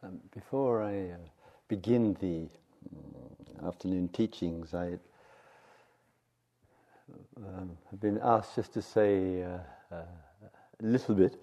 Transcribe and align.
Um, 0.00 0.20
before 0.32 0.80
I 0.80 1.10
uh, 1.10 1.16
begin 1.66 2.16
the 2.20 2.48
um, 2.96 3.66
afternoon 3.66 4.08
teachings, 4.10 4.72
I 4.72 4.92
um, 7.36 7.76
have 7.90 8.00
been 8.00 8.20
asked 8.22 8.54
just 8.54 8.72
to 8.74 8.82
say 8.82 9.42
uh, 9.42 9.58
uh, 9.90 9.96
a 9.96 10.86
little 10.86 11.16
bit, 11.16 11.42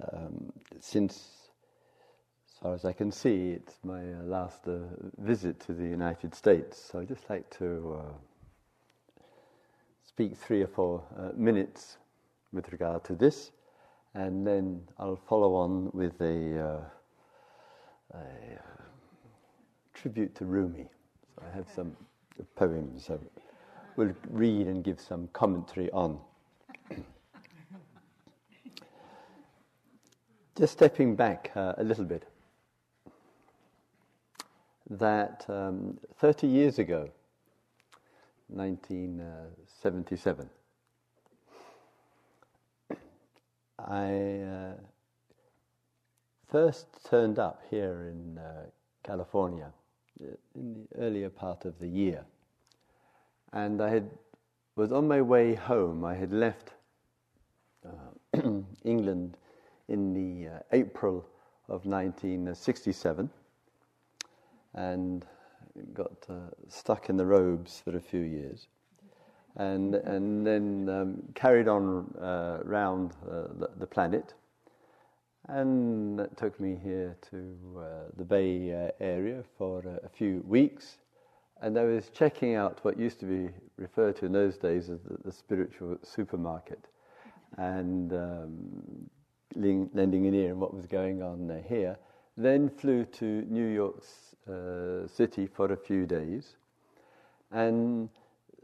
um, 0.00 0.50
since, 0.80 1.50
as 2.48 2.58
far 2.62 2.74
as 2.74 2.86
I 2.86 2.94
can 2.94 3.12
see, 3.12 3.50
it's 3.50 3.74
my 3.84 4.00
uh, 4.00 4.22
last 4.22 4.66
uh, 4.66 4.78
visit 5.18 5.60
to 5.66 5.74
the 5.74 5.84
United 5.84 6.34
States. 6.34 6.82
So 6.90 7.00
I'd 7.00 7.08
just 7.08 7.28
like 7.28 7.50
to 7.58 8.00
uh, 8.00 9.24
speak 10.08 10.38
three 10.38 10.62
or 10.62 10.68
four 10.68 11.02
minutes 11.36 11.98
with 12.50 12.72
regard 12.72 13.04
to 13.04 13.14
this, 13.14 13.50
and 14.14 14.46
then 14.46 14.80
I'll 14.98 15.20
follow 15.28 15.54
on 15.54 15.90
with 15.92 16.18
a 16.22 16.86
a 18.14 18.18
uh, 18.18 18.82
tribute 19.92 20.34
to 20.36 20.44
Rumi. 20.44 20.86
So 21.34 21.42
I 21.50 21.56
have 21.56 21.66
some 21.74 21.96
poems 22.56 23.10
I 23.10 23.16
will 23.96 24.12
read 24.30 24.66
and 24.66 24.82
give 24.84 25.00
some 25.00 25.28
commentary 25.32 25.90
on. 25.92 26.18
Just 30.56 30.72
stepping 30.72 31.14
back 31.16 31.50
uh, 31.56 31.72
a 31.78 31.84
little 31.84 32.04
bit, 32.04 32.28
that 34.90 35.46
um, 35.48 35.98
30 36.18 36.46
years 36.46 36.78
ago, 36.78 37.08
1977, 38.48 40.50
I 43.78 44.40
uh, 44.40 44.74
first 46.54 46.86
turned 47.10 47.40
up 47.40 47.60
here 47.68 48.12
in 48.12 48.38
uh, 48.38 48.62
California 49.02 49.72
uh, 50.22 50.26
in 50.54 50.86
the 50.88 51.02
earlier 51.02 51.28
part 51.28 51.64
of 51.64 51.76
the 51.80 51.88
year. 51.88 52.24
And 53.52 53.82
I 53.82 53.90
had, 53.90 54.08
was 54.76 54.92
on 54.92 55.08
my 55.08 55.20
way 55.20 55.56
home. 55.56 56.04
I 56.04 56.14
had 56.14 56.32
left 56.32 56.70
uh, 57.84 58.40
England 58.84 59.36
in 59.88 60.14
the 60.14 60.48
uh, 60.48 60.58
April 60.70 61.26
of 61.68 61.86
1967 61.86 63.28
and 64.74 65.26
got 65.92 66.24
uh, 66.30 66.34
stuck 66.68 67.10
in 67.10 67.16
the 67.16 67.26
robes 67.26 67.82
for 67.84 67.96
a 67.96 68.00
few 68.00 68.20
years. 68.20 68.68
And, 69.56 69.96
and 69.96 70.46
then 70.46 70.88
um, 70.88 71.22
carried 71.34 71.66
on 71.66 72.14
uh, 72.16 72.60
around 72.64 73.10
the, 73.24 73.70
the 73.76 73.88
planet 73.88 74.34
and 75.48 76.18
that 76.18 76.36
took 76.36 76.58
me 76.58 76.78
here 76.82 77.16
to 77.30 77.56
uh, 77.78 77.82
the 78.16 78.24
Bay 78.24 78.72
uh, 78.72 78.90
area 79.00 79.42
for 79.58 79.80
a, 79.80 80.06
a, 80.06 80.08
few 80.08 80.42
weeks. 80.46 80.98
And 81.60 81.78
I 81.78 81.84
was 81.84 82.10
checking 82.10 82.54
out 82.54 82.82
what 82.82 82.98
used 82.98 83.20
to 83.20 83.26
be 83.26 83.50
referred 83.76 84.16
to 84.16 84.26
in 84.26 84.32
those 84.32 84.56
days 84.56 84.88
as 84.88 85.02
the, 85.02 85.18
the 85.24 85.32
spiritual 85.32 85.98
supermarket 86.02 86.86
and 87.58 88.12
um, 88.12 89.10
lending 89.54 90.26
an 90.26 90.34
ear 90.34 90.50
in 90.50 90.60
what 90.60 90.74
was 90.74 90.86
going 90.86 91.22
on 91.22 91.50
uh, 91.50 91.60
here. 91.68 91.96
Then 92.36 92.68
flew 92.68 93.04
to 93.04 93.24
New 93.24 93.66
York 93.66 94.02
uh, 94.48 95.06
City 95.06 95.46
for 95.46 95.72
a 95.72 95.76
few 95.76 96.06
days 96.06 96.56
and 97.52 98.08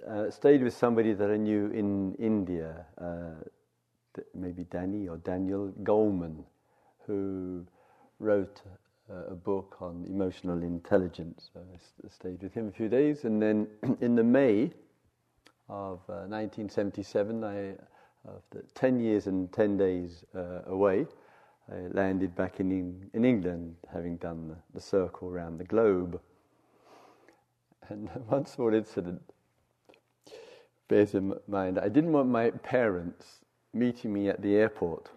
uh, 0.08 0.30
stayed 0.30 0.62
with 0.62 0.74
somebody 0.74 1.12
that 1.12 1.30
I 1.30 1.36
knew 1.36 1.66
in 1.66 2.14
India, 2.14 2.86
uh, 2.98 4.22
maybe 4.34 4.64
Danny 4.64 5.08
or 5.08 5.18
Daniel 5.18 5.72
Goleman 5.82 6.44
who 7.11 7.66
wrote 8.20 8.62
a 9.28 9.34
book 9.34 9.77
on 9.80 10.06
emotional 10.08 10.62
intelligence. 10.62 11.50
So 11.53 11.61
I 11.61 12.08
stayed 12.08 12.41
with 12.41 12.55
him 12.55 12.69
a 12.69 12.70
few 12.70 12.89
days, 12.89 13.25
and 13.25 13.42
then 13.42 13.66
in 14.00 14.14
the 14.14 14.22
May 14.22 14.70
of 15.69 15.99
uh, 16.09 16.31
1977, 16.31 17.43
I, 17.43 17.75
after 18.28 18.65
10 18.75 19.00
years 19.00 19.26
and 19.26 19.53
10 19.53 19.76
days 19.76 20.25
uh, 20.37 20.62
away, 20.66 21.06
I 21.72 21.88
landed 21.93 22.37
back 22.37 22.60
in, 22.60 23.10
in 23.12 23.25
England, 23.25 23.75
having 23.93 24.16
done 24.16 24.49
the, 24.49 24.56
the 24.75 24.81
circle 24.81 25.28
around 25.28 25.59
the 25.59 25.65
globe. 25.65 26.20
And 27.88 28.09
one 28.28 28.47
small 28.47 28.72
incident 28.72 29.20
bears 30.87 31.15
in 31.15 31.34
mind 31.49 31.78
I 31.78 31.88
didn't 31.88 32.12
want 32.12 32.28
my 32.28 32.50
parents 32.50 33.41
meeting 33.72 34.12
me 34.12 34.28
at 34.28 34.43
the 34.43 34.54
airport 34.54 35.10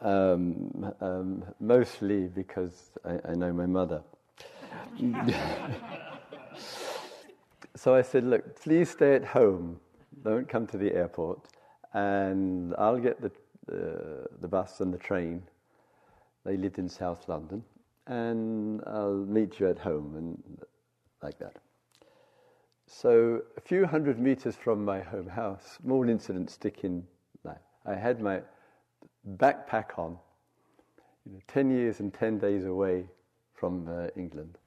um, 0.00 0.92
um, 1.00 1.44
mostly 1.60 2.28
because 2.28 2.90
I, 3.04 3.30
I, 3.30 3.34
know 3.34 3.52
my 3.52 3.66
mother. 3.66 4.02
so 7.74 7.94
I 7.94 8.02
said, 8.02 8.24
Look, 8.24 8.60
please 8.60 8.90
stay 8.90 9.14
at 9.14 9.24
home, 9.24 9.80
don't 10.22 10.48
come 10.48 10.66
to 10.68 10.78
the 10.78 10.92
airport, 10.94 11.40
and 11.94 12.74
I'll 12.78 12.98
get 12.98 13.20
the, 13.20 13.30
uh, 13.72 14.26
the 14.40 14.48
bus 14.48 14.80
and 14.80 14.92
the 14.92 14.98
train. 14.98 15.42
They 16.44 16.56
lived 16.56 16.78
in 16.78 16.88
South 16.88 17.28
London, 17.28 17.64
and 18.06 18.82
I'll 18.86 19.26
meet 19.26 19.60
you 19.60 19.68
at 19.68 19.78
home, 19.78 20.14
and 20.16 20.62
like 21.22 21.38
that. 21.40 21.56
So, 22.86 23.42
a 23.56 23.60
few 23.60 23.84
hundred 23.84 24.18
meters 24.18 24.56
from 24.56 24.84
my 24.84 25.00
home 25.00 25.28
house, 25.28 25.78
small 25.82 26.08
incident 26.08 26.50
sticking. 26.50 27.06
I 27.88 27.94
had 27.94 28.20
my 28.20 28.42
backpack 29.36 29.98
on, 29.98 30.18
you 31.26 31.32
know, 31.32 31.40
10 31.48 31.70
years 31.70 32.00
and 32.00 32.12
10 32.12 32.38
days 32.38 32.64
away 32.64 33.06
from 33.54 33.88
uh, 33.88 34.08
England, 34.16 34.58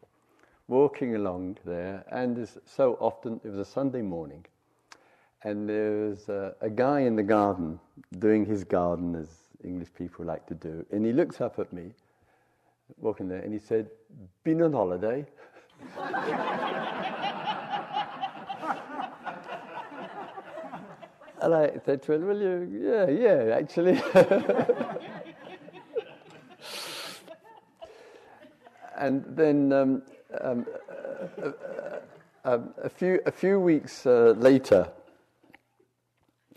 walking 0.68 1.16
along 1.16 1.58
there, 1.66 2.04
and 2.12 2.48
so 2.66 2.98
often, 3.00 3.40
it 3.44 3.50
was 3.50 3.60
a 3.60 3.66
Sunday 3.66 4.02
morning, 4.02 4.46
and 5.44 5.68
there 5.68 6.10
was 6.10 6.30
uh, 6.30 6.54
a 6.62 6.70
guy 6.70 7.02
in 7.02 7.16
the 7.16 7.24
garden 7.24 7.80
doing 8.20 8.46
his 8.46 8.64
garden 8.64 9.16
as 9.16 9.28
English 9.64 9.90
people 9.98 10.26
like 10.26 10.46
to 10.48 10.56
do, 10.56 10.86
and 10.92 11.06
he 11.06 11.14
looks 11.14 11.42
up 11.42 11.60
at 11.60 11.72
me, 11.72 11.92
walking 12.98 13.28
there, 13.28 13.40
and 13.40 13.54
he 13.54 13.60
said, 13.60 13.90
Been 14.44 14.62
on 14.62 14.74
holiday? 14.74 15.26
And 21.42 21.56
I 21.56 21.72
said 21.84 22.04
to 22.04 22.14
him, 22.14 22.28
Well, 22.28 22.38
you, 22.38 22.70
yeah, 22.72 23.10
yeah, 23.10 23.56
actually. 23.56 24.02
and 28.98 29.26
then 29.28 29.74
um, 29.74 30.04
um, 30.40 30.68
uh, 31.42 31.48
uh, 31.48 32.00
um, 32.46 32.74
a, 32.84 32.90
few, 32.90 33.20
a 33.26 33.32
few 33.32 33.60
weeks 33.60 34.06
uh, 34.06 34.36
later, 34.38 34.88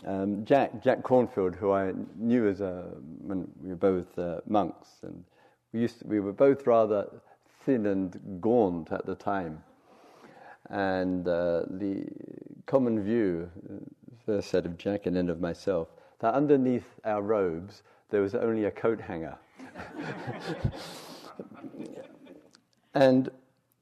um, 0.07 0.45
Jack, 0.45 0.83
Jack 0.83 1.03
Kornfield, 1.03 1.57
who 1.57 1.73
I 1.73 1.93
knew 2.17 2.47
as 2.47 2.61
a, 2.61 2.85
when 3.23 3.49
we 3.63 3.71
were 3.71 3.77
both 3.77 4.19
uh, 4.19 4.41
monks, 4.47 4.89
and 5.03 5.25
we, 5.73 5.81
used 5.81 6.01
to, 6.01 6.07
we 6.07 6.21
were 6.21 6.33
both 6.35 6.67
rather 6.67 7.09
thin 7.65 7.87
and 7.87 8.39
gaunt 8.43 8.93
at 8.93 9.07
the 9.07 9.15
time. 9.15 9.63
And 10.69 11.27
uh, 11.27 11.63
the 11.71 12.07
common 12.67 13.03
view, 13.03 13.51
first 14.25 14.51
set 14.51 14.67
of 14.67 14.79
Jack 14.79 15.07
and 15.07 15.31
of 15.31 15.41
myself, 15.41 15.89
that 16.21 16.35
underneath 16.35 16.87
our 17.05 17.23
robes 17.23 17.83
there 18.11 18.21
was 18.21 18.35
only 18.35 18.65
a 18.65 18.71
coat 18.71 19.01
hanger. 19.01 19.37
and 22.95 23.31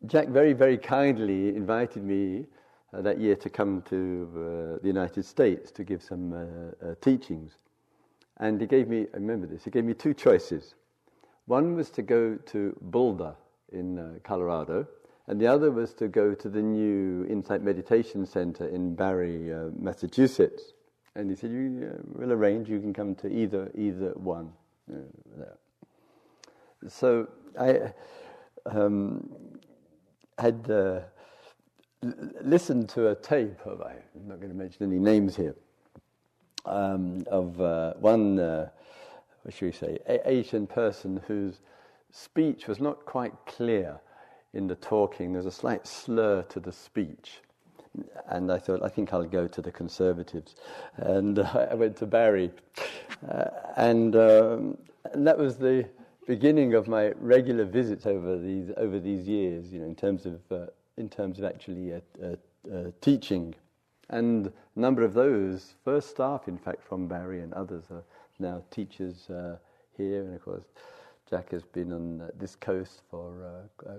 Jack 0.06 0.28
very, 0.28 0.52
very 0.52 0.78
kindly 0.78 1.48
invited 1.48 2.02
me 2.02 2.46
uh, 2.92 3.02
that 3.02 3.18
year 3.18 3.36
to 3.36 3.48
come 3.48 3.82
to 3.82 4.28
uh, 4.34 4.82
the 4.82 4.88
United 4.88 5.24
States 5.24 5.70
to 5.72 5.84
give 5.84 6.02
some 6.02 6.32
uh, 6.32 6.86
uh 6.86 6.94
teachings. 7.00 7.52
And 8.38 8.60
he 8.60 8.66
gave 8.66 8.88
me, 8.88 9.06
I 9.12 9.16
remember 9.16 9.46
this, 9.46 9.64
he 9.64 9.70
gave 9.70 9.84
me 9.84 9.94
two 9.94 10.14
choices. 10.14 10.74
One 11.46 11.76
was 11.76 11.90
to 11.90 12.02
go 12.02 12.36
to 12.46 12.76
Boulder 12.80 13.34
in 13.72 13.98
uh, 13.98 14.14
Colorado, 14.24 14.86
and 15.28 15.40
the 15.40 15.46
other 15.46 15.70
was 15.70 15.94
to 15.94 16.08
go 16.08 16.34
to 16.34 16.48
the 16.48 16.62
new 16.62 17.24
Insight 17.26 17.62
Meditation 17.62 18.26
Center 18.26 18.66
in 18.66 18.94
Barre, 18.94 19.52
uh, 19.52 19.70
Massachusetts. 19.78 20.72
And 21.14 21.30
he 21.30 21.36
said, 21.36 21.50
"You 21.50 21.92
uh, 21.92 22.18
will 22.18 22.32
arrange. 22.32 22.68
You 22.68 22.80
can 22.80 22.92
come 22.92 23.14
to 23.16 23.28
either 23.28 23.70
either 23.74 24.12
one." 24.14 24.52
Uh, 24.90 25.44
so 26.88 27.28
I 27.58 27.92
um, 28.66 29.30
had 30.38 30.68
uh, 30.70 31.00
listened 32.42 32.88
to 32.90 33.08
a 33.08 33.14
tape 33.14 33.60
of 33.64 33.80
I'm 33.82 34.26
not 34.26 34.40
going 34.40 34.50
to 34.50 34.58
mention 34.58 34.90
any 34.90 34.98
names 34.98 35.36
here 35.36 35.54
um, 36.64 37.24
of 37.30 37.60
uh, 37.60 37.94
one. 37.94 38.40
Uh, 38.40 38.70
what 39.42 39.54
should 39.54 39.66
we 39.66 39.72
say? 39.72 39.98
A- 40.08 40.28
Asian 40.28 40.66
person 40.66 41.20
whose 41.26 41.60
speech 42.10 42.66
was 42.68 42.80
not 42.80 43.04
quite 43.04 43.34
clear 43.46 44.00
in 44.54 44.66
the 44.66 44.74
talking, 44.76 45.32
there's 45.32 45.46
a 45.46 45.50
slight 45.50 45.86
slur 45.86 46.42
to 46.42 46.60
the 46.60 46.72
speech. 46.72 47.40
And 48.28 48.50
I 48.50 48.58
thought, 48.58 48.82
I 48.82 48.88
think 48.88 49.12
I'll 49.12 49.24
go 49.24 49.46
to 49.46 49.62
the 49.62 49.72
Conservatives. 49.72 50.56
And 50.96 51.38
uh, 51.38 51.66
I 51.70 51.74
went 51.74 51.96
to 51.98 52.06
Barre. 52.06 52.50
Uh, 53.28 53.44
and, 53.76 54.16
um, 54.16 54.78
and 55.12 55.26
that 55.26 55.38
was 55.38 55.56
the 55.56 55.86
beginning 56.26 56.74
of 56.74 56.88
my 56.88 57.12
regular 57.18 57.64
visits 57.64 58.06
over 58.06 58.38
these 58.38 58.70
over 58.76 58.98
these 58.98 59.26
years. 59.26 59.72
You 59.72 59.80
know, 59.80 59.86
in 59.86 59.94
terms 59.94 60.26
of 60.26 60.40
uh, 60.50 60.66
in 60.96 61.08
terms 61.08 61.38
of 61.38 61.44
actually 61.44 61.94
uh, 61.94 62.00
uh, 62.22 62.36
uh 62.72 62.90
teaching, 63.00 63.54
and 64.10 64.46
a 64.46 64.80
number 64.80 65.02
of 65.02 65.14
those 65.14 65.74
first 65.84 66.10
staff, 66.10 66.48
in 66.48 66.58
fact, 66.58 66.82
from 66.82 67.08
Barre 67.08 67.40
and 67.40 67.52
others 67.54 67.84
are 67.90 68.04
now 68.38 68.62
teachers 68.70 69.26
here, 69.96 70.22
and 70.22 70.34
of 70.34 70.42
course. 70.42 70.64
Jack 71.32 71.50
has 71.52 71.62
been 71.64 71.92
on 71.94 72.20
uh, 72.20 72.28
this 72.38 72.56
coast 72.56 73.00
for 73.10 73.32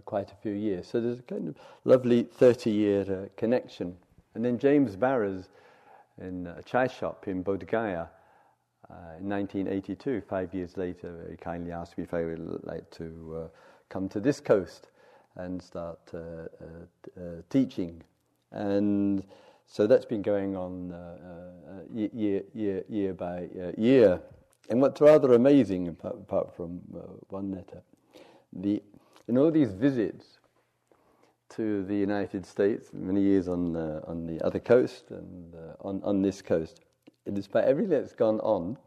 quite 0.05 0.31
a 0.31 0.35
few 0.35 0.51
years. 0.51 0.87
So 0.87 1.01
there's 1.01 1.17
a 1.17 1.23
kind 1.23 1.47
of 1.47 1.55
lovely 1.83 2.21
30 2.21 2.69
year 2.69 3.29
connection. 3.37 3.97
And 4.35 4.45
then 4.45 4.59
James 4.59 4.95
Baraz 4.95 5.47
in 6.21 6.45
a 6.45 6.61
chai 6.61 6.85
shop 6.85 7.27
in 7.27 7.43
Bodh 7.43 7.67
Gaya 7.67 8.07
uh, 8.87 9.17
in 9.19 9.29
1982, 9.29 10.21
five 10.29 10.53
years 10.53 10.77
later, 10.77 11.11
very 11.11 11.37
kindly 11.37 11.71
asked 11.71 11.97
me 11.97 12.03
if 12.03 12.13
I 12.13 12.23
would 12.23 12.63
like 12.63 12.87
to 12.91 13.43
uh, 13.45 13.47
come 13.89 14.07
to 14.09 14.19
this 14.19 14.39
coast 14.39 14.89
and 15.35 15.59
start 15.59 15.99
uh, 16.13 16.17
uh, 16.17 17.19
uh 17.19 17.21
teaching. 17.49 18.03
And 18.51 19.23
so 19.65 19.87
that's 19.87 20.05
been 20.05 20.21
going 20.21 20.55
on 20.55 20.91
uh, 20.91 21.15
year, 21.91 22.43
year, 22.53 22.83
year 22.87 23.13
by 23.15 23.47
year. 23.75 24.21
And 24.69 24.81
what's 24.81 25.01
rather 25.01 25.33
amazing, 25.33 25.89
apart, 25.89 26.15
apart 26.15 26.55
from 26.55 26.81
one 27.29 27.51
letter, 27.51 27.81
the, 28.53 28.81
in 29.27 29.37
all 29.37 29.51
these 29.51 29.71
visits 29.73 30.39
to 31.49 31.83
the 31.85 31.95
United 31.95 32.45
States, 32.45 32.89
many 32.93 33.21
years 33.21 33.47
on, 33.47 33.75
on 33.75 34.25
the 34.25 34.41
other 34.41 34.59
coast 34.59 35.11
and 35.11 35.55
on, 35.81 36.01
on 36.03 36.21
this 36.21 36.41
coast, 36.41 36.79
despite 37.31 37.65
everything 37.65 37.91
that's 37.91 38.13
gone 38.13 38.39
on, 38.39 38.77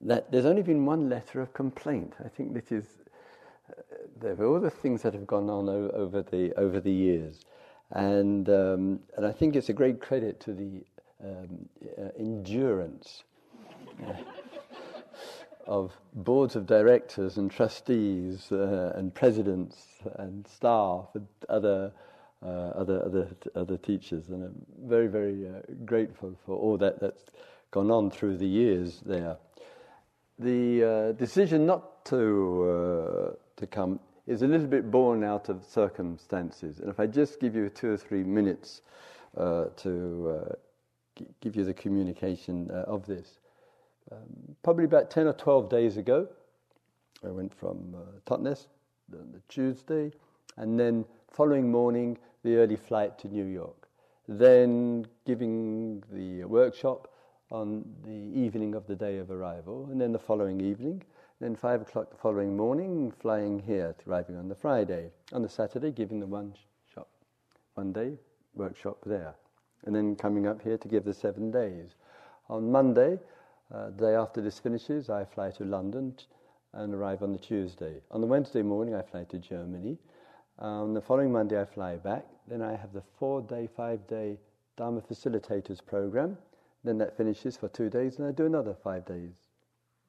that 0.00 0.30
there's 0.30 0.46
only 0.46 0.62
been 0.62 0.86
one 0.86 1.08
letter 1.08 1.40
of 1.40 1.52
complaint. 1.52 2.14
I 2.24 2.28
think 2.28 2.54
this 2.54 2.70
is 2.72 2.84
uh, 4.22 4.44
all 4.44 4.60
the 4.60 4.70
things 4.70 5.02
that 5.02 5.14
have 5.14 5.26
gone 5.26 5.50
on 5.50 5.68
o- 5.68 5.90
over 5.90 6.22
the 6.22 6.52
over 6.54 6.80
the 6.80 6.92
years, 6.92 7.40
and 7.90 8.48
um, 8.48 9.00
and 9.16 9.26
I 9.26 9.32
think 9.32 9.56
it's 9.56 9.68
a 9.68 9.72
great 9.72 10.00
credit 10.00 10.40
to 10.40 10.52
the 10.52 10.84
um, 11.22 11.68
uh, 11.98 12.10
endurance. 12.18 13.24
Of 15.66 15.92
boards 16.14 16.56
of 16.56 16.66
directors 16.66 17.36
and 17.36 17.50
trustees 17.50 18.50
uh, 18.52 18.92
and 18.96 19.14
presidents 19.14 19.76
and 20.16 20.46
staff 20.48 21.06
and 21.14 21.26
other 21.50 21.92
uh, 22.42 22.48
other 22.48 23.04
other 23.04 23.28
other 23.54 23.76
teachers, 23.76 24.30
and 24.30 24.44
I'm 24.44 24.66
very 24.88 25.08
very 25.08 25.46
uh, 25.46 25.60
grateful 25.84 26.34
for 26.46 26.56
all 26.56 26.78
that 26.78 27.00
that's 27.00 27.24
gone 27.70 27.90
on 27.90 28.10
through 28.10 28.38
the 28.38 28.46
years 28.46 29.02
there 29.04 29.36
the 30.38 30.84
uh, 30.84 31.12
decision 31.12 31.66
not 31.66 32.04
to, 32.06 32.64
uh, 32.64 33.34
to 33.60 33.66
come 33.66 34.00
is 34.26 34.42
a 34.42 34.46
little 34.46 34.66
bit 34.66 34.90
born 34.90 35.24
out 35.24 35.48
of 35.48 35.64
circumstances. 35.64 36.80
And 36.80 36.88
if 36.90 37.00
I 37.00 37.06
just 37.06 37.40
give 37.40 37.54
you 37.56 37.68
two 37.68 37.90
or 37.92 37.96
three 37.96 38.22
minutes 38.22 38.82
uh, 39.36 39.66
to 39.76 40.56
g- 41.16 41.26
give 41.40 41.56
you 41.56 41.64
the 41.64 41.74
communication 41.74 42.70
of 42.70 43.06
this. 43.06 43.37
Um, 44.10 44.56
probably 44.62 44.84
about 44.84 45.10
10 45.10 45.26
or 45.26 45.32
12 45.34 45.68
days 45.68 45.96
ago, 45.96 46.28
I 47.24 47.28
went 47.28 47.54
from 47.54 47.94
uh, 47.94 48.20
Totnes 48.26 48.68
the, 49.08 49.18
the 49.18 49.42
Tuesday, 49.48 50.12
and 50.56 50.78
then 50.78 51.04
following 51.30 51.70
morning, 51.70 52.18
the 52.42 52.56
early 52.56 52.76
flight 52.76 53.18
to 53.18 53.28
New 53.28 53.44
York. 53.44 53.88
Then 54.28 55.06
giving 55.26 56.02
the 56.12 56.44
workshop 56.44 57.08
on 57.50 57.84
the 58.04 58.40
evening 58.40 58.74
of 58.74 58.86
the 58.86 58.96
day 58.96 59.18
of 59.18 59.30
arrival, 59.30 59.88
and 59.90 60.00
then 60.00 60.12
the 60.12 60.18
following 60.18 60.60
evening, 60.60 61.02
then 61.40 61.54
five 61.54 61.82
o'clock 61.82 62.10
the 62.10 62.16
following 62.16 62.56
morning, 62.56 63.12
flying 63.20 63.58
here, 63.60 63.94
arriving 64.06 64.36
on 64.36 64.48
the 64.48 64.54
Friday. 64.54 65.10
On 65.32 65.42
the 65.42 65.48
Saturday, 65.48 65.90
giving 65.90 66.20
the 66.20 66.26
one 66.26 66.54
shop, 66.92 67.08
one 67.74 67.92
day 67.92 68.14
workshop 68.54 68.98
there, 69.06 69.34
and 69.84 69.94
then 69.94 70.16
coming 70.16 70.46
up 70.46 70.60
here 70.62 70.76
to 70.78 70.88
give 70.88 71.04
the 71.04 71.14
seven 71.14 71.50
days. 71.50 71.94
On 72.48 72.70
Monday, 72.70 73.18
uh, 73.72 73.90
the 73.90 74.06
day 74.06 74.14
after 74.14 74.40
this 74.40 74.58
finishes, 74.58 75.10
I 75.10 75.24
fly 75.24 75.50
to 75.52 75.64
London 75.64 76.14
and 76.72 76.94
arrive 76.94 77.22
on 77.22 77.32
the 77.32 77.38
Tuesday. 77.38 78.00
On 78.10 78.20
the 78.20 78.26
Wednesday 78.26 78.62
morning, 78.62 78.94
I 78.94 79.02
fly 79.02 79.24
to 79.24 79.38
Germany. 79.38 79.98
On 80.58 80.94
the 80.94 81.00
following 81.00 81.32
Monday, 81.32 81.60
I 81.60 81.64
fly 81.64 81.96
back. 81.96 82.26
Then 82.46 82.62
I 82.62 82.74
have 82.76 82.92
the 82.92 83.02
four-day, 83.18 83.68
five-day 83.76 84.38
Dharma 84.76 85.00
Facilitators 85.00 85.84
program 85.84 86.36
then 86.84 86.98
that 86.98 87.16
finishes 87.16 87.56
for 87.56 87.68
two 87.68 87.90
days, 87.90 88.18
and 88.18 88.26
I 88.26 88.32
do 88.32 88.46
another 88.46 88.74
five 88.74 89.04
days 89.04 89.30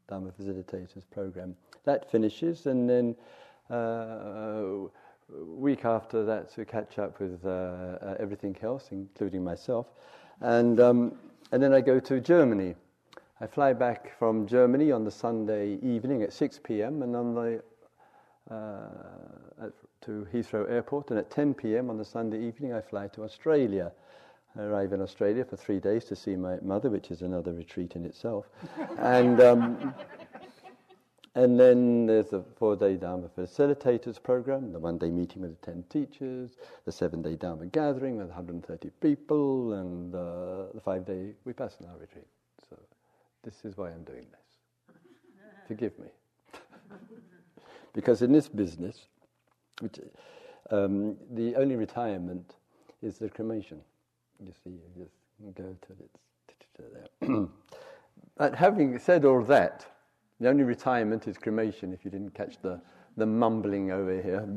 Dharma 0.08 0.32
Facilitators 0.32 1.04
program. 1.12 1.56
That 1.84 2.10
finishes, 2.12 2.68
and 2.68 2.90
then 2.90 3.16
uh, 3.70 4.88
week 5.30 5.86
after 5.86 6.24
that 6.26 6.54
to 6.54 6.66
catch 6.66 7.00
up 7.00 7.20
with 7.20 7.44
uh, 7.46 7.50
uh, 7.50 8.16
everything 8.20 8.56
else, 8.62 8.90
including 8.92 9.44
myself, 9.44 9.88
and 10.42 10.80
um, 10.80 11.18
and 11.52 11.62
then 11.62 11.74
I 11.74 11.82
go 11.82 12.00
to 12.00 12.20
Germany. 12.20 12.76
I 13.42 13.48
fly 13.48 13.72
back 13.72 14.12
from 14.20 14.48
Germany 14.48 14.92
on 14.92 15.06
the 15.06 15.12
Sunday 15.12 15.76
evening 15.82 16.24
at 16.24 16.34
6 16.34 16.60
p.m. 16.62 17.02
and 17.04 17.16
on 17.16 17.34
the 17.34 17.64
uh, 18.54 19.66
at, 19.66 19.72
to 20.02 20.28
Heathrow 20.34 20.70
Airport, 20.70 21.10
and 21.12 21.20
at 21.20 21.32
10 21.32 21.54
p.m. 21.54 21.90
on 21.90 21.98
the 21.98 22.04
Sunday 22.04 22.46
evening 22.46 22.74
I 22.74 22.82
fly 22.82 23.08
to 23.10 23.24
Australia. 23.24 23.94
I 24.58 24.64
arrive 24.64 24.92
in 24.92 25.02
Australia 25.02 25.46
for 25.46 25.56
three 25.56 25.80
days 25.80 26.04
to 26.06 26.18
see 26.18 26.36
my 26.36 26.58
mother, 26.62 26.90
which 26.90 27.12
is 27.12 27.22
another 27.22 27.54
retreat 27.54 27.96
in 27.96 28.04
itself. 28.04 28.46
and, 28.98 29.40
um, 29.40 29.94
and 31.36 31.58
then 31.58 32.08
there's 32.08 32.32
the 32.32 32.44
four 32.58 32.76
day 32.76 32.98
Dharma 32.98 33.30
facilitators 33.38 34.22
program, 34.22 34.74
the 34.74 34.80
one 34.80 34.98
day 34.98 35.12
meeting 35.12 35.44
with 35.44 35.62
the 35.62 35.66
10 35.66 35.86
teachers, 35.90 36.58
the 36.84 36.92
seven 36.92 37.22
day 37.22 37.38
Dharma 37.38 37.68
gathering 37.68 38.18
with 38.18 38.28
130 38.28 38.90
people, 39.00 39.74
and 39.74 40.14
uh, 40.14 40.74
the 40.74 40.82
five 40.84 41.06
day 41.06 41.36
Vipassana 41.48 41.98
retreat. 41.98 42.28
This 43.44 43.64
is 43.64 43.78
why 43.78 43.90
I'm 43.90 44.04
doing 44.04 44.26
this. 44.32 44.96
Forgive 45.68 45.98
me. 46.00 46.08
because 47.94 48.22
in 48.22 48.32
this 48.32 48.48
business, 48.48 49.06
which, 49.82 50.00
um, 50.72 51.16
the 51.32 51.56
only 51.56 51.76
retirement 51.76 52.56
is 53.02 53.18
the 53.18 53.30
cremation. 53.30 53.80
You 54.44 54.54
see, 54.64 54.72
you 54.72 55.06
just 55.06 55.56
go 55.56 55.76
to 55.88 55.94
it. 56.04 56.10
but 58.38 58.56
having 58.56 58.98
said 59.00 59.26
all 59.26 59.44
that, 59.44 59.86
the 60.40 60.48
only 60.50 60.64
retirement 60.64 61.28
is 61.28 61.38
cremation 61.38 61.94
if 61.94 62.06
you 62.06 62.12
didn't 62.12 62.34
catch 62.34 62.62
the, 62.62 62.82
the 63.18 63.26
mumbling 63.26 63.92
over 63.92 64.22
here. 64.22 64.48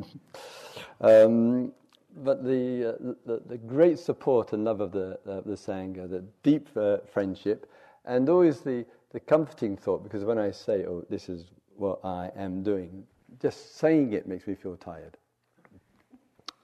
um, 1.00 1.72
but 2.18 2.44
the, 2.44 2.94
uh, 2.94 3.14
the, 3.26 3.42
the, 3.46 3.56
great 3.56 3.98
support 3.98 4.52
and 4.52 4.64
love 4.64 4.80
of 4.80 4.92
the, 4.92 5.18
uh, 5.26 5.40
the 5.46 5.56
Sangha, 5.56 6.08
the 6.08 6.22
deep 6.42 6.68
uh, 6.76 6.98
friendship, 7.10 7.70
and 8.04 8.28
always 8.28 8.60
the, 8.60 8.84
the 9.12 9.20
comforting 9.20 9.76
thought, 9.76 10.02
because 10.02 10.24
when 10.24 10.38
I 10.38 10.50
say, 10.50 10.84
oh, 10.86 11.04
this 11.08 11.28
is 11.28 11.46
what 11.76 12.00
I 12.04 12.30
am 12.36 12.62
doing, 12.62 13.04
just 13.40 13.76
saying 13.76 14.12
it 14.12 14.26
makes 14.26 14.46
me 14.46 14.54
feel 14.54 14.76
tired. 14.76 15.16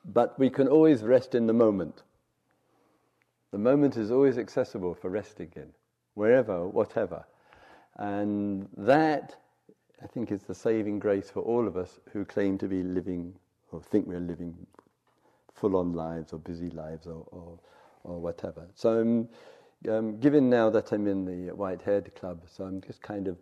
But 0.04 0.38
we 0.38 0.50
can 0.50 0.68
always 0.68 1.02
rest 1.02 1.34
in 1.34 1.46
the 1.46 1.52
moment. 1.52 2.02
The 3.50 3.58
moment 3.58 3.96
is 3.96 4.10
always 4.10 4.38
accessible 4.38 4.94
for 4.94 5.10
resting 5.10 5.50
in, 5.56 5.68
wherever, 6.14 6.66
whatever. 6.66 7.24
And 7.96 8.68
that, 8.76 9.36
I 10.02 10.06
think, 10.06 10.30
is 10.30 10.42
the 10.42 10.54
saving 10.54 10.98
grace 10.98 11.30
for 11.30 11.40
all 11.40 11.66
of 11.66 11.76
us 11.76 11.98
who 12.12 12.24
claim 12.24 12.58
to 12.58 12.68
be 12.68 12.82
living 12.82 13.34
or 13.70 13.80
think 13.82 14.06
we're 14.06 14.20
living 14.20 14.54
full 15.52 15.76
on 15.76 15.92
lives 15.92 16.32
or 16.32 16.38
busy 16.38 16.70
lives 16.70 17.06
or, 17.06 17.26
or, 17.30 17.58
or 18.04 18.20
whatever. 18.20 18.66
So 18.74 19.00
I'm 19.00 19.28
um, 19.88 20.18
given 20.18 20.48
now 20.50 20.70
that 20.70 20.92
I'm 20.92 21.06
in 21.06 21.24
the 21.24 21.54
White 21.54 21.82
Haired 21.82 22.14
Club, 22.14 22.42
so 22.46 22.64
I'm 22.64 22.80
just 22.80 23.02
kind 23.02 23.28
of 23.28 23.36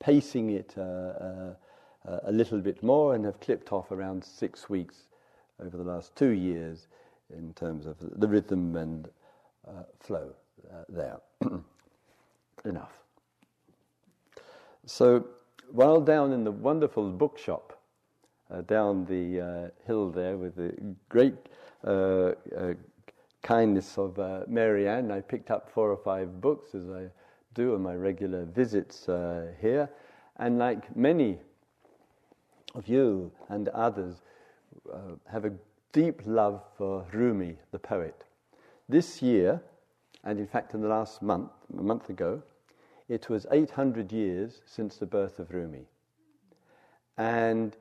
pacing 0.00 0.50
it 0.50 0.74
uh, 0.78 0.80
uh, 0.80 1.54
a 2.24 2.32
little 2.32 2.60
bit 2.60 2.82
more 2.82 3.14
and 3.14 3.24
have 3.24 3.40
clipped 3.40 3.72
off 3.72 3.90
around 3.90 4.24
six 4.24 4.70
weeks 4.70 5.08
over 5.60 5.76
the 5.76 5.82
last 5.82 6.14
two 6.16 6.30
years 6.30 6.86
in 7.36 7.52
terms 7.54 7.86
of 7.86 7.96
the 8.00 8.28
rhythm 8.28 8.76
and 8.76 9.08
uh, 9.66 9.82
flow 10.00 10.32
uh, 10.72 10.84
there. 10.88 11.18
Enough. 12.64 13.02
So 14.86 15.26
while 15.70 16.00
down 16.00 16.32
in 16.32 16.44
the 16.44 16.52
wonderful 16.52 17.10
bookshop 17.10 17.78
uh, 18.50 18.62
down 18.62 19.04
the 19.04 19.40
uh, 19.40 19.68
hill 19.86 20.10
there 20.10 20.36
with 20.36 20.56
the 20.56 20.74
great 21.08 21.34
kindness 23.42 23.98
of 23.98 24.18
uh, 24.18 24.40
Marianne, 24.46 25.10
I 25.10 25.20
picked 25.20 25.50
up 25.50 25.70
four 25.70 25.90
or 25.90 25.96
five 25.96 26.40
books 26.40 26.74
as 26.74 26.88
I 26.90 27.06
do 27.54 27.74
on 27.74 27.82
my 27.82 27.94
regular 27.94 28.44
visits 28.44 29.06
here. 29.60 29.88
And 30.36 30.58
like 30.58 30.96
many 30.96 31.38
of 32.74 32.86
you 32.88 33.32
and 33.48 33.68
others, 33.68 34.22
have 35.30 35.44
a 35.44 35.52
deep 35.92 36.22
love 36.26 36.62
for 36.76 37.04
Rumi, 37.12 37.56
the 37.72 37.78
poet. 37.78 38.24
This 38.88 39.22
year, 39.22 39.60
and 40.24 40.38
in 40.38 40.46
fact 40.46 40.74
in 40.74 40.80
the 40.80 40.88
last 40.88 41.22
month, 41.22 41.50
a 41.76 41.82
month 41.82 42.10
ago, 42.10 42.42
it 43.08 43.28
was 43.28 43.46
800 43.50 44.12
years 44.12 44.60
since 44.66 44.96
the 44.96 45.06
birth 45.06 45.38
of 45.38 45.52
Rumi. 45.52 45.86
And 47.16 47.76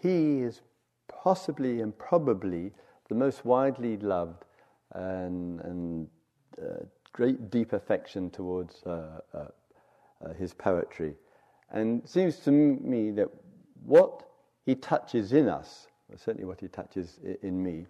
he 0.00 0.40
is 0.40 0.60
possibly 1.08 1.80
and 1.80 1.96
probably 1.96 2.72
the 3.08 3.14
most 3.14 3.44
widely 3.44 3.96
loved 3.96 4.44
and, 4.94 5.60
and 5.60 6.08
uh, 6.60 6.84
great 7.12 7.50
deep 7.50 7.72
affection 7.72 8.30
towards 8.30 8.82
uh, 8.84 9.20
uh, 9.34 9.46
uh 10.24 10.34
his 10.34 10.54
poetry. 10.54 11.14
And 11.70 12.02
it 12.02 12.08
seems 12.08 12.36
to 12.40 12.50
me 12.50 13.10
that 13.12 13.28
what 13.84 14.24
he 14.64 14.74
touches 14.74 15.32
in 15.32 15.48
us, 15.48 15.86
certainly 16.16 16.44
what 16.44 16.60
he 16.60 16.68
touches 16.68 17.18
in 17.42 17.62
me, 17.62 17.86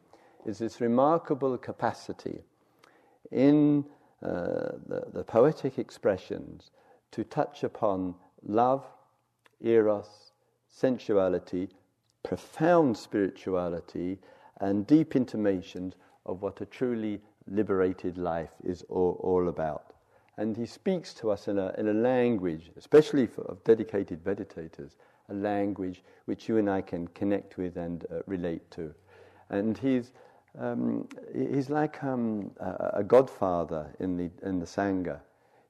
is 0.47 0.59
this 0.59 0.80
remarkable 0.80 1.56
capacity 1.59 2.40
in 3.30 3.85
uh, 4.23 4.73
the, 4.87 5.04
the 5.12 5.25
poetic 5.25 5.78
expressions 5.78 6.71
to 7.11 7.25
touch 7.25 7.64
upon 7.64 8.14
love, 8.44 8.85
eros, 9.61 10.32
sensuality, 10.68 11.68
profound 12.23 12.97
spirituality, 12.97 14.18
and 14.61 14.87
deep 14.87 15.16
intimations 15.16 15.94
of 16.26 16.43
what 16.43 16.61
a 16.61 16.67
truly 16.67 17.21
liberated 17.49 18.19
life 18.19 18.52
is 18.64 18.83
all, 18.88 19.19
all 19.23 19.49
about. 19.49 19.95
And 20.38 20.57
he 20.57 20.67
speaks 20.67 21.12
to 21.14 21.31
us 21.31 21.49
in 21.49 21.59
a, 21.59 21.75
in 21.76 21.88
a 21.88 21.93
language, 21.93 22.71
especially 22.76 23.26
for 23.26 23.43
of 23.43 23.62
dedicated 23.64 24.25
meditators, 24.25 24.93
a 25.29 25.35
language 25.35 26.02
which 26.25 26.49
you 26.49 26.59
and 26.59 26.71
I 26.71 26.81
can 26.83 27.07
connect 27.09 27.59
with 27.59 27.76
and 27.76 28.05
uh, 28.11 28.21
relate 28.26 28.71
to. 28.73 28.95
And 29.50 29.76
he's, 29.76 30.12
um, 30.59 31.07
he's 31.35 31.69
like 31.69 32.02
um, 32.02 32.50
a, 32.61 32.91
a, 32.95 33.05
godfather 33.05 33.95
in 34.00 34.17
the, 34.17 34.31
in 34.43 34.59
the 34.59 34.67
Sangha. 34.67 35.21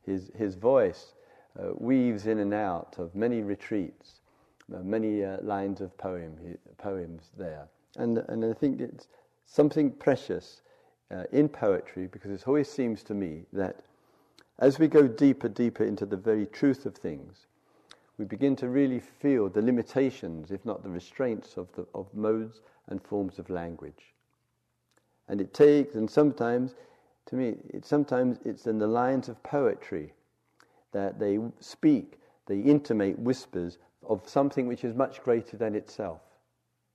His, 0.06 0.30
his 0.36 0.54
voice 0.54 1.14
uh, 1.58 1.70
weaves 1.76 2.26
in 2.26 2.38
and 2.38 2.54
out 2.54 2.96
of 2.98 3.14
many 3.14 3.42
retreats, 3.42 4.20
uh, 4.74 4.78
many 4.78 5.24
uh, 5.24 5.38
lines 5.42 5.80
of 5.80 5.96
poem, 5.98 6.36
poems 6.78 7.30
there. 7.36 7.66
And, 7.96 8.18
and 8.28 8.44
I 8.44 8.52
think 8.52 8.80
it's 8.80 9.08
something 9.46 9.90
precious 9.90 10.62
uh, 11.10 11.24
in 11.32 11.48
poetry 11.48 12.06
because 12.06 12.30
it 12.30 12.48
always 12.48 12.70
seems 12.70 13.02
to 13.04 13.14
me 13.14 13.42
that 13.52 13.76
as 14.58 14.78
we 14.78 14.88
go 14.88 15.08
deeper, 15.08 15.48
deeper 15.48 15.84
into 15.84 16.06
the 16.06 16.16
very 16.16 16.46
truth 16.46 16.86
of 16.86 16.94
things, 16.94 17.46
we 18.18 18.24
begin 18.24 18.54
to 18.56 18.68
really 18.68 19.00
feel 19.00 19.48
the 19.48 19.62
limitations, 19.62 20.50
if 20.50 20.64
not 20.64 20.82
the 20.82 20.90
restraints, 20.90 21.56
of, 21.56 21.68
the, 21.74 21.86
of 21.94 22.12
modes 22.14 22.60
and 22.88 23.02
forms 23.02 23.38
of 23.38 23.50
language. 23.50 24.14
And 25.28 25.40
it 25.40 25.54
takes, 25.54 25.94
and 25.94 26.08
sometimes, 26.08 26.74
to 27.26 27.36
me, 27.36 27.56
it, 27.70 27.84
sometimes 27.84 28.38
it's 28.44 28.66
in 28.66 28.78
the 28.78 28.86
lines 28.86 29.28
of 29.28 29.42
poetry 29.42 30.12
that 30.92 31.18
they 31.18 31.38
speak, 31.60 32.20
they 32.46 32.60
intimate 32.60 33.18
whispers 33.18 33.78
of 34.06 34.28
something 34.28 34.66
which 34.66 34.84
is 34.84 34.94
much 34.94 35.22
greater 35.22 35.56
than 35.56 35.74
itself. 35.74 36.20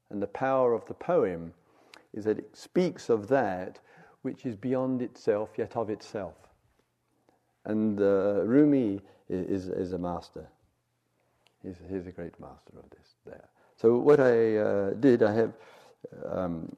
And 0.09 0.21
the 0.21 0.27
power 0.27 0.73
of 0.73 0.85
the 0.85 0.93
poem 0.93 1.53
is 2.13 2.25
that 2.25 2.39
it 2.39 2.55
speaks 2.55 3.09
of 3.09 3.27
that 3.27 3.79
which 4.21 4.45
is 4.45 4.55
beyond 4.55 5.01
itself, 5.01 5.49
yet 5.57 5.75
of 5.75 5.89
itself. 5.89 6.35
And 7.65 7.99
uh, 7.99 8.41
Rumi 8.43 9.01
is, 9.29 9.69
is 9.69 9.93
a 9.93 9.97
master. 9.97 10.47
He's, 11.63 11.75
he's 11.89 12.07
a 12.07 12.11
great 12.11 12.39
master 12.39 12.73
of 12.77 12.89
this 12.89 13.15
there. 13.25 13.49
So 13.75 13.97
what 13.97 14.19
I 14.19 14.57
uh, 14.57 14.89
did, 14.91 15.21
I 15.21 15.33
have 15.33 15.53
um, 16.25 16.75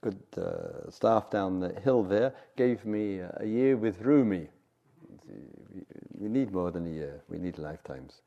good 0.00 0.18
uh, 0.36 0.90
staff 0.90 1.30
down 1.30 1.60
the 1.60 1.72
hill 1.80 2.02
there, 2.02 2.34
gave 2.56 2.84
me 2.84 3.20
a 3.20 3.44
year 3.44 3.76
with 3.76 4.00
Rumi. 4.02 4.48
We 6.18 6.28
need 6.28 6.52
more 6.52 6.70
than 6.70 6.86
a 6.86 6.90
year. 6.90 7.22
We 7.28 7.38
need 7.38 7.58
lifetimes. 7.58 8.20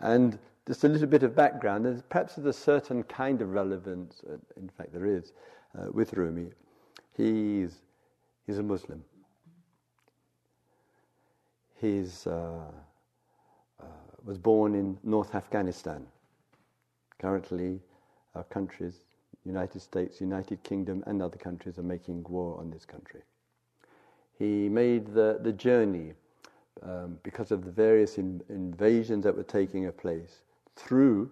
And 0.00 0.38
just 0.70 0.84
a 0.84 0.88
little 0.88 1.08
bit 1.08 1.24
of 1.24 1.34
background. 1.34 1.84
There's 1.84 2.00
perhaps 2.02 2.36
there's 2.36 2.46
a 2.46 2.56
certain 2.56 3.02
kind 3.02 3.42
of 3.42 3.50
relevance. 3.50 4.22
Uh, 4.24 4.36
in 4.56 4.68
fact, 4.68 4.92
there 4.92 5.04
is 5.04 5.32
uh, 5.76 5.86
with 5.90 6.12
Rumi. 6.12 6.46
He's 7.16 7.80
he's 8.46 8.58
a 8.58 8.62
Muslim. 8.62 9.02
He's 11.80 12.24
uh, 12.28 12.70
uh, 13.80 13.84
was 14.24 14.38
born 14.38 14.76
in 14.76 14.96
North 15.02 15.34
Afghanistan. 15.34 16.06
Currently, 17.18 17.80
our 18.36 18.44
countries, 18.44 19.00
United 19.44 19.82
States, 19.82 20.20
United 20.20 20.62
Kingdom, 20.62 21.02
and 21.08 21.20
other 21.20 21.36
countries 21.36 21.80
are 21.80 21.82
making 21.82 22.24
war 22.28 22.56
on 22.60 22.70
this 22.70 22.84
country. 22.84 23.22
He 24.38 24.68
made 24.68 25.14
the, 25.14 25.40
the 25.42 25.52
journey 25.52 26.12
um, 26.84 27.18
because 27.24 27.50
of 27.50 27.64
the 27.64 27.72
various 27.72 28.18
in, 28.18 28.40
invasions 28.48 29.24
that 29.24 29.36
were 29.36 29.42
taking 29.42 29.90
place 29.90 30.42
through 30.80 31.30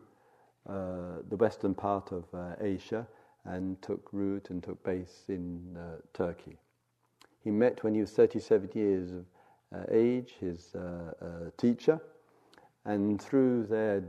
uh, 0.68 1.22
the 1.28 1.36
western 1.36 1.74
part 1.74 2.12
of 2.12 2.24
uh, 2.34 2.54
Asia 2.60 3.06
and 3.44 3.80
took 3.80 4.12
root 4.12 4.50
and 4.50 4.62
took 4.62 4.82
base 4.82 5.24
in 5.28 5.76
uh, 5.76 5.96
Turkey. 6.12 6.56
He 7.42 7.50
met 7.50 7.82
when 7.82 7.94
he 7.94 8.00
was 8.00 8.10
37 8.10 8.70
years 8.74 9.12
of 9.12 9.24
uh, 9.74 9.84
age 9.90 10.34
his 10.40 10.74
uh, 10.74 11.12
uh, 11.20 11.26
teacher, 11.58 12.00
and 12.86 13.20
through 13.20 13.66
their 13.66 14.02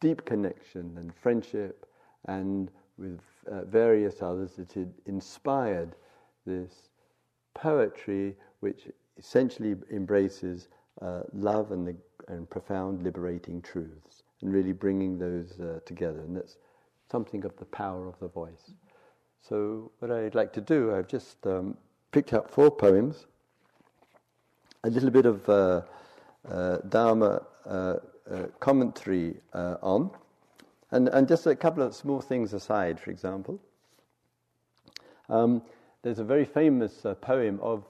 deep 0.00 0.24
connection 0.24 0.94
and 0.98 1.14
friendship 1.14 1.86
and 2.26 2.70
with 2.98 3.20
various 3.66 4.20
others, 4.20 4.58
it 4.58 4.72
had 4.72 4.92
inspired 5.06 5.96
this 6.44 6.90
poetry 7.54 8.36
which 8.60 8.88
essentially 9.18 9.74
embraces 9.90 10.68
love 11.32 11.72
and, 11.72 11.86
the, 11.86 11.96
and 12.28 12.48
profound 12.50 13.02
liberating 13.02 13.62
truths, 13.62 14.22
and 14.42 14.52
really 14.52 14.72
bringing 14.72 15.18
those 15.18 15.58
uh, 15.60 15.80
together. 15.84 16.20
And 16.20 16.36
that's 16.36 16.56
something 17.10 17.44
of 17.44 17.56
the 17.56 17.64
power 17.66 18.08
of 18.08 18.18
the 18.20 18.28
voice. 18.28 18.72
So, 19.42 19.90
what 19.98 20.10
I'd 20.10 20.34
like 20.34 20.52
to 20.54 20.60
do, 20.60 20.94
I've 20.94 21.08
just 21.08 21.46
um, 21.46 21.76
picked 22.12 22.32
out 22.32 22.50
four 22.50 22.70
poems, 22.70 23.26
a 24.84 24.90
little 24.90 25.10
bit 25.10 25.26
of 25.26 25.48
uh, 25.48 25.82
uh 26.48 26.78
Dharma 26.88 27.42
uh, 27.66 27.96
uh, 28.30 28.46
commentary 28.60 29.36
on, 29.54 30.10
and, 30.90 31.08
and 31.08 31.28
just 31.28 31.46
a 31.46 31.54
couple 31.54 31.82
of 31.82 31.94
small 31.94 32.20
things 32.20 32.52
aside, 32.52 33.00
for 33.00 33.10
example. 33.10 33.60
Um, 35.28 35.62
there's 36.02 36.18
a 36.18 36.24
very 36.24 36.44
famous 36.44 37.06
poem 37.20 37.60
of 37.62 37.84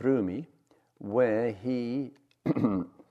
Rumi 0.00 0.46
where 0.98 1.52
he 1.52 2.10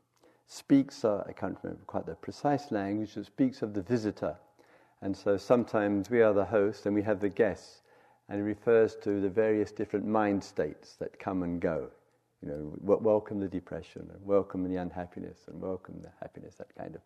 speaks, 0.52 1.06
uh, 1.06 1.24
I 1.28 1.32
can't 1.32 1.58
remember 1.64 1.84
quite 1.88 2.06
the 2.06 2.16
precise 2.16 2.72
language, 2.72 3.16
it 3.16 3.26
speaks 3.26 3.62
of 3.62 3.74
the 3.74 3.82
visitor. 3.82 4.36
And 5.02 5.16
so 5.16 5.38
sometimes 5.38 6.10
we 6.10 6.22
are 6.22 6.34
the 6.34 6.44
host 6.44 6.86
and 6.86 6.94
we 6.94 7.02
have 7.04 7.22
the 7.22 7.30
guests, 7.30 7.84
and 8.28 8.42
it 8.42 8.44
refers 8.44 8.98
to 8.98 9.22
the 9.22 9.30
various 9.30 9.72
different 9.72 10.06
mind 10.06 10.44
states 10.44 10.96
that 10.98 11.18
come 11.18 11.44
and 11.44 11.62
go. 11.62 11.88
You 12.42 12.50
know, 12.50 12.78
w- 12.82 13.02
welcome 13.02 13.40
the 13.40 13.48
depression, 13.48 14.10
and 14.14 14.26
welcome 14.26 14.68
the 14.68 14.76
unhappiness, 14.76 15.40
and 15.48 15.62
welcome 15.62 16.02
the 16.02 16.12
happiness, 16.20 16.56
that 16.56 16.76
kind 16.76 16.96
of. 16.96 17.02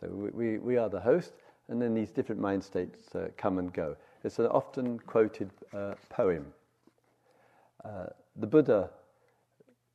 So 0.00 0.08
we, 0.08 0.58
we, 0.58 0.76
are 0.76 0.88
the 0.88 1.00
host, 1.00 1.34
and 1.68 1.80
then 1.80 1.94
these 1.94 2.10
different 2.10 2.40
mind 2.40 2.64
states 2.64 3.14
uh, 3.14 3.28
come 3.36 3.58
and 3.58 3.72
go. 3.72 3.96
It's 4.24 4.40
an 4.40 4.46
often 4.46 4.98
quoted 4.98 5.50
uh, 5.72 5.94
poem. 6.08 6.46
Uh, 7.84 8.06
the 8.34 8.48
Buddha 8.48 8.90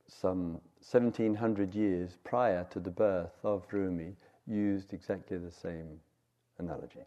some 0.08 0.60
1700 0.88 1.74
years 1.74 2.18
prior 2.22 2.64
to 2.70 2.78
the 2.78 2.90
birth 2.90 3.44
of 3.44 3.64
Rumi, 3.72 4.14
used 4.46 4.92
exactly 4.92 5.36
the 5.36 5.50
same 5.50 6.00
analogy. 6.58 7.04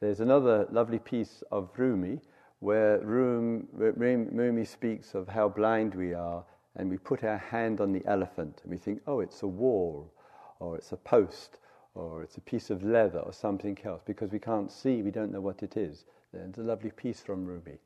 There's 0.00 0.20
another 0.20 0.66
lovely 0.70 1.00
piece 1.00 1.42
of 1.50 1.70
Rumi 1.76 2.20
where 2.60 3.00
Rumi 3.00 4.64
speaks 4.64 5.14
of 5.14 5.28
how 5.28 5.48
blind 5.48 5.94
we 5.94 6.14
are, 6.14 6.44
and 6.76 6.88
we 6.88 6.98
put 6.98 7.24
our 7.24 7.38
hand 7.38 7.80
on 7.80 7.92
the 7.92 8.06
elephant 8.06 8.60
and 8.62 8.70
we 8.70 8.78
think, 8.78 9.02
oh, 9.06 9.20
it's 9.20 9.42
a 9.42 9.48
wall, 9.48 10.12
or 10.60 10.76
it's 10.76 10.92
a 10.92 10.96
post, 10.96 11.58
or 11.94 12.22
it's 12.22 12.36
a 12.36 12.40
piece 12.42 12.70
of 12.70 12.84
leather, 12.84 13.18
or 13.18 13.32
something 13.32 13.76
else, 13.84 14.02
because 14.06 14.30
we 14.30 14.38
can't 14.38 14.70
see, 14.70 15.02
we 15.02 15.10
don't 15.10 15.32
know 15.32 15.40
what 15.40 15.64
it 15.64 15.76
is. 15.76 16.04
There's 16.32 16.58
a 16.58 16.62
lovely 16.62 16.92
piece 16.92 17.20
from 17.20 17.44
Rumi. 17.44 17.80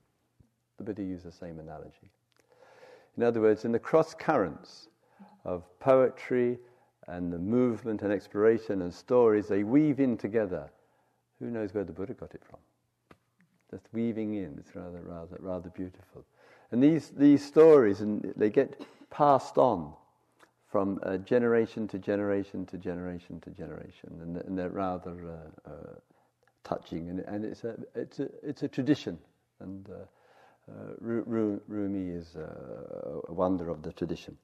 The 0.77 0.85
Buddha 0.85 1.03
used 1.03 1.25
the 1.25 1.33
same 1.33 1.59
analogy. 1.59 2.11
In 3.17 3.23
other 3.23 3.41
words, 3.41 3.65
in 3.65 3.73
the 3.73 3.79
cross 3.79 4.15
currents 4.15 4.89
of 5.45 5.63
poetry 5.79 6.59
and 7.07 7.33
the 7.33 7.39
movement 7.39 8.03
and 8.03 8.13
exploration 8.13 8.83
and 8.83 8.93
stories, 8.93 9.47
they 9.47 9.63
weave 9.63 10.01
in 10.01 10.17
together. 10.17 10.71
Who 11.39 11.51
knows 11.51 11.75
where 11.75 11.85
the 11.85 11.93
Buddha 11.93 12.15
got 12.15 12.35
it 12.35 12.43
from? 12.49 12.61
Just 13.71 13.87
weaving 13.93 14.35
in. 14.35 14.57
It's 14.59 14.75
rather, 14.75 15.01
rather, 15.01 15.37
rather 15.41 15.69
beautiful. 15.71 16.25
And 16.71 16.83
these, 16.83 17.11
these 17.11 17.45
stories, 17.45 18.01
and 18.01 18.33
they 18.37 18.51
get 18.51 18.85
passed 19.11 19.59
on 19.59 19.93
from 20.71 20.99
uh, 21.05 21.19
generation 21.19 21.87
to 21.89 21.99
generation 21.99 22.67
to 22.67 22.79
generation 22.79 23.41
to 23.41 23.51
generation, 23.51 24.11
and, 24.23 24.37
and 24.39 24.59
they're 24.59 24.71
rather 24.71 25.13
uh, 25.31 25.71
uh, 25.71 25.73
touching. 26.65 27.11
And, 27.11 27.21
and, 27.21 27.45
it's, 27.45 27.63
a, 27.63 27.77
it's, 27.95 28.19
a, 28.19 28.29
it's 28.43 28.63
a 28.65 28.69
tradition. 28.69 29.19
And 29.61 29.89
uh, 30.71 30.95
Rumi 31.01 32.11
is 32.11 32.37
uh, 32.37 33.21
a 33.29 33.33
wonder 33.33 33.69
of 33.69 33.83
the 33.83 33.93
tradition. 33.93 34.39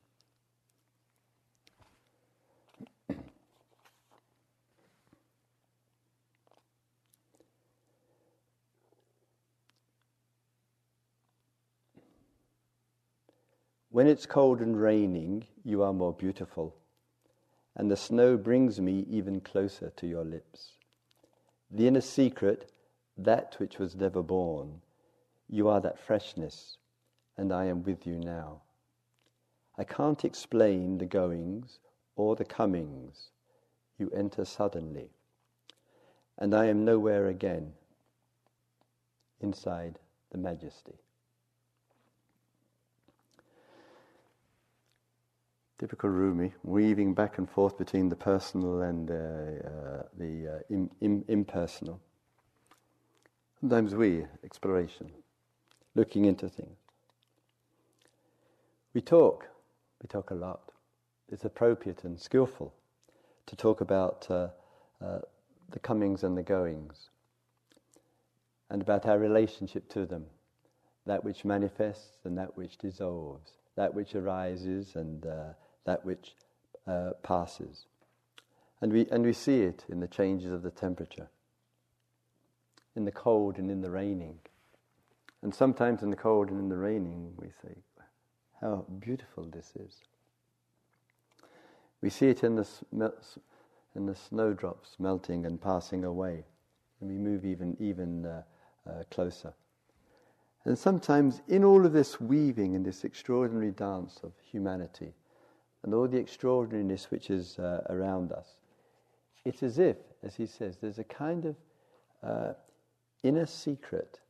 When 13.90 14.06
it's 14.06 14.24
cold 14.24 14.60
and 14.60 14.80
raining, 14.80 15.46
you 15.64 15.82
are 15.82 15.92
more 15.92 16.12
beautiful, 16.12 16.76
and 17.74 17.90
the 17.90 17.96
snow 17.96 18.36
brings 18.36 18.80
me 18.80 19.04
even 19.10 19.40
closer 19.40 19.90
to 19.96 20.06
your 20.06 20.24
lips. 20.24 20.76
The 21.72 21.88
inner 21.88 22.00
secret, 22.00 22.70
that 23.18 23.56
which 23.58 23.78
was 23.78 23.96
never 23.96 24.22
born, 24.22 24.80
you 25.50 25.68
are 25.68 25.80
that 25.80 25.98
freshness, 25.98 26.76
and 27.36 27.52
I 27.52 27.64
am 27.66 27.82
with 27.82 28.06
you 28.06 28.18
now. 28.18 28.62
I 29.76 29.84
can't 29.84 30.24
explain 30.24 30.98
the 30.98 31.06
goings 31.06 31.80
or 32.16 32.36
the 32.36 32.44
comings. 32.44 33.30
You 33.98 34.10
enter 34.14 34.44
suddenly, 34.44 35.10
and 36.38 36.54
I 36.54 36.66
am 36.66 36.84
nowhere 36.84 37.26
again 37.28 37.72
inside 39.40 39.98
the 40.30 40.38
majesty. 40.38 40.94
Typical 45.78 46.10
Rumi, 46.10 46.52
weaving 46.62 47.14
back 47.14 47.38
and 47.38 47.50
forth 47.50 47.78
between 47.78 48.10
the 48.10 48.16
personal 48.16 48.82
and 48.82 49.10
uh, 49.10 49.14
uh, 49.14 50.02
the 50.18 50.56
uh, 50.70 50.74
Im- 50.74 50.90
Im- 51.00 51.24
impersonal. 51.26 52.00
Sometimes 53.60 53.94
we, 53.94 54.26
exploration, 54.44 55.10
looking 56.00 56.24
into 56.24 56.48
things. 56.48 56.78
We 58.94 59.02
talk, 59.02 59.46
we 60.00 60.08
talk 60.08 60.30
a 60.30 60.34
lot. 60.34 60.72
It's 61.28 61.44
appropriate 61.44 62.04
and 62.04 62.18
skillful 62.18 62.72
to 63.44 63.54
talk 63.54 63.82
about 63.82 64.26
uh, 64.30 64.48
uh, 65.04 65.18
the 65.70 65.78
comings 65.78 66.24
and 66.24 66.38
the 66.38 66.42
goings 66.42 67.10
and 68.70 68.80
about 68.80 69.04
our 69.04 69.18
relationship 69.18 69.90
to 69.90 70.06
them, 70.06 70.24
that 71.04 71.22
which 71.22 71.44
manifests 71.44 72.24
and 72.24 72.38
that 72.38 72.56
which 72.56 72.78
dissolves, 72.78 73.52
that 73.76 73.92
which 73.92 74.14
arises 74.14 74.96
and 74.96 75.26
uh, 75.26 75.52
that 75.84 76.02
which 76.06 76.34
uh, 76.86 77.10
passes. 77.22 77.84
And 78.80 78.90
we, 78.90 79.06
and 79.10 79.22
we 79.22 79.34
see 79.34 79.60
it 79.60 79.84
in 79.90 80.00
the 80.00 80.08
changes 80.08 80.50
of 80.50 80.62
the 80.62 80.70
temperature, 80.70 81.28
in 82.96 83.04
the 83.04 83.12
cold 83.12 83.58
and 83.58 83.70
in 83.70 83.82
the 83.82 83.90
raining. 83.90 84.38
And 85.42 85.54
sometimes 85.54 86.02
in 86.02 86.10
the 86.10 86.16
cold 86.16 86.50
and 86.50 86.60
in 86.60 86.68
the 86.68 86.76
raining, 86.76 87.32
we 87.36 87.48
say, 87.62 87.74
How 88.60 88.84
beautiful 88.98 89.44
this 89.44 89.72
is. 89.76 90.00
We 92.02 92.10
see 92.10 92.28
it 92.28 92.44
in 92.44 92.56
the, 92.56 92.66
in 93.94 94.06
the 94.06 94.14
snowdrops 94.14 94.96
melting 94.98 95.46
and 95.46 95.60
passing 95.60 96.04
away, 96.04 96.44
and 97.00 97.10
we 97.10 97.16
move 97.16 97.44
even, 97.44 97.76
even 97.78 98.26
uh, 98.26 98.42
uh, 98.88 99.02
closer. 99.10 99.52
And 100.64 100.78
sometimes, 100.78 101.40
in 101.48 101.64
all 101.64 101.86
of 101.86 101.92
this 101.92 102.20
weaving 102.20 102.76
and 102.76 102.84
this 102.84 103.04
extraordinary 103.04 103.70
dance 103.70 104.20
of 104.22 104.32
humanity, 104.50 105.14
and 105.82 105.94
all 105.94 106.06
the 106.06 106.18
extraordinariness 106.18 107.10
which 107.10 107.30
is 107.30 107.58
uh, 107.58 107.82
around 107.88 108.32
us. 108.32 108.56
It's 109.44 109.62
as 109.62 109.78
if, 109.78 109.96
as 110.22 110.36
he 110.36 110.46
says, 110.46 110.76
there's 110.76 110.98
a 110.98 111.04
kind 111.04 111.46
of 111.46 111.56
uh, 112.22 112.52
inner 113.22 113.46
secret, 113.46 114.20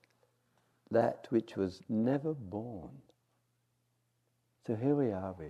that 0.90 1.26
which 1.30 1.56
was 1.56 1.82
never 1.88 2.34
born. 2.34 2.90
So 4.66 4.74
here 4.76 4.94
we 4.94 5.10
are, 5.10 5.34
we 5.38 5.46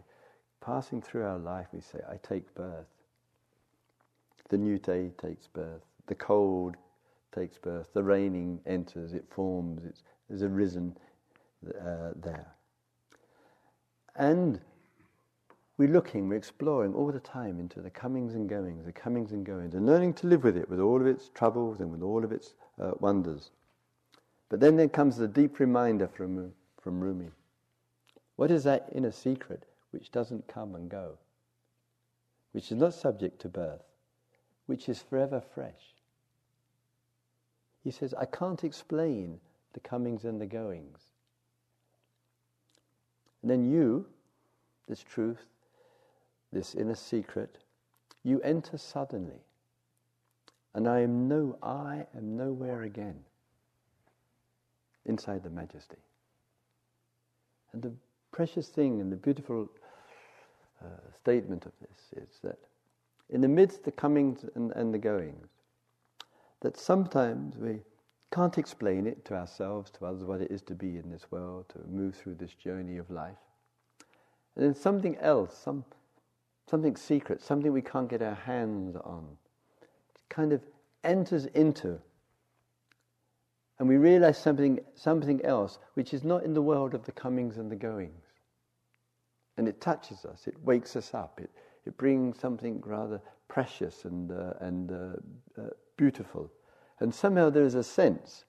passing 0.61 1.02
through 1.02 1.25
our 1.25 1.38
life, 1.38 1.66
we 1.73 1.80
say, 1.80 2.00
I 2.09 2.16
take 2.16 2.54
birth. 2.54 2.87
The 4.49 4.59
new 4.59 4.78
day 4.78 5.11
takes 5.20 5.46
birth. 5.46 5.83
The 6.07 6.14
cold 6.14 6.76
takes 7.35 7.59
birth. 7.59 7.88
The 7.92 8.03
raining 8.03 8.61
enters, 8.66 9.12
it 9.12 9.24
forms, 9.31 9.85
it's, 9.85 10.03
arisen 10.42 10.96
uh, 11.66 12.11
there. 12.16 12.55
And 14.16 14.61
we're 15.76 15.88
looking, 15.88 16.29
we're 16.29 16.37
exploring 16.37 16.94
all 16.94 17.11
the 17.11 17.20
time 17.20 17.59
into 17.59 17.81
the 17.81 17.90
comings 17.90 18.35
and 18.35 18.48
goings, 18.48 18.85
the 18.85 18.92
comings 18.92 19.33
and 19.33 19.44
goings, 19.46 19.74
and 19.74 19.87
learning 19.87 20.14
to 20.14 20.26
live 20.26 20.44
with 20.44 20.57
it, 20.57 20.68
with 20.68 20.79
all 20.79 21.00
of 21.00 21.07
its 21.07 21.31
troubles 21.31 21.81
and 21.81 21.90
with 21.90 22.03
all 22.03 22.24
of 22.24 22.33
its 22.33 22.55
uh, 22.81 22.92
wonders. 23.00 23.50
But 24.50 24.58
then 24.58 24.76
there 24.76 24.88
comes 24.88 25.16
the 25.16 25.28
deep 25.28 25.60
reminder 25.60 26.08
from, 26.08 26.52
from 26.82 27.00
Rumi. 27.00 27.30
What 28.36 28.50
is 28.50 28.64
that 28.64 28.90
inner 28.92 29.12
secret 29.12 29.64
which 29.92 30.10
doesn't 30.10 30.48
come 30.48 30.74
and 30.74 30.90
go? 30.90 31.16
Which 32.52 32.72
is 32.72 32.78
not 32.78 32.92
subject 32.92 33.40
to 33.42 33.48
birth, 33.48 33.84
which 34.66 34.88
is 34.88 35.00
forever 35.00 35.40
fresh. 35.54 35.94
He 37.84 37.92
says, 37.92 38.12
I 38.12 38.24
can't 38.24 38.64
explain 38.64 39.38
the 39.72 39.80
comings 39.80 40.24
and 40.24 40.40
the 40.40 40.46
goings. 40.46 41.00
And 43.42 43.50
then 43.50 43.70
you, 43.70 44.04
this 44.88 45.00
truth, 45.00 45.46
this 46.52 46.74
inner 46.74 46.96
secret, 46.96 47.58
you 48.24 48.40
enter 48.40 48.76
suddenly. 48.78 49.44
And 50.74 50.88
I 50.88 51.00
am 51.00 51.28
no 51.28 51.56
I 51.62 52.06
am 52.16 52.36
nowhere 52.36 52.82
again 52.82 53.24
inside 55.06 55.42
the 55.42 55.50
majesty. 55.50 55.96
And 57.72 57.82
the 57.82 57.92
precious 58.32 58.68
thing 58.68 59.00
and 59.00 59.10
the 59.10 59.16
beautiful 59.16 59.68
uh, 60.82 60.88
statement 61.14 61.66
of 61.66 61.72
this 61.80 62.24
is 62.24 62.40
that 62.42 62.58
in 63.28 63.40
the 63.40 63.48
midst 63.48 63.84
the 63.84 63.92
comings 63.92 64.44
and, 64.54 64.72
and 64.72 64.92
the 64.92 64.98
goings, 64.98 65.48
that 66.60 66.76
sometimes 66.76 67.56
we 67.56 67.80
can't 68.32 68.58
explain 68.58 69.06
it 69.06 69.24
to 69.24 69.34
ourselves, 69.34 69.90
to 69.90 70.06
others, 70.06 70.24
what 70.24 70.40
it 70.40 70.50
is 70.50 70.62
to 70.62 70.74
be 70.74 70.96
in 70.96 71.10
this 71.10 71.30
world, 71.30 71.66
to 71.70 71.78
move 71.88 72.14
through 72.14 72.34
this 72.34 72.52
journey 72.52 72.96
of 72.96 73.10
life. 73.10 73.38
And 74.56 74.64
then 74.64 74.74
something 74.74 75.16
else, 75.18 75.56
some 75.56 75.84
something 76.68 76.96
secret, 76.96 77.42
something 77.42 77.72
we 77.72 77.82
can't 77.82 78.08
get 78.08 78.22
our 78.22 78.34
hands 78.34 78.94
on, 78.96 79.26
kind 80.28 80.52
of 80.52 80.62
enters 81.02 81.46
into. 81.46 81.98
And 83.81 83.88
we 83.88 83.97
realize 83.97 84.37
something, 84.37 84.79
something 84.95 85.43
else 85.43 85.79
which 85.95 86.12
is 86.12 86.23
not 86.23 86.45
in 86.45 86.53
the 86.53 86.61
world 86.61 86.93
of 86.93 87.07
the 87.07 87.12
comings 87.12 87.57
and 87.57 87.71
the 87.73 87.77
goings. 87.77 88.27
And 89.57 89.66
it 89.66 89.81
touches 89.81 90.27
us, 90.27 90.47
it 90.47 90.55
wakes 90.62 90.97
us 90.97 91.14
up, 91.14 91.40
it, 91.43 91.51
it 91.87 91.97
brings 91.97 92.38
something 92.38 92.83
rather 92.85 93.23
precious 93.49 94.05
and, 94.05 94.31
uh, 94.33 94.53
and 94.61 94.93
uh, 94.93 95.61
uh, 95.62 95.71
beautiful. 95.97 96.53
And 97.01 97.14
somehow 97.14 97.49
there 97.49 97.64
is 97.64 97.75
a 97.75 97.83
sense, 97.83 98.45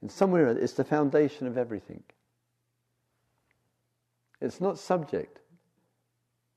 and 0.00 0.10
somewhere 0.10 0.46
it's 0.46 0.74
the 0.74 0.84
foundation 0.84 1.48
of 1.48 1.58
everything. 1.58 2.04
It's 4.40 4.60
not 4.60 4.78
subject 4.78 5.40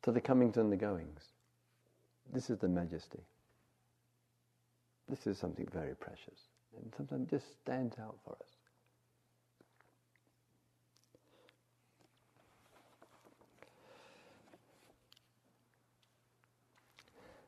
to 0.04 0.12
the 0.12 0.22
comings 0.22 0.58
and 0.58 0.72
the 0.72 0.78
goings. 0.78 1.24
This 2.32 2.52
is 2.52 2.60
the 2.60 2.70
majesty. 2.70 3.24
This 5.10 5.26
is 5.26 5.40
something 5.40 5.68
very 5.74 5.96
precious. 5.96 6.51
And 6.78 6.94
sometimes 6.96 7.30
just 7.30 7.46
stands 7.62 7.98
out 8.00 8.18
for 8.24 8.34
us. 8.34 8.48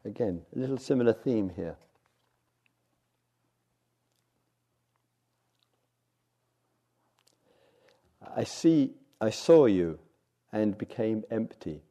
Again, 0.06 0.42
a 0.54 0.60
little 0.60 0.78
similar 0.78 1.14
theme 1.14 1.50
here. 1.56 1.78
I 8.36 8.44
see, 8.44 8.92
I 9.22 9.30
saw 9.30 9.66
you 9.66 10.00
and 10.52 10.78
became 10.78 11.24
empty. 11.32 11.82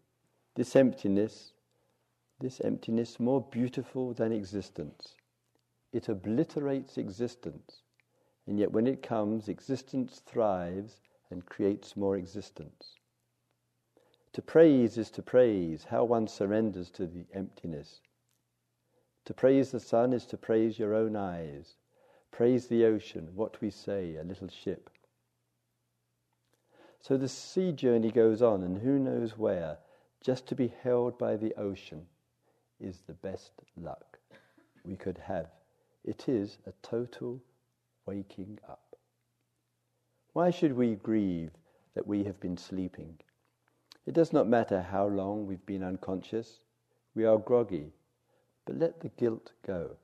This 0.55 0.77
emptiness, 0.77 1.53
this 2.38 2.61
emptiness 2.61 3.18
more 3.18 3.40
beautiful 3.40 4.12
than 4.12 4.33
existence. 4.33 5.14
It 5.92 6.09
obliterates 6.09 6.96
existence, 6.96 7.83
and 8.46 8.59
yet 8.59 8.72
when 8.72 8.87
it 8.87 9.02
comes, 9.02 9.48
existence 9.48 10.22
thrives 10.24 11.00
and 11.31 11.44
creates 11.44 11.96
more 11.96 12.16
existence. 12.16 12.96
To 14.33 14.42
praise 14.42 14.96
is 14.96 15.11
to 15.11 15.22
praise 15.22 15.85
how 15.90 16.05
one 16.05 16.26
surrenders 16.26 16.90
to 16.92 17.07
the 17.07 17.26
emptiness. 17.35 18.00
To 19.26 19.35
praise 19.35 19.70
the 19.70 19.81
sun 19.81 20.12
is 20.12 20.24
to 20.26 20.38
praise 20.38 20.78
your 20.78 20.94
own 20.94 21.14
eyes. 21.14 21.76
Praise 22.31 22.66
the 22.66 22.85
ocean, 22.87 23.28
what 23.35 23.61
we 23.61 23.70
say, 23.70 24.16
a 24.16 24.24
little 24.24 24.48
ship. 24.48 24.88
So 27.00 27.18
the 27.18 27.28
sea 27.28 27.72
journey 27.72 28.11
goes 28.11 28.40
on, 28.40 28.62
and 28.62 28.78
who 28.78 28.98
knows 28.98 29.37
where, 29.37 29.78
just 30.22 30.46
to 30.48 30.55
be 30.55 30.72
held 30.83 31.18
by 31.18 31.37
the 31.37 31.55
ocean 31.57 32.07
is 32.81 33.02
the 33.07 33.12
best 33.12 33.52
luck 33.76 34.18
we 34.85 34.96
could 34.96 35.18
have. 35.18 35.50
It 36.05 36.29
is 36.29 36.59
a 36.67 36.73
total 36.83 37.41
waking 38.07 38.59
up. 38.69 38.97
Why 40.33 40.51
should 40.51 40.73
we 40.73 40.97
grieve 40.97 41.51
that 41.95 42.07
we 42.07 42.25
have 42.25 42.41
been 42.41 42.57
sleeping? 42.57 43.19
It 44.07 44.15
does 44.15 44.33
not 44.33 44.49
matter 44.49 44.83
how 44.83 45.07
long 45.07 45.47
we've 45.47 45.65
been 45.65 45.83
unconscious. 45.83 46.59
We 47.15 47.25
are 47.25 47.38
groggy, 47.38 47.93
but 48.65 48.79
let 48.79 49.01
the 49.01 49.11
guilt 49.11 49.53
go. 49.65 49.97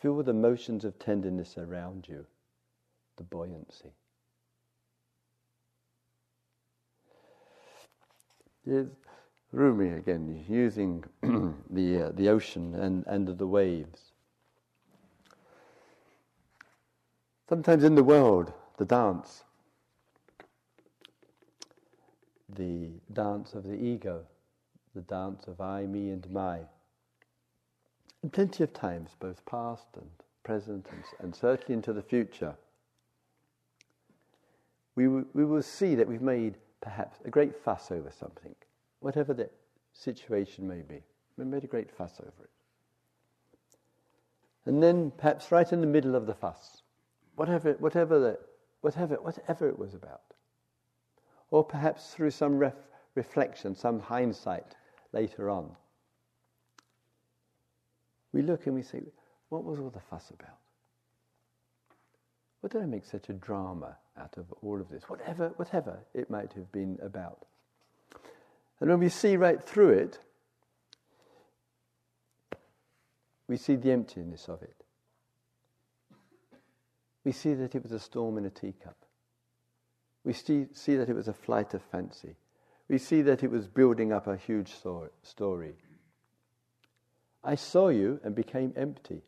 Feel 0.00 0.22
the 0.22 0.32
motions 0.32 0.84
of 0.84 0.98
tenderness 0.98 1.58
around 1.58 2.08
you, 2.08 2.26
the 3.16 3.22
buoyancy. 3.22 3.92
Here's 8.64 8.88
Rumi 9.52 9.90
again, 9.90 10.44
using 10.48 11.04
the, 11.70 12.04
uh, 12.04 12.12
the 12.14 12.28
ocean 12.28 12.74
and, 12.74 13.04
and 13.06 13.28
the 13.38 13.46
waves. 13.46 14.09
Sometimes 17.50 17.82
in 17.82 17.96
the 17.96 18.04
world, 18.04 18.52
the 18.76 18.84
dance, 18.84 19.42
the 22.48 22.90
dance 23.12 23.54
of 23.54 23.64
the 23.64 23.74
ego, 23.74 24.22
the 24.94 25.00
dance 25.00 25.48
of 25.48 25.60
I, 25.60 25.84
me, 25.84 26.10
and 26.10 26.30
my. 26.30 26.60
And 28.22 28.32
plenty 28.32 28.62
of 28.62 28.72
times, 28.72 29.16
both 29.18 29.44
past 29.46 29.88
and 29.96 30.08
present, 30.44 30.86
and, 30.92 31.02
and 31.18 31.34
certainly 31.34 31.74
into 31.74 31.92
the 31.92 32.04
future, 32.04 32.54
we, 34.94 35.06
w- 35.06 35.26
we 35.34 35.44
will 35.44 35.64
see 35.64 35.96
that 35.96 36.06
we've 36.06 36.22
made 36.22 36.54
perhaps 36.80 37.18
a 37.24 37.30
great 37.30 37.56
fuss 37.56 37.90
over 37.90 38.12
something, 38.12 38.54
whatever 39.00 39.34
the 39.34 39.50
situation 39.92 40.68
may 40.68 40.82
be. 40.82 41.02
We've 41.36 41.48
made 41.48 41.64
a 41.64 41.66
great 41.66 41.90
fuss 41.90 42.20
over 42.20 42.44
it. 42.44 42.50
And 44.66 44.80
then, 44.80 45.10
perhaps 45.18 45.50
right 45.50 45.72
in 45.72 45.80
the 45.80 45.88
middle 45.88 46.14
of 46.14 46.28
the 46.28 46.34
fuss, 46.34 46.79
whatever, 47.36 47.72
whatever, 47.74 48.18
the, 48.18 48.38
whatever, 48.80 49.16
whatever 49.16 49.68
it 49.68 49.78
was 49.78 49.94
about, 49.94 50.22
or 51.50 51.64
perhaps 51.64 52.14
through 52.14 52.30
some 52.30 52.58
ref, 52.58 52.74
reflection, 53.14 53.74
some 53.74 54.00
hindsight 54.00 54.76
later 55.12 55.50
on, 55.50 55.70
we 58.32 58.42
look 58.42 58.66
and 58.66 58.74
we 58.74 58.82
say, 58.82 59.02
what 59.48 59.64
was 59.64 59.80
all 59.80 59.90
the 59.90 60.00
fuss 60.00 60.30
about? 60.30 60.58
What 62.60 62.72
did 62.72 62.82
I 62.82 62.86
make 62.86 63.04
such 63.04 63.28
a 63.28 63.32
drama 63.32 63.96
out 64.18 64.36
of 64.36 64.46
all 64.62 64.80
of 64.80 64.88
this? 64.88 65.04
Whatever, 65.08 65.48
whatever 65.56 65.98
it 66.14 66.30
might 66.30 66.52
have 66.52 66.70
been 66.70 66.98
about. 67.02 67.46
And 68.80 68.90
when 68.90 69.00
we 69.00 69.08
see 69.08 69.36
right 69.36 69.62
through 69.62 69.90
it, 69.90 70.18
we 73.48 73.56
see 73.56 73.76
the 73.76 73.90
emptiness 73.90 74.48
of 74.48 74.62
it. 74.62 74.84
We 77.24 77.32
see 77.32 77.54
that 77.54 77.74
it 77.74 77.82
was 77.82 77.92
a 77.92 77.98
storm 77.98 78.38
in 78.38 78.46
a 78.46 78.50
teacup. 78.50 78.96
We 80.24 80.32
see, 80.32 80.66
see 80.72 80.96
that 80.96 81.08
it 81.08 81.14
was 81.14 81.28
a 81.28 81.32
flight 81.32 81.74
of 81.74 81.82
fancy. 81.82 82.36
We 82.88 82.98
see 82.98 83.22
that 83.22 83.42
it 83.42 83.50
was 83.50 83.68
building 83.68 84.12
up 84.12 84.26
a 84.26 84.36
huge 84.36 84.72
story. 85.22 85.74
I 87.42 87.54
saw 87.54 87.88
you 87.88 88.20
and 88.24 88.34
became 88.34 88.72
empty. 88.76 89.22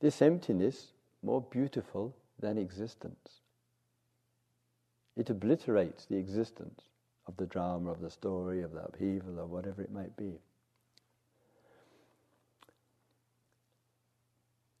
This 0.00 0.20
emptiness, 0.20 0.92
more 1.22 1.40
beautiful 1.40 2.14
than 2.38 2.58
existence. 2.58 3.40
It 5.16 5.30
obliterates 5.30 6.04
the 6.04 6.18
existence 6.18 6.82
of 7.26 7.36
the 7.38 7.46
drama, 7.46 7.90
of 7.90 8.00
the 8.00 8.10
story, 8.10 8.62
of 8.62 8.72
the 8.72 8.84
upheaval, 8.84 9.40
or 9.40 9.46
whatever 9.46 9.82
it 9.82 9.90
might 9.90 10.16
be. 10.16 10.38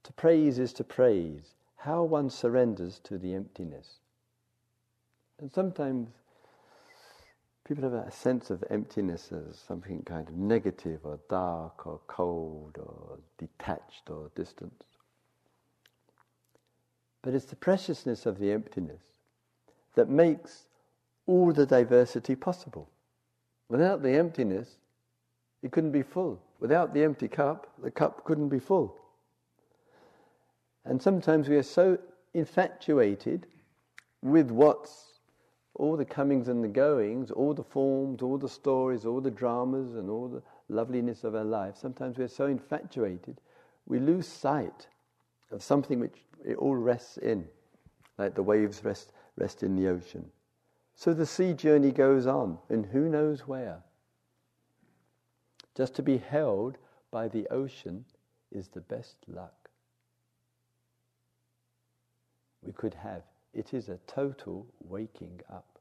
To 0.06 0.12
praise 0.12 0.60
is 0.60 0.72
to 0.74 0.84
praise. 0.84 1.56
How 1.78 2.04
one 2.04 2.30
surrenders 2.30 3.00
to 3.00 3.18
the 3.18 3.34
emptiness. 3.34 3.96
And 5.40 5.52
sometimes 5.52 6.10
people 7.66 7.82
have 7.82 7.92
a 7.92 8.12
sense 8.12 8.50
of 8.50 8.62
emptiness 8.70 9.32
as 9.32 9.58
something 9.58 10.04
kind 10.04 10.28
of 10.28 10.36
negative 10.36 11.00
or 11.02 11.18
dark 11.28 11.88
or 11.88 11.98
cold 12.06 12.78
or 12.78 13.18
detached 13.36 14.08
or 14.08 14.30
distant. 14.36 14.84
But 17.22 17.34
it's 17.34 17.46
the 17.46 17.56
preciousness 17.56 18.26
of 18.26 18.38
the 18.38 18.52
emptiness 18.52 19.02
that 19.96 20.08
makes 20.08 20.68
all 21.26 21.52
the 21.52 21.66
diversity 21.66 22.36
possible. 22.36 22.88
Without 23.68 24.04
the 24.04 24.12
emptiness, 24.12 24.76
it 25.64 25.72
couldn't 25.72 25.90
be 25.90 26.04
full. 26.04 26.40
Without 26.60 26.94
the 26.94 27.02
empty 27.02 27.26
cup, 27.26 27.72
the 27.82 27.90
cup 27.90 28.22
couldn't 28.22 28.50
be 28.50 28.60
full. 28.60 29.00
And 30.86 31.02
sometimes 31.02 31.48
we 31.48 31.56
are 31.56 31.64
so 31.64 31.98
infatuated 32.32 33.46
with 34.22 34.50
what's 34.50 35.20
all 35.74 35.96
the 35.96 36.04
comings 36.04 36.48
and 36.48 36.62
the 36.62 36.68
goings, 36.68 37.30
all 37.30 37.52
the 37.52 37.64
forms, 37.64 38.22
all 38.22 38.38
the 38.38 38.48
stories, 38.48 39.04
all 39.04 39.20
the 39.20 39.30
dramas, 39.30 39.94
and 39.96 40.08
all 40.08 40.28
the 40.28 40.42
loveliness 40.68 41.24
of 41.24 41.34
our 41.34 41.44
life. 41.44 41.76
Sometimes 41.76 42.16
we're 42.16 42.28
so 42.28 42.46
infatuated, 42.46 43.40
we 43.86 43.98
lose 43.98 44.26
sight 44.26 44.86
of 45.50 45.62
something 45.62 46.00
which 46.00 46.24
it 46.44 46.56
all 46.56 46.76
rests 46.76 47.18
in, 47.18 47.46
like 48.16 48.34
the 48.34 48.42
waves 48.42 48.82
rest, 48.84 49.12
rest 49.36 49.62
in 49.62 49.76
the 49.76 49.88
ocean. 49.88 50.24
So 50.94 51.12
the 51.12 51.26
sea 51.26 51.52
journey 51.52 51.92
goes 51.92 52.26
on, 52.26 52.58
and 52.70 52.86
who 52.86 53.08
knows 53.08 53.46
where. 53.46 53.82
Just 55.76 55.94
to 55.96 56.02
be 56.02 56.16
held 56.16 56.78
by 57.10 57.28
the 57.28 57.46
ocean 57.50 58.04
is 58.50 58.68
the 58.68 58.80
best 58.80 59.16
luck 59.28 59.65
we 62.66 62.72
could 62.72 62.94
have. 62.94 63.22
It 63.54 63.72
is 63.72 63.88
a 63.88 63.98
total 64.06 64.66
waking 64.80 65.40
up. 65.50 65.78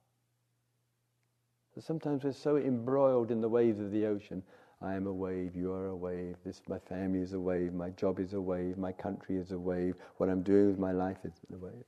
So 1.74 1.82
sometimes 1.82 2.24
we're 2.24 2.32
so 2.32 2.56
embroiled 2.56 3.32
in 3.32 3.42
the 3.42 3.50
waves 3.50 3.82
of 3.82 3.92
the 3.92 4.06
ocean. 4.06 4.44
I 4.82 4.96
am 4.96 5.08
a 5.08 5.14
wave, 5.14 5.56
you 5.56 5.74
are 5.74 5.88
a 5.88 5.96
wave, 5.96 6.36
this 6.46 6.62
my 6.68 6.80
family 6.80 7.20
is 7.20 7.34
a 7.34 7.40
wave, 7.40 7.74
my 7.74 7.90
job 7.92 8.20
is 8.20 8.34
a 8.34 8.42
wave, 8.42 8.78
my 8.78 8.92
country 8.92 9.38
is 9.38 9.52
a 9.52 9.60
wave, 9.60 9.96
what 10.18 10.30
I'm 10.30 10.44
doing 10.44 10.68
with 10.68 10.80
my 10.80 10.92
life 10.92 11.18
is 11.24 11.34
a 11.54 11.58
wave. 11.58 11.84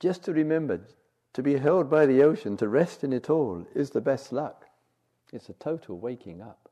Just 0.00 0.24
to 0.24 0.32
remember, 0.32 0.80
to 1.34 1.42
be 1.42 1.58
held 1.58 1.90
by 1.90 2.06
the 2.06 2.22
ocean, 2.22 2.56
to 2.56 2.68
rest 2.68 3.04
in 3.04 3.12
it 3.12 3.28
all, 3.28 3.66
is 3.74 3.90
the 3.90 4.00
best 4.00 4.32
luck. 4.32 4.66
It's 5.32 5.48
a 5.48 5.54
total 5.54 5.98
waking 5.98 6.40
up. 6.40 6.68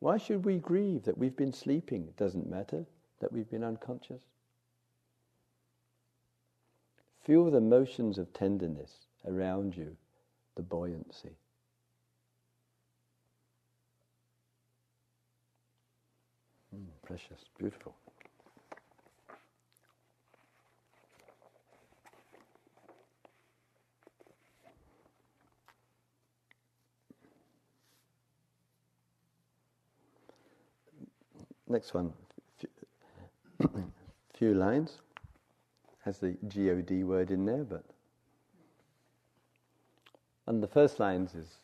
Why 0.00 0.18
should 0.18 0.44
we 0.44 0.56
grieve 0.56 1.04
that 1.04 1.16
we've 1.16 1.36
been 1.36 1.52
sleeping? 1.52 2.08
It 2.08 2.16
doesn't 2.16 2.50
matter 2.50 2.86
that 3.20 3.32
we've 3.32 3.48
been 3.48 3.62
unconscious. 3.62 4.22
Feel 7.24 7.50
the 7.50 7.60
motions 7.60 8.18
of 8.18 8.32
tenderness 8.32 9.06
around 9.26 9.76
you, 9.76 9.96
the 10.56 10.62
buoyancy. 10.62 11.36
Mm, 16.74 16.86
precious, 17.06 17.44
beautiful. 17.58 17.94
Next 31.68 31.94
one, 31.94 32.12
few 34.34 34.54
lines 34.54 34.98
has 36.04 36.18
the 36.18 36.36
God 36.48 37.04
word 37.04 37.30
in 37.30 37.44
there, 37.44 37.64
but 37.64 37.84
and 40.46 40.62
the 40.62 40.68
first 40.68 40.98
lines 40.98 41.34
is 41.34 41.56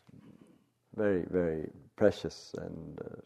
very, 0.95 1.25
very 1.31 1.69
precious 1.97 2.55
and 2.59 3.01
uh, 3.01 3.21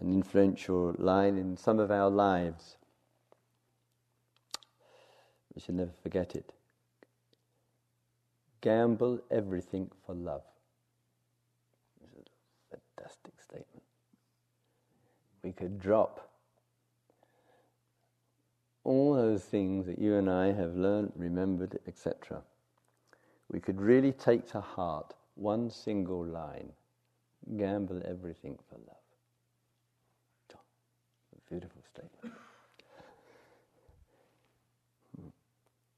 an 0.00 0.12
influential 0.12 0.94
line 0.98 1.38
in 1.38 1.56
some 1.56 1.78
of 1.78 1.90
our 1.90 2.10
lives. 2.10 2.76
We 5.54 5.60
should 5.60 5.76
never 5.76 5.92
forget 6.02 6.34
it. 6.34 6.52
Gamble 8.60 9.20
everything 9.30 9.90
for 10.04 10.14
love. 10.14 10.42
This 12.00 12.10
is 12.10 12.26
a 12.72 12.76
fantastic 12.96 13.34
statement. 13.40 13.84
We 15.42 15.52
could 15.52 15.78
drop 15.78 16.28
all 18.84 19.14
those 19.14 19.42
things 19.42 19.86
that 19.86 19.98
you 19.98 20.16
and 20.16 20.30
I 20.30 20.52
have 20.52 20.76
learned, 20.76 21.12
remembered, 21.16 21.78
etc., 21.88 22.42
we 23.50 23.60
could 23.60 23.80
really 23.80 24.12
take 24.12 24.46
to 24.52 24.60
heart 24.60 25.14
one 25.34 25.70
single 25.70 26.24
line 26.24 26.70
gamble 27.56 28.00
everything 28.06 28.58
for 28.68 28.76
love. 28.76 28.96
A 30.52 31.50
beautiful 31.50 31.82
statement. 31.92 32.34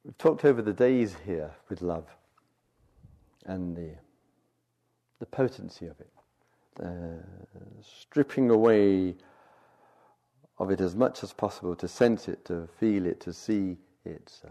We've 0.05 0.19
talked 0.19 0.45
over 0.45 0.63
the 0.63 0.73
days 0.73 1.17
here 1.25 1.51
with 1.69 1.83
love 1.83 2.07
and 3.47 3.77
the, 3.77 3.91
the 5.19 5.27
potency 5.27 5.87
of 5.87 5.99
it, 6.01 6.13
uh, 6.83 7.23
stripping 7.83 8.51
away 8.51 9.15
of 10.59 10.71
it 10.71 10.81
as 10.81 10.95
much 10.95 11.23
as 11.23 11.33
possible, 11.33 11.77
to 11.77 11.89
sense 11.89 12.29
it, 12.29 12.45
to 12.47 12.69
feel 12.79 13.07
it, 13.07 13.21
to 13.21 13.33
see 13.33 13.77
its 14.05 14.43
uh, 14.45 14.49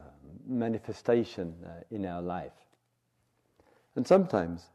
manifestation 0.48 1.56
uh, 1.66 1.70
in 1.90 2.06
our 2.06 2.22
life. 2.22 2.52
And 3.96 4.06
sometimes 4.06 4.68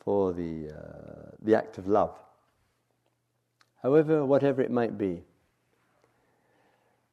for 0.00 0.32
the, 0.32 0.70
uh, 0.70 1.30
the 1.42 1.54
act 1.54 1.78
of 1.78 1.86
love. 1.86 2.18
However, 3.82 4.24
whatever 4.24 4.60
it 4.60 4.70
might 4.70 4.98
be, 4.98 5.22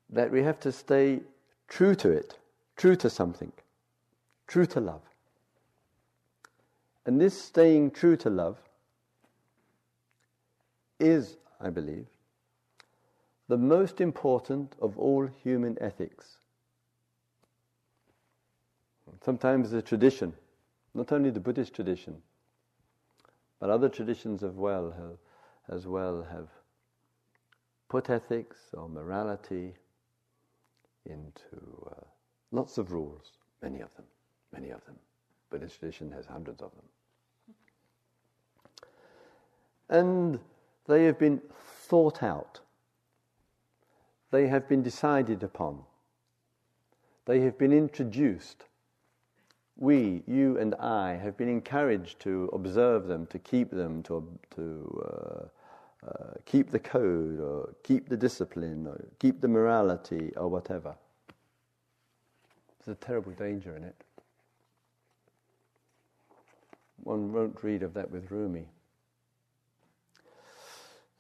that 0.09 0.31
we 0.31 0.41
have 0.41 0.59
to 0.61 0.71
stay 0.71 1.19
true 1.67 1.93
to 1.95 2.09
it, 2.09 2.37
true 2.77 2.95
to 2.95 3.09
something, 3.09 3.51
true 4.47 4.65
to 4.67 4.79
love. 4.79 5.01
And 7.05 7.21
this 7.21 7.39
staying 7.39 7.91
true 7.91 8.17
to 8.17 8.29
love 8.29 8.57
is, 10.99 11.37
I 11.61 11.69
believe, 11.69 12.07
the 13.49 13.57
most 13.57 13.99
important 13.99 14.75
of 14.79 14.97
all 14.97 15.27
human 15.43 15.75
ethics. 15.81 16.37
Sometimes 19.25 19.71
the 19.71 19.81
tradition, 19.81 20.33
not 20.93 21.11
only 21.11 21.31
the 21.31 21.39
Buddhist 21.39 21.73
tradition, 21.73 22.21
but 23.59 23.71
other 23.71 23.89
traditions 23.89 24.43
as 24.43 24.53
well 24.53 24.91
have, 24.91 25.17
as 25.75 25.87
well 25.87 26.25
have 26.31 26.47
put 27.89 28.09
ethics 28.09 28.57
or 28.73 28.87
morality 28.87 29.73
into 31.05 31.89
uh, 31.91 32.05
lots 32.51 32.77
of 32.77 32.91
rules, 32.91 33.31
many 33.63 33.81
of 33.81 33.93
them, 33.95 34.05
many 34.53 34.69
of 34.69 34.85
them. 34.85 34.95
Buddhist 35.49 35.79
tradition 35.79 36.11
has 36.11 36.27
hundreds 36.27 36.61
of 36.61 36.71
them. 36.75 36.85
And 39.89 40.39
they 40.85 41.05
have 41.05 41.17
been 41.17 41.41
thought 41.87 42.21
out. 42.21 42.59
They 44.31 44.47
have 44.47 44.67
been 44.67 44.83
decided 44.83 45.43
upon. 45.43 45.83
They 47.25 47.41
have 47.41 47.57
been 47.57 47.71
introduced. 47.71 48.65
We, 49.75 50.23
you 50.27 50.57
and 50.57 50.75
I, 50.75 51.13
have 51.13 51.37
been 51.37 51.49
encouraged 51.49 52.19
to 52.21 52.49
observe 52.53 53.07
them, 53.07 53.25
to 53.27 53.39
keep 53.39 53.71
them, 53.71 54.03
to, 54.03 54.27
to 54.55 55.03
uh, 55.05 56.07
uh, 56.07 56.33
keep 56.45 56.69
the 56.69 56.79
code, 56.79 57.39
or 57.39 57.73
keep 57.83 58.09
the 58.09 58.17
discipline, 58.17 58.87
or 58.87 59.03
keep 59.19 59.41
the 59.41 59.47
morality, 59.47 60.31
or 60.35 60.47
whatever. 60.47 60.95
There's 62.85 62.97
a 62.97 63.05
terrible 63.05 63.31
danger 63.31 63.75
in 63.75 63.83
it. 63.83 64.03
One 67.03 67.31
won't 67.31 67.63
read 67.63 67.83
of 67.83 67.93
that 67.93 68.11
with 68.11 68.29
Rumi 68.29 68.67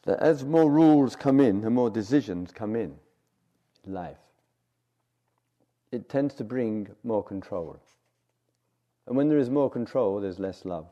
that 0.03 0.19
as 0.19 0.43
more 0.43 0.71
rules 0.71 1.15
come 1.15 1.39
in 1.39 1.63
and 1.63 1.75
more 1.75 1.89
decisions 1.89 2.51
come 2.51 2.75
in 2.75 2.95
life, 3.85 4.17
it 5.91 6.09
tends 6.09 6.33
to 6.35 6.43
bring 6.43 6.87
more 7.03 7.23
control. 7.23 7.79
And 9.07 9.17
when 9.17 9.27
there 9.27 9.39
is 9.39 9.49
more 9.49 9.69
control, 9.69 10.21
there's 10.21 10.39
less 10.39 10.65
love. 10.65 10.87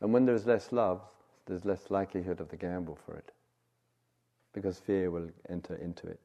And 0.00 0.12
when 0.12 0.26
there's 0.26 0.46
less 0.46 0.72
love, 0.72 1.00
there's 1.46 1.64
less 1.64 1.90
likelihood 1.90 2.40
of 2.40 2.48
the 2.48 2.56
gamble 2.56 2.98
for 3.06 3.14
it. 3.14 3.30
Because 4.52 4.78
fear 4.78 5.10
will 5.10 5.28
enter 5.48 5.76
into 5.76 6.06
it. 6.08 6.20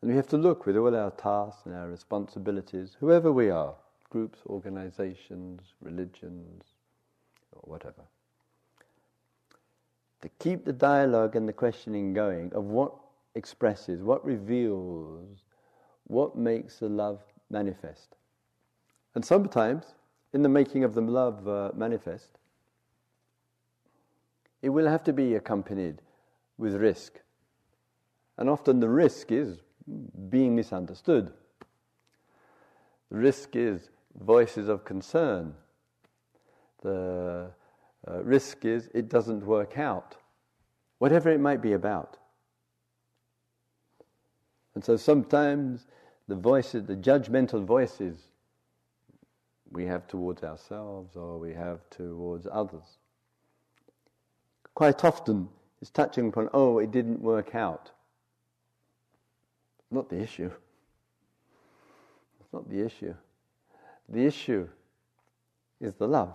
And 0.00 0.10
we 0.10 0.16
have 0.16 0.28
to 0.28 0.36
look 0.36 0.66
with 0.66 0.76
all 0.76 0.96
our 0.96 1.12
tasks 1.12 1.62
and 1.64 1.74
our 1.74 1.88
responsibilities, 1.88 2.96
whoever 2.98 3.32
we 3.32 3.50
are 3.50 3.74
groups, 4.10 4.40
organizations, 4.46 5.62
religions, 5.80 6.64
or 7.52 7.62
whatever 7.62 8.02
to 10.22 10.28
keep 10.38 10.64
the 10.64 10.72
dialogue 10.72 11.36
and 11.36 11.48
the 11.48 11.52
questioning 11.52 12.14
going 12.14 12.52
of 12.54 12.64
what 12.64 12.94
expresses, 13.34 14.02
what 14.02 14.24
reveals, 14.24 15.44
what 16.06 16.36
makes 16.36 16.78
the 16.78 16.88
love 16.88 17.20
manifest. 17.50 18.14
And 19.14 19.24
sometimes, 19.24 19.94
in 20.32 20.42
the 20.42 20.48
making 20.48 20.84
of 20.84 20.94
the 20.94 21.00
love 21.00 21.46
uh, 21.46 21.72
manifest, 21.74 22.38
it 24.62 24.68
will 24.70 24.86
have 24.86 25.02
to 25.04 25.12
be 25.12 25.34
accompanied 25.34 26.00
with 26.56 26.76
risk. 26.76 27.20
And 28.38 28.48
often 28.48 28.80
the 28.80 28.88
risk 28.88 29.32
is 29.32 29.58
being 30.30 30.54
misunderstood. 30.54 31.32
The 33.10 33.18
risk 33.18 33.56
is 33.56 33.90
voices 34.18 34.68
of 34.68 34.84
concern. 34.84 35.54
The 36.82 37.50
uh, 38.08 38.22
risk 38.22 38.64
is 38.64 38.88
it 38.94 39.08
doesn't 39.08 39.44
work 39.44 39.78
out, 39.78 40.16
whatever 40.98 41.30
it 41.30 41.40
might 41.40 41.62
be 41.62 41.72
about. 41.72 42.18
And 44.74 44.84
so 44.84 44.96
sometimes 44.96 45.86
the 46.28 46.34
voices, 46.34 46.86
the 46.86 46.96
judgmental 46.96 47.64
voices 47.64 48.18
we 49.70 49.86
have 49.86 50.06
towards 50.06 50.42
ourselves 50.42 51.16
or 51.16 51.38
we 51.38 51.52
have 51.52 51.78
towards 51.90 52.46
others, 52.50 52.98
quite 54.74 55.04
often 55.04 55.48
is 55.80 55.90
touching 55.90 56.28
upon, 56.28 56.48
oh, 56.52 56.78
it 56.78 56.90
didn't 56.90 57.20
work 57.20 57.54
out. 57.54 57.90
Not 59.90 60.08
the 60.08 60.20
issue. 60.20 60.50
It's 62.40 62.52
not 62.52 62.68
the 62.70 62.80
issue. 62.80 63.14
The 64.08 64.24
issue 64.24 64.68
is 65.80 65.94
the 65.94 66.06
love. 66.08 66.34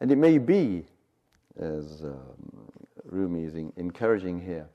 And 0.00 0.10
it 0.12 0.16
may 0.16 0.38
be, 0.38 0.84
as 1.58 2.04
um, 2.04 2.70
Rumi 3.04 3.44
is 3.44 3.54
encouraging 3.76 4.40
here, 4.40 4.68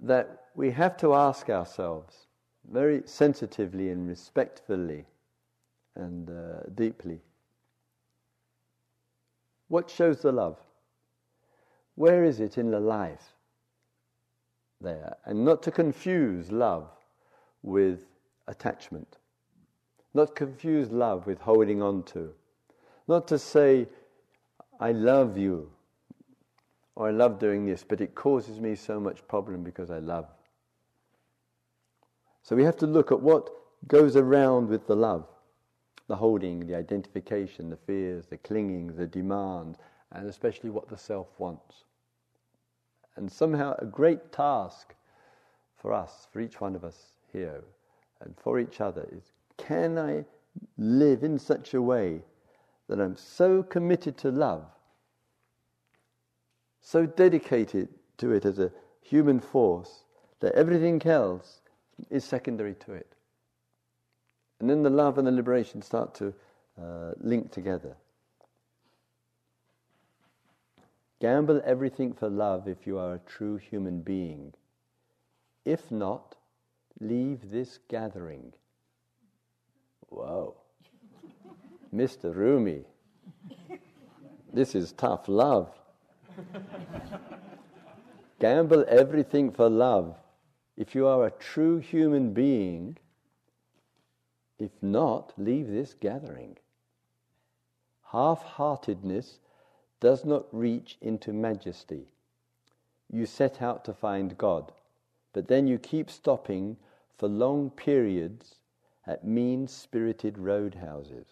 that 0.00 0.46
we 0.54 0.70
have 0.70 0.96
to 0.98 1.14
ask 1.14 1.50
ourselves 1.50 2.26
very 2.70 3.02
sensitively 3.04 3.90
and 3.90 4.08
respectfully 4.08 5.04
and 5.96 6.30
uh, 6.30 6.62
deeply 6.74 7.20
what 9.70 9.88
shows 9.88 10.20
the 10.20 10.32
love? 10.32 10.58
Where 11.94 12.24
is 12.24 12.40
it 12.40 12.58
in 12.58 12.72
the 12.72 12.80
life 12.80 13.34
there? 14.80 15.16
And 15.24 15.44
not 15.44 15.62
to 15.62 15.70
confuse 15.70 16.50
love 16.50 16.90
with 17.62 18.00
attachment, 18.48 19.18
not 20.12 20.34
confuse 20.34 20.90
love 20.90 21.28
with 21.28 21.40
holding 21.40 21.80
on 21.80 22.02
to 22.04 22.32
not 23.10 23.28
to 23.28 23.38
say, 23.38 23.86
I 24.78 24.92
love 24.92 25.36
you, 25.36 25.70
or 26.96 27.08
I 27.08 27.10
love 27.10 27.38
doing 27.38 27.66
this, 27.66 27.84
but 27.86 28.00
it 28.00 28.14
causes 28.14 28.60
me 28.60 28.74
so 28.74 28.98
much 28.98 29.26
problem 29.28 29.62
because 29.62 29.90
I 29.90 29.98
love. 29.98 30.26
So 32.42 32.56
we 32.56 32.64
have 32.64 32.76
to 32.78 32.86
look 32.86 33.12
at 33.12 33.20
what 33.20 33.50
goes 33.86 34.16
around 34.16 34.68
with 34.68 34.86
the 34.86 34.96
love 34.96 35.26
the 36.08 36.16
holding, 36.16 36.66
the 36.66 36.74
identification, 36.74 37.70
the 37.70 37.76
fears, 37.76 38.26
the 38.26 38.36
clinging, 38.38 38.88
the 38.96 39.06
demand, 39.06 39.76
and 40.10 40.28
especially 40.28 40.68
what 40.68 40.88
the 40.88 40.96
self 40.98 41.28
wants. 41.38 41.84
And 43.14 43.30
somehow, 43.30 43.76
a 43.78 43.86
great 43.86 44.32
task 44.32 44.92
for 45.76 45.92
us, 45.92 46.26
for 46.32 46.40
each 46.40 46.60
one 46.60 46.74
of 46.74 46.82
us 46.82 47.12
here, 47.32 47.62
and 48.20 48.34
for 48.36 48.58
each 48.58 48.80
other 48.80 49.08
is 49.12 49.32
can 49.56 49.98
I 49.98 50.24
live 50.78 51.22
in 51.22 51.38
such 51.38 51.74
a 51.74 51.82
way 51.82 52.22
that 52.90 53.00
I'm 53.00 53.16
so 53.16 53.62
committed 53.62 54.18
to 54.18 54.32
love, 54.32 54.64
so 56.80 57.06
dedicated 57.06 57.88
to 58.18 58.32
it 58.32 58.44
as 58.44 58.58
a 58.58 58.72
human 59.00 59.38
force, 59.38 60.02
that 60.40 60.54
everything 60.54 61.00
else 61.06 61.60
is 62.10 62.24
secondary 62.24 62.74
to 62.74 62.94
it. 62.94 63.14
And 64.58 64.68
then 64.68 64.82
the 64.82 64.90
love 64.90 65.18
and 65.18 65.26
the 65.26 65.30
liberation 65.30 65.82
start 65.82 66.16
to 66.16 66.34
uh, 66.82 67.12
link 67.20 67.52
together. 67.52 67.94
Gamble 71.20 71.62
everything 71.64 72.12
for 72.12 72.28
love 72.28 72.66
if 72.66 72.88
you 72.88 72.98
are 72.98 73.14
a 73.14 73.20
true 73.20 73.56
human 73.56 74.00
being. 74.00 74.52
If 75.64 75.92
not, 75.92 76.34
leave 76.98 77.52
this 77.52 77.78
gathering. 77.86 78.52
Whoa. 80.08 80.56
Mr. 81.94 82.34
Rumi, 82.34 82.84
this 84.52 84.74
is 84.74 84.92
tough 84.92 85.28
love. 85.28 85.68
Gamble 88.38 88.84
everything 88.88 89.50
for 89.50 89.68
love. 89.68 90.16
If 90.76 90.94
you 90.94 91.06
are 91.06 91.26
a 91.26 91.30
true 91.32 91.78
human 91.78 92.32
being, 92.32 92.96
if 94.58 94.70
not, 94.80 95.32
leave 95.36 95.68
this 95.68 95.94
gathering. 95.94 96.56
Half 98.12 98.42
heartedness 98.42 99.40
does 100.00 100.24
not 100.24 100.46
reach 100.52 100.96
into 101.00 101.32
majesty. 101.32 102.08
You 103.12 103.26
set 103.26 103.60
out 103.60 103.84
to 103.84 103.92
find 103.92 104.38
God, 104.38 104.72
but 105.32 105.48
then 105.48 105.66
you 105.66 105.78
keep 105.78 106.10
stopping 106.10 106.76
for 107.18 107.28
long 107.28 107.70
periods 107.70 108.56
at 109.06 109.26
mean 109.26 109.66
spirited 109.66 110.38
roadhouses. 110.38 111.26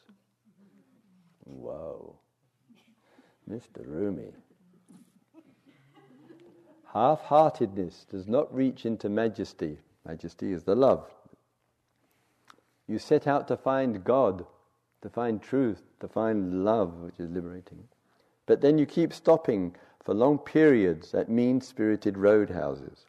Whoa. 1.49 2.15
Mr. 3.51 3.87
Rumi. 3.87 4.33
Half 6.93 7.23
heartedness 7.23 8.07
does 8.11 8.27
not 8.27 8.55
reach 8.55 8.87
into 8.87 9.09
majesty. 9.09 9.79
Majesty 10.07 10.53
is 10.53 10.65
the 10.65 10.75
love. 10.75 11.05
You 12.87 12.99
set 12.99 13.27
out 13.27 13.49
to 13.49 13.57
find 13.57 14.03
God, 14.05 14.47
to 15.03 15.11
find 15.11 15.43
truth, 15.43 15.83
to 16.01 16.09
find 16.09 16.65
love, 16.65 16.95
which 17.01 17.21
is 17.21 17.31
liberating. 17.31 17.85
But 18.47 18.63
then 18.63 18.79
you 18.79 18.87
keep 18.87 19.13
stopping 19.13 19.77
for 20.03 20.15
long 20.15 20.39
periods 20.39 21.15
at 21.15 21.29
mean 21.29 21.61
spirited 21.61 22.17
roadhouses. 22.17 23.05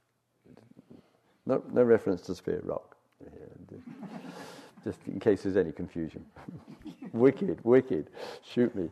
No, 1.45 1.63
no 1.71 1.83
reference 1.83 2.21
to 2.23 2.35
Spirit 2.35 2.65
Rock. 2.65 2.97
Just 4.83 4.99
in 5.07 5.19
case 5.19 5.43
there's 5.43 5.57
any 5.57 5.71
confusion. 5.71 6.25
wicked, 7.13 7.59
wicked. 7.63 8.09
Shoot 8.43 8.75
me. 8.75 8.89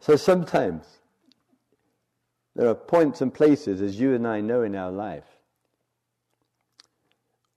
so 0.00 0.16
sometimes 0.16 0.84
there 2.54 2.68
are 2.68 2.74
points 2.74 3.20
and 3.20 3.32
places, 3.32 3.82
as 3.82 3.98
you 3.98 4.14
and 4.14 4.26
I 4.26 4.40
know 4.40 4.62
in 4.62 4.76
our 4.76 4.92
life, 4.92 5.24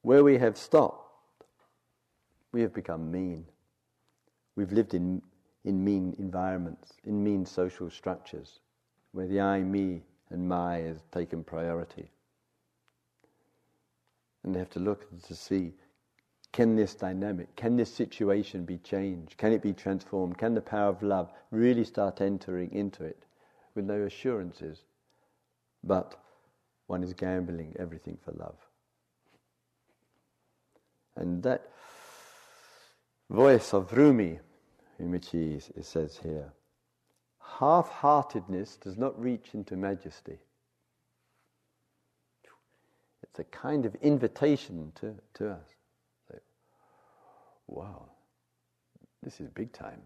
where 0.01 0.23
we 0.23 0.37
have 0.37 0.57
stopped. 0.57 1.03
We 2.51 2.61
have 2.61 2.73
become 2.73 3.11
mean. 3.11 3.45
We've 4.55 4.71
lived 4.71 4.93
in, 4.95 5.21
in 5.65 5.83
mean 5.83 6.15
environments, 6.17 6.93
in 7.03 7.23
mean 7.23 7.45
social 7.45 7.89
structures, 7.89 8.59
where 9.11 9.27
the 9.27 9.41
I, 9.41 9.59
me, 9.61 10.01
and 10.29 10.47
my 10.47 10.77
has 10.77 11.03
taken 11.11 11.43
priority. 11.43 12.09
And 14.43 14.55
they 14.55 14.59
have 14.59 14.69
to 14.71 14.79
look 14.79 15.05
to 15.27 15.35
see 15.35 15.73
can 16.53 16.75
this 16.75 16.95
dynamic, 16.95 17.55
can 17.55 17.75
this 17.75 17.93
situation 17.93 18.65
be 18.65 18.77
changed? 18.77 19.37
Can 19.37 19.51
it 19.51 19.61
be 19.61 19.73
transformed? 19.73 20.37
Can 20.37 20.55
the 20.55 20.61
power 20.61 20.89
of 20.89 21.03
love 21.03 21.31
really 21.51 21.83
start 21.83 22.21
entering 22.21 22.71
into 22.71 23.03
it 23.03 23.23
with 23.75 23.85
no 23.85 24.03
assurances? 24.03 24.83
But 25.83 26.15
one 26.87 27.03
is 27.03 27.13
gambling 27.13 27.75
everything 27.77 28.17
for 28.23 28.31
love. 28.31 28.57
And 31.15 31.43
that 31.43 31.69
voice 33.29 33.73
of 33.73 33.93
Rumi, 33.93 34.39
in 34.99 35.11
which 35.11 35.29
he 35.29 35.59
says 35.81 36.19
here, 36.23 36.53
half 37.59 37.89
heartedness 37.89 38.77
does 38.77 38.97
not 38.97 39.19
reach 39.19 39.49
into 39.53 39.75
majesty. 39.75 40.39
It's 43.23 43.39
a 43.39 43.43
kind 43.45 43.85
of 43.85 43.95
invitation 43.95 44.91
to, 44.95 45.15
to 45.35 45.51
us. 45.51 45.76
Wow, 47.67 48.05
this 49.23 49.39
is 49.39 49.49
big 49.49 49.71
time. 49.73 50.01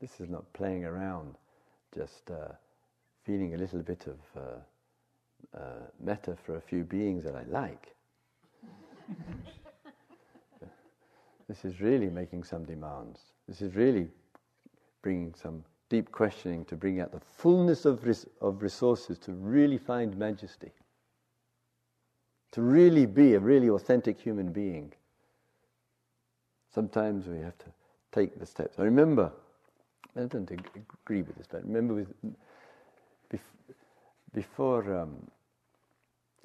This 0.00 0.20
is 0.20 0.28
not 0.28 0.50
playing 0.52 0.84
around, 0.84 1.34
just 1.94 2.30
uh, 2.30 2.52
feeling 3.24 3.54
a 3.54 3.56
little 3.58 3.80
bit 3.80 4.06
of 4.06 4.18
uh, 4.36 5.58
uh, 5.58 5.86
metta 6.00 6.36
for 6.44 6.56
a 6.56 6.60
few 6.60 6.84
beings 6.84 7.24
that 7.24 7.34
I 7.34 7.44
like. 7.48 7.94
this 11.48 11.64
is 11.64 11.80
really 11.80 12.10
making 12.10 12.44
some 12.44 12.64
demands. 12.64 13.20
This 13.48 13.62
is 13.62 13.74
really 13.74 14.08
bringing 15.02 15.34
some 15.34 15.64
deep 15.88 16.10
questioning 16.10 16.64
to 16.66 16.76
bring 16.76 17.00
out 17.00 17.12
the 17.12 17.20
fullness 17.20 17.84
of, 17.84 18.04
res- 18.04 18.26
of 18.40 18.62
resources 18.62 19.18
to 19.20 19.32
really 19.32 19.78
find 19.78 20.16
majesty, 20.16 20.72
to 22.52 22.60
really 22.60 23.06
be 23.06 23.34
a 23.34 23.40
really 23.40 23.70
authentic 23.70 24.18
human 24.18 24.52
being. 24.52 24.92
Sometimes 26.76 27.26
we 27.26 27.38
have 27.38 27.56
to 27.56 27.64
take 28.12 28.38
the 28.38 28.44
steps. 28.44 28.78
I 28.78 28.82
remember, 28.82 29.32
I 30.14 30.24
don't 30.24 30.50
agree 30.50 31.22
with 31.22 31.34
this, 31.36 31.46
but 31.50 31.64
remember 31.64 31.94
with, 31.94 33.40
before 34.34 34.94
um, 34.94 35.26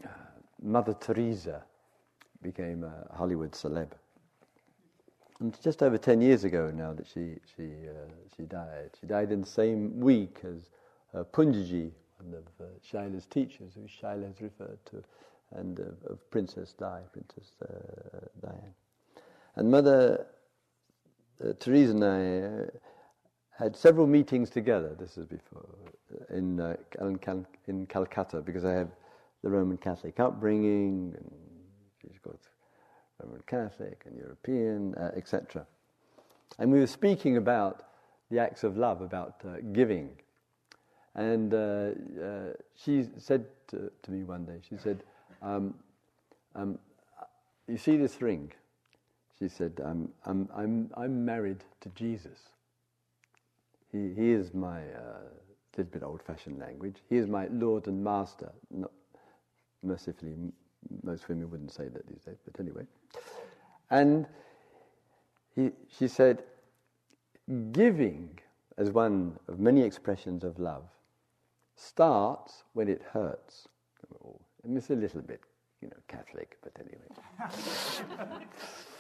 uh, 0.01 0.07
Mother 0.61 0.93
Teresa 0.93 1.61
became 2.41 2.85
a 2.85 3.13
Hollywood 3.13 3.51
celeb. 3.51 3.89
And 5.41 5.61
just 5.61 5.83
over 5.83 5.97
10 5.97 6.21
years 6.21 6.45
ago 6.45 6.71
now 6.73 6.93
that 6.93 7.07
she, 7.07 7.35
she, 7.53 7.63
uh, 7.89 8.09
she 8.37 8.43
died. 8.43 8.91
She 9.01 9.07
died 9.07 9.33
in 9.33 9.41
the 9.41 9.47
same 9.47 9.99
week 9.99 10.39
as 10.45 10.69
uh, 11.13 11.25
Poonjaji, 11.25 11.91
one 12.21 12.35
of 12.35 12.65
uh, 12.65 12.69
Shaila's 12.89 13.25
teachers, 13.25 13.73
who 13.75 13.81
Shaila 13.81 14.27
has 14.27 14.39
referred 14.39 14.79
to, 14.91 15.03
and 15.51 15.77
uh, 15.77 16.13
of 16.13 16.31
Princess 16.31 16.71
Di, 16.71 17.01
Princess 17.11 17.51
uh, 17.61 18.19
Diane. 18.41 18.73
And 19.55 19.69
Mother 19.69 20.27
uh, 21.43 21.53
Teresa 21.59 21.91
and 21.91 22.03
I 22.03 22.63
uh, 22.63 22.65
had 23.57 23.75
several 23.75 24.07
meetings 24.07 24.49
together, 24.49 24.95
this 24.99 25.17
is 25.17 25.25
before, 25.25 25.67
in, 26.29 26.59
in, 26.99 27.17
Cal- 27.17 27.45
in 27.67 27.85
Calcutta, 27.85 28.41
because 28.41 28.65
I 28.65 28.73
have 28.73 28.89
the 29.43 29.49
Roman 29.49 29.77
Catholic 29.77 30.19
upbringing, 30.19 31.13
and 31.17 31.31
she's 32.01 32.19
got 32.23 32.37
Roman 33.23 33.41
Catholic 33.47 34.03
and 34.05 34.17
European, 34.17 34.95
uh, 34.95 35.11
etc. 35.15 35.65
And 36.59 36.71
we 36.71 36.79
were 36.79 36.87
speaking 36.87 37.37
about 37.37 37.83
the 38.29 38.39
acts 38.39 38.63
of 38.63 38.77
love, 38.77 39.01
about 39.01 39.35
uh, 39.45 39.57
giving. 39.73 40.09
And 41.15 41.53
uh, 41.53 41.57
uh 41.57 42.53
she 42.75 43.05
said 43.17 43.45
to, 43.67 43.91
to, 44.03 44.11
me 44.11 44.23
one 44.23 44.45
day, 44.45 44.59
she 44.67 44.77
said, 44.77 45.03
um, 45.41 45.73
um, 46.55 46.79
You 47.67 47.77
see 47.77 47.97
this 47.97 48.21
ring? 48.21 48.51
She 49.41 49.47
said, 49.49 49.81
I'm, 49.83 50.09
I'm, 50.23 50.47
I'm, 50.55 50.91
I'm 50.95 51.25
married 51.25 51.63
to 51.79 51.89
Jesus. 51.89 52.37
He, 53.91 54.13
he 54.13 54.33
is 54.33 54.53
my, 54.53 54.81
uh, 54.81 55.23
little 55.75 55.91
bit 55.91 56.03
old 56.03 56.21
fashioned 56.21 56.59
language, 56.59 56.97
he 57.09 57.17
is 57.17 57.25
my 57.25 57.47
Lord 57.47 57.87
and 57.87 58.03
Master. 58.03 58.51
Not, 58.69 58.91
mercifully, 59.81 60.35
most 61.01 61.27
women 61.27 61.49
wouldn't 61.49 61.71
say 61.71 61.87
that 61.87 62.07
these 62.07 62.21
days, 62.21 62.37
but 62.45 62.59
anyway. 62.59 62.83
And 63.89 64.27
he, 65.55 65.71
she 65.97 66.07
said, 66.07 66.43
giving 67.71 68.29
as 68.77 68.91
one 68.91 69.39
of 69.47 69.59
many 69.59 69.81
expressions 69.81 70.43
of 70.43 70.59
love 70.59 70.83
starts 71.75 72.63
when 72.73 72.87
it 72.87 73.01
hurts. 73.11 73.67
And 74.63 74.77
it's 74.77 74.91
a 74.91 74.95
little 74.95 75.21
bit, 75.21 75.41
you 75.81 75.87
know, 75.87 75.97
Catholic, 76.07 76.59
but 76.61 76.73
anyway. 76.79 78.37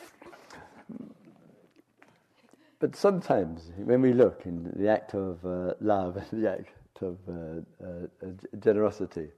but 2.79 2.95
sometimes 2.95 3.71
when 3.77 4.01
we 4.01 4.11
look 4.11 4.41
in 4.45 4.71
the 4.75 4.89
act 4.89 5.13
of 5.13 5.45
uh, 5.45 5.73
love 5.79 6.17
and 6.31 6.43
the 6.43 6.51
act 6.51 6.71
of 7.01 7.17
uh, 7.29 7.85
uh, 7.85 8.27
generosity, 8.59 9.29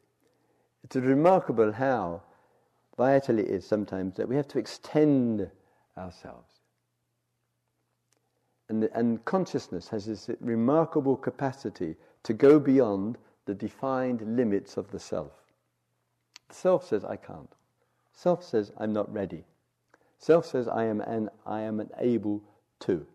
it's 0.83 0.95
remarkable 0.95 1.71
how 1.71 2.21
vital 2.97 3.39
it 3.39 3.47
is 3.47 3.65
sometimes 3.65 4.15
that 4.15 4.27
we 4.27 4.35
have 4.35 4.47
to 4.47 4.59
extend 4.59 5.49
ourselves. 5.97 6.49
And, 8.69 8.85
and 8.93 9.23
consciousness 9.25 9.87
has 9.89 10.05
this 10.05 10.29
remarkable 10.39 11.15
capacity 11.15 11.95
to 12.23 12.33
go 12.33 12.59
beyond 12.59 13.17
the 13.45 13.53
defined 13.53 14.21
limits 14.37 14.77
of 14.77 14.89
the 14.91 14.99
self. 14.99 15.33
The 16.47 16.55
self 16.55 16.87
says, 16.87 17.03
I 17.03 17.17
can't. 17.17 17.51
Self 18.13 18.43
says, 18.43 18.71
I'm 18.77 18.93
not 18.93 19.11
ready. 19.13 19.43
Self 20.23 20.45
says, 20.45 20.69
I 20.69 20.85
am, 20.85 21.01
an, 21.01 21.29
I 21.45 21.59
am 21.63 21.81
unable 21.81 22.41
to. 22.79 23.05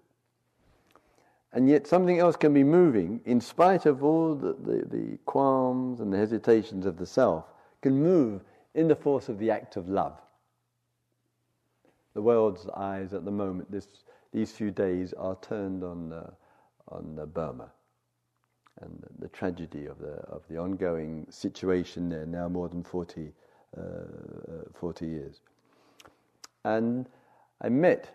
And 1.54 1.66
yet 1.66 1.86
something 1.86 2.18
else 2.18 2.36
can 2.36 2.52
be 2.52 2.62
moving 2.62 3.22
in 3.24 3.40
spite 3.40 3.86
of 3.86 4.04
all 4.04 4.34
the, 4.34 4.52
the, 4.52 4.84
the 4.84 5.18
qualms 5.24 6.00
and 6.00 6.12
the 6.12 6.18
hesitations 6.18 6.84
of 6.84 6.98
the 6.98 7.06
self 7.06 7.46
can 7.80 7.98
move 8.02 8.42
in 8.74 8.88
the 8.88 8.94
force 8.94 9.30
of 9.30 9.38
the 9.38 9.50
act 9.50 9.76
of 9.76 9.88
love. 9.88 10.20
The 12.12 12.20
world's 12.20 12.68
eyes 12.76 13.14
at 13.14 13.24
the 13.24 13.30
moment, 13.30 13.72
this, 13.72 13.88
these 14.34 14.52
few 14.52 14.70
days, 14.70 15.14
are 15.14 15.38
turned 15.40 15.82
on, 15.82 16.12
uh, 16.12 16.30
on 16.88 17.18
uh, 17.18 17.24
Burma 17.24 17.70
and 18.82 19.02
the 19.18 19.28
tragedy 19.28 19.86
of 19.86 19.98
the, 19.98 20.16
of 20.28 20.42
the 20.50 20.58
ongoing 20.58 21.26
situation 21.30 22.10
there 22.10 22.26
now 22.26 22.50
more 22.50 22.68
than 22.68 22.82
40, 22.82 23.32
uh, 23.78 23.82
40 24.74 25.06
years. 25.06 25.40
And 26.68 27.08
I 27.62 27.70
met, 27.70 28.10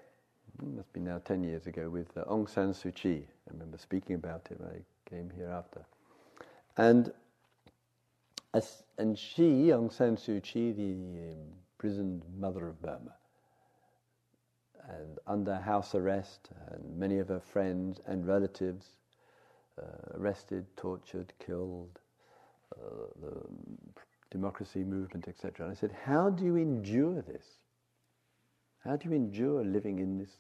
must 0.62 0.94
be 0.94 1.00
now 1.00 1.18
10 1.26 1.44
years 1.44 1.66
ago, 1.66 1.90
with 1.90 2.16
uh, 2.16 2.24
Aung 2.26 2.48
San 2.48 2.72
Suu 2.72 2.94
Kyi. 2.94 3.26
I 3.26 3.52
remember 3.52 3.80
speaking 3.80 4.16
about 4.16 4.48
it 4.52 4.60
when 4.60 4.70
I 4.70 5.10
came 5.10 5.32
here 5.36 5.50
after. 5.50 5.84
And 6.78 7.12
as, 8.54 8.84
and 9.00 9.18
she, 9.18 9.72
Aung 9.72 9.92
San 9.92 10.18
Suu 10.18 10.40
Kyi, 10.44 10.72
the 10.72 10.92
imprisoned 11.32 12.22
mother 12.38 12.68
of 12.68 12.80
Burma, 12.80 13.16
and 14.88 15.18
under 15.26 15.56
house 15.56 15.96
arrest, 15.96 16.50
and 16.70 16.96
many 16.96 17.18
of 17.18 17.30
her 17.30 17.40
friends 17.40 18.02
and 18.06 18.28
relatives 18.28 18.86
uh, 19.82 20.20
arrested, 20.20 20.68
tortured, 20.78 21.34
killed, 21.44 22.00
uh, 22.76 23.08
the 23.20 23.42
democracy 24.30 24.84
movement, 24.84 25.28
etc. 25.28 25.66
And 25.66 25.72
I 25.72 25.76
said, 25.76 25.96
How 26.06 26.30
do 26.30 26.46
you 26.46 26.58
endure 26.58 27.24
this? 27.24 27.63
How 28.84 28.98
do 28.98 29.10
you 29.10 29.16
endure 29.16 29.64
living 29.64 30.00
in 30.00 30.18
this 30.18 30.38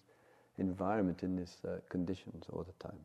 environment, 0.57 1.23
in 1.23 1.37
these 1.37 1.57
uh, 1.65 1.77
conditions 1.89 2.45
all 2.51 2.63
the 2.63 2.87
time? 2.87 2.99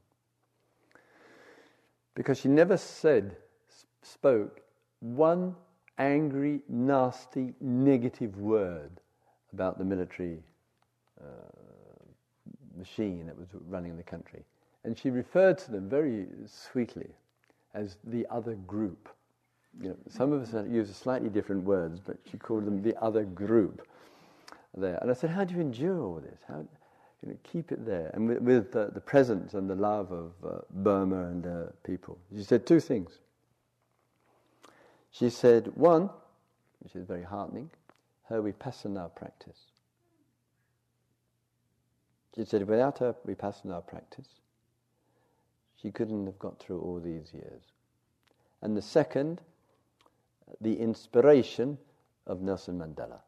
Because 2.15 2.39
she 2.39 2.49
never 2.49 2.77
said, 2.77 3.37
spoke 4.03 4.61
one 5.01 5.55
angry, 5.99 6.61
nasty, 6.69 7.55
negative 7.61 8.37
word 8.39 8.91
about 9.53 9.79
the 9.79 9.85
military 9.85 10.39
uh, 11.21 11.25
machine 12.77 13.27
that 13.27 13.39
was 13.39 13.49
running 13.69 13.97
the 13.97 14.03
country. 14.03 14.43
And 14.85 14.99
she 14.99 15.11
referred 15.11 15.59
to 15.59 15.71
them 15.71 15.89
very 15.89 16.27
sweetly 16.47 17.11
as 17.75 17.97
the 18.05 18.27
other 18.31 18.55
group. 18.55 19.09
You 19.81 19.91
know, 19.91 19.97
some 20.09 20.33
of 20.33 20.43
us 20.43 20.67
use 20.69 20.95
slightly 20.95 21.29
different 21.29 21.63
words, 21.63 22.01
but 22.01 22.17
she 22.29 22.39
called 22.39 22.65
them 22.65 22.83
the 22.83 23.01
other 23.01 23.25
group 23.25 23.87
there. 24.77 24.99
And 25.01 25.11
I 25.11 25.15
said, 25.15 25.31
how 25.31 25.45
do 25.45 25.55
you 25.55 25.61
endure 25.61 26.01
all 26.01 26.21
this? 26.21 26.39
How, 26.47 26.65
you 27.23 27.31
know, 27.31 27.37
keep 27.43 27.73
it 27.73 27.85
there. 27.85 28.11
And 28.15 28.29
with, 28.29 28.39
with 28.41 28.73
the 28.73 29.03
presence 29.05 29.55
and 29.55 29.69
the 29.69 29.75
love 29.75 30.13
of 30.13 30.33
uh, 30.45 30.59
Burma 30.71 31.29
and 31.29 31.47
uh, 31.47 31.63
people. 31.85 32.19
She 32.37 32.45
said 32.45 32.67
two 32.67 32.81
things. 32.81 33.19
She 35.11 35.31
said, 35.31 35.73
one, 35.75 36.11
which 36.81 36.95
is 36.95 37.07
very 37.07 37.25
heartening, 37.25 37.71
her 38.29 38.43
vipassana 38.43 39.15
practice. 39.15 39.59
She 42.37 42.45
said, 42.45 42.69
without 42.69 42.99
her 42.99 43.17
vipassana 43.27 43.85
practice, 43.87 44.29
she 45.83 45.91
couldn't 45.91 46.27
have 46.27 46.39
got 46.39 46.61
through 46.61 46.81
all 46.81 47.01
these 47.01 47.33
years. 47.33 47.63
And 48.63 48.77
the 48.77 48.83
second, 48.83 49.41
the 50.61 50.75
inspiration 50.79 51.79
of 52.27 52.41
Nelson 52.43 52.79
Mandela. 52.79 53.21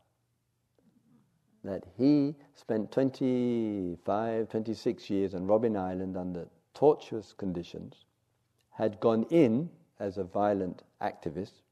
That 1.63 1.85
he 1.97 2.35
spent 2.55 2.91
25, 2.91 4.49
26 4.49 5.11
years 5.11 5.35
on 5.35 5.47
Robben 5.47 5.77
Island 5.77 6.17
under 6.17 6.49
tortuous 6.73 7.35
conditions, 7.35 8.05
had 8.71 9.01
gone 9.01 9.25
in 9.31 9.71
as 9.99 10.17
a 10.17 10.25
violent 10.25 10.83
activist 11.03 11.63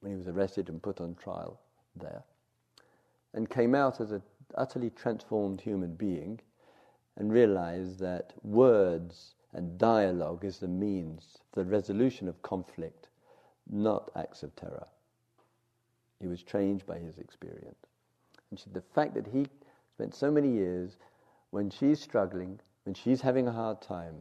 when 0.00 0.12
he 0.12 0.18
was 0.18 0.28
arrested 0.28 0.68
and 0.68 0.82
put 0.82 1.00
on 1.00 1.14
trial 1.14 1.60
there, 1.96 2.22
and 3.34 3.50
came 3.50 3.74
out 3.74 4.00
as 4.00 4.12
an 4.12 4.22
utterly 4.54 4.90
transformed 4.90 5.60
human 5.60 5.94
being 5.94 6.40
and 7.16 7.32
realized 7.32 7.98
that 7.98 8.32
words 8.42 9.34
and 9.52 9.78
dialogue 9.78 10.44
is 10.44 10.58
the 10.58 10.68
means 10.68 11.38
for 11.52 11.62
the 11.62 11.70
resolution 11.70 12.28
of 12.28 12.42
conflict, 12.42 13.08
not 13.70 14.10
acts 14.16 14.42
of 14.42 14.54
terror. 14.56 14.86
He 16.20 16.26
was 16.26 16.42
changed 16.42 16.86
by 16.86 16.98
his 16.98 17.18
experience. 17.18 17.91
And 18.52 18.60
she, 18.60 18.66
the 18.70 18.82
fact 18.94 19.14
that 19.14 19.26
he 19.26 19.46
spent 19.96 20.14
so 20.14 20.30
many 20.30 20.50
years 20.50 20.98
when 21.52 21.70
she's 21.70 21.98
struggling, 22.00 22.60
when 22.84 22.94
she's 22.94 23.22
having 23.22 23.48
a 23.48 23.52
hard 23.52 23.80
time, 23.80 24.14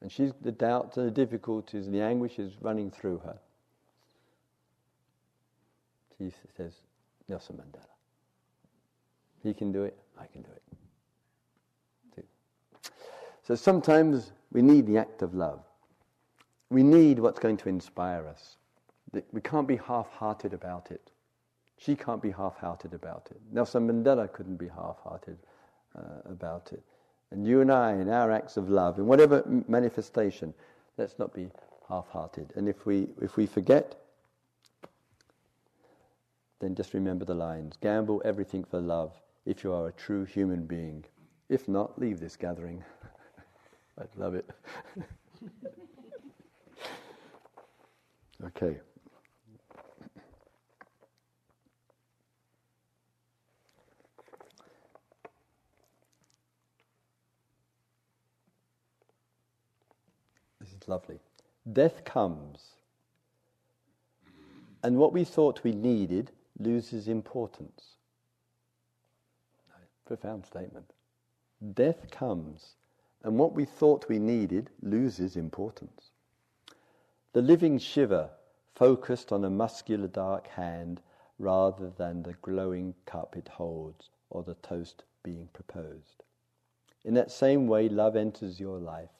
and 0.00 0.10
she's 0.10 0.32
the 0.42 0.50
doubts 0.50 0.96
and 0.96 1.06
the 1.06 1.12
difficulties 1.12 1.86
and 1.86 1.94
the 1.94 2.02
anguish 2.02 2.40
is 2.40 2.52
running 2.60 2.90
through 2.90 3.18
her. 3.18 3.38
She 6.18 6.32
says, 6.56 6.72
Nelson 7.28 7.56
Mandela. 7.56 7.86
He 9.44 9.54
can 9.54 9.70
do 9.70 9.84
it, 9.84 9.96
I 10.20 10.26
can 10.26 10.42
do 10.42 10.50
it. 10.50 10.68
So 13.48 13.54
sometimes 13.54 14.32
we 14.52 14.60
need 14.60 14.86
the 14.86 14.98
act 14.98 15.22
of 15.22 15.34
love. 15.34 15.60
We 16.68 16.82
need 16.82 17.18
what's 17.18 17.38
going 17.38 17.56
to 17.58 17.70
inspire 17.70 18.26
us. 18.26 18.58
We 19.32 19.40
can't 19.40 19.66
be 19.66 19.76
half 19.76 20.10
hearted 20.10 20.52
about 20.52 20.90
it. 20.90 21.10
She 21.78 21.94
can't 21.94 22.20
be 22.20 22.32
half 22.32 22.56
hearted 22.56 22.92
about 22.92 23.28
it. 23.30 23.40
Nelson 23.52 23.88
Mandela 23.88 24.30
couldn't 24.32 24.56
be 24.56 24.68
half 24.68 24.98
hearted 25.02 25.38
uh, 25.96 26.20
about 26.30 26.72
it. 26.72 26.82
And 27.30 27.46
you 27.46 27.60
and 27.60 27.70
I, 27.70 27.92
in 27.92 28.08
our 28.08 28.32
acts 28.32 28.56
of 28.56 28.68
love, 28.68 28.98
in 28.98 29.06
whatever 29.06 29.44
manifestation, 29.68 30.52
let's 30.96 31.18
not 31.18 31.32
be 31.32 31.50
half 31.88 32.08
hearted. 32.08 32.52
And 32.56 32.68
if 32.68 32.84
we, 32.84 33.08
if 33.20 33.36
we 33.36 33.46
forget, 33.46 33.94
then 36.60 36.74
just 36.74 36.94
remember 36.94 37.24
the 37.24 37.34
lines 37.34 37.76
gamble 37.80 38.20
everything 38.24 38.64
for 38.64 38.80
love 38.80 39.14
if 39.46 39.62
you 39.62 39.72
are 39.72 39.88
a 39.88 39.92
true 39.92 40.24
human 40.24 40.66
being. 40.66 41.04
If 41.48 41.68
not, 41.68 41.98
leave 41.98 42.18
this 42.18 42.36
gathering. 42.36 42.82
I'd 43.98 44.16
love 44.16 44.34
it. 44.34 44.50
okay. 48.46 48.78
Lovely. 60.88 61.20
Death 61.70 62.04
comes, 62.04 62.70
and 64.82 64.96
what 64.96 65.12
we 65.12 65.22
thought 65.22 65.62
we 65.62 65.72
needed 65.72 66.30
loses 66.58 67.06
importance. 67.08 67.96
Profound 70.06 70.46
statement. 70.46 70.94
Death 71.74 72.10
comes, 72.10 72.76
and 73.22 73.38
what 73.38 73.52
we 73.52 73.66
thought 73.66 74.08
we 74.08 74.18
needed 74.18 74.70
loses 74.80 75.36
importance. 75.36 76.10
The 77.34 77.42
living 77.42 77.78
Shiva 77.78 78.30
focused 78.74 79.32
on 79.32 79.44
a 79.44 79.50
muscular 79.50 80.08
dark 80.08 80.46
hand 80.46 81.02
rather 81.38 81.90
than 81.90 82.22
the 82.22 82.32
glowing 82.40 82.94
cup 83.04 83.36
it 83.36 83.48
holds 83.48 84.08
or 84.30 84.42
the 84.42 84.54
toast 84.54 85.04
being 85.22 85.48
proposed. 85.52 86.22
In 87.04 87.12
that 87.14 87.30
same 87.30 87.66
way, 87.66 87.88
love 87.88 88.16
enters 88.16 88.58
your 88.58 88.78
life, 88.78 89.10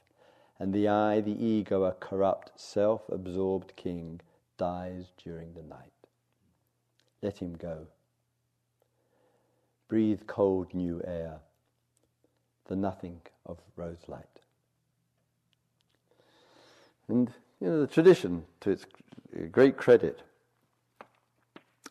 and 0.58 0.72
the 0.72 0.88
I, 0.88 1.20
the 1.20 1.44
ego, 1.44 1.84
a 1.84 1.92
corrupt, 1.92 2.52
self 2.56 3.08
absorbed 3.08 3.74
king, 3.76 4.20
dies 4.56 5.12
during 5.22 5.54
the 5.54 5.62
night. 5.62 5.92
Let 7.22 7.38
him 7.38 7.54
go. 7.54 7.86
Breathe 9.88 10.22
cold 10.26 10.74
new 10.74 11.00
air 11.06 11.40
the 12.68 12.76
nothing 12.76 13.20
of 13.46 13.58
rose 13.76 14.02
light. 14.06 14.24
And 17.08 17.32
you 17.60 17.66
know, 17.66 17.80
the 17.80 17.86
tradition, 17.86 18.44
to 18.60 18.70
its 18.70 18.86
great 19.50 19.76
credit, 19.76 20.22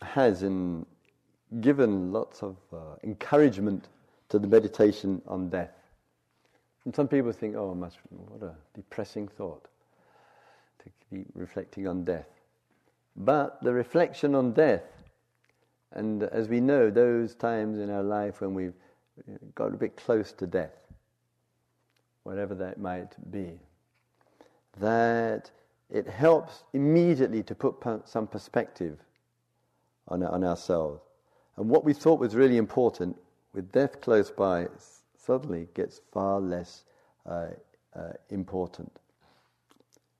has 0.01 0.43
in 0.43 0.85
given 1.59 2.11
lots 2.11 2.43
of 2.43 2.55
uh, 2.71 2.95
encouragement 3.03 3.87
to 4.29 4.39
the 4.39 4.47
meditation 4.47 5.21
on 5.27 5.49
death. 5.49 5.76
And 6.87 6.95
some 6.95 7.09
people 7.09 7.33
think, 7.33 7.57
oh, 7.57 7.75
must, 7.75 7.97
what 8.11 8.47
a 8.47 8.55
depressing 8.73 9.27
thought 9.27 9.67
to 10.79 10.89
be 11.11 11.25
reflecting 11.35 11.85
on 11.85 12.05
death. 12.05 12.29
But 13.17 13.61
the 13.61 13.73
reflection 13.73 14.33
on 14.33 14.53
death, 14.53 14.85
and 15.91 16.23
as 16.23 16.47
we 16.47 16.61
know, 16.61 16.89
those 16.89 17.35
times 17.35 17.79
in 17.79 17.89
our 17.89 18.03
life 18.03 18.39
when 18.39 18.53
we've 18.53 18.73
got 19.53 19.73
a 19.73 19.75
bit 19.75 19.97
close 19.97 20.31
to 20.31 20.47
death, 20.47 20.77
whatever 22.23 22.55
that 22.55 22.79
might 22.79 23.17
be, 23.33 23.59
that 24.79 25.51
it 25.89 26.07
helps 26.07 26.63
immediately 26.71 27.43
to 27.43 27.53
put 27.53 27.83
some 28.07 28.27
perspective 28.27 28.97
on, 30.07 30.23
on 30.23 30.41
ourselves. 30.45 31.01
And 31.57 31.67
what 31.67 31.83
we 31.83 31.91
thought 31.91 32.21
was 32.21 32.33
really 32.33 32.55
important, 32.55 33.17
with 33.51 33.73
death 33.73 33.99
close 33.99 34.31
by, 34.31 34.69
suddenly 35.27 35.67
gets 35.73 35.99
far 36.11 36.39
less 36.39 36.83
uh, 37.25 37.47
uh, 37.93 38.13
important. 38.29 38.91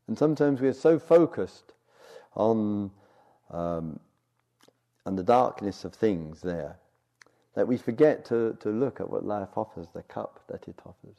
And 0.08 0.18
sometimes 0.18 0.60
we 0.60 0.68
are 0.68 0.74
so 0.74 1.00
focused 1.00 1.74
on, 2.36 2.92
um, 3.50 4.00
on 5.06 5.16
the 5.16 5.24
darkness 5.24 5.86
of 5.86 5.94
things 5.94 6.42
there 6.42 6.76
that 7.56 7.68
we 7.68 7.78
forget 7.78 8.26
to, 8.26 8.58
to 8.60 8.70
look 8.70 9.00
at 9.00 9.10
what 9.10 9.26
life 9.26 9.50
offers, 9.56 9.88
the 9.94 10.04
cup 10.04 10.42
that 10.50 10.68
it 10.68 10.80
offers. 10.86 11.16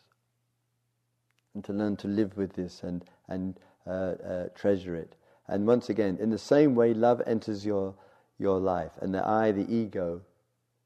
And 1.55 1.65
to 1.65 1.73
learn 1.73 1.97
to 1.97 2.09
live 2.09 2.37
with 2.37 2.53
this 2.53 2.83
and, 2.83 3.05
and 3.27 3.59
uh, 3.87 3.91
uh, 3.91 4.49
treasure 4.55 4.95
it. 4.95 5.17
And 5.49 5.67
once 5.67 5.89
again, 5.89 6.19
in 6.21 6.29
the 6.29 6.39
same 6.39 6.75
way, 6.75 6.93
love 6.93 7.23
enters 7.27 7.65
your, 7.65 7.95
your 8.39 8.61
life. 8.61 8.93
And 9.01 9.15
the 9.15 9.27
I, 9.27 9.51
the 9.51 9.67
ego, 9.75 10.21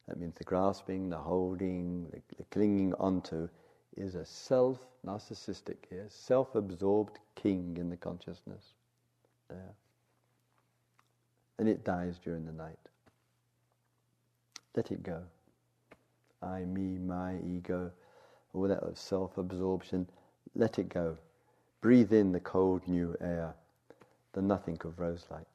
that 0.09 0.19
means 0.19 0.35
the 0.35 0.45
grasping, 0.45 1.09
the 1.11 1.17
holding, 1.17 2.07
the, 2.11 2.21
the 2.37 2.45
clinging 2.51 2.95
onto, 2.95 3.49
is 3.97 4.15
a 4.15 4.25
self, 4.25 4.79
narcissistic 5.07 5.77
here, 5.89 6.07
self 6.09 6.55
absorbed 6.55 7.19
king 7.35 7.77
in 7.79 7.91
the 7.91 7.97
consciousness. 7.97 8.75
There. 9.49 9.75
And 11.59 11.69
it 11.69 11.85
dies 11.85 12.19
during 12.19 12.45
the 12.45 12.53
night. 12.53 12.79
Let 14.75 14.91
it 14.91 15.03
go. 15.03 15.23
I, 16.43 16.61
me, 16.65 16.99
my, 16.99 17.37
ego, 17.47 17.93
all 18.53 18.63
that 18.69 18.81
of 18.81 18.99
self 18.99 19.39
absorption, 19.39 20.09
let 20.55 20.79
it 20.79 20.89
go. 20.89 21.17
Breathe 21.81 22.13
in 22.13 22.33
the 22.33 22.41
cold 22.41 22.87
new 22.87 23.17
air, 23.21 23.55
the 24.33 24.43
nothing 24.43 24.79
of 24.85 24.99
rose 24.99 25.27
light. 25.31 25.47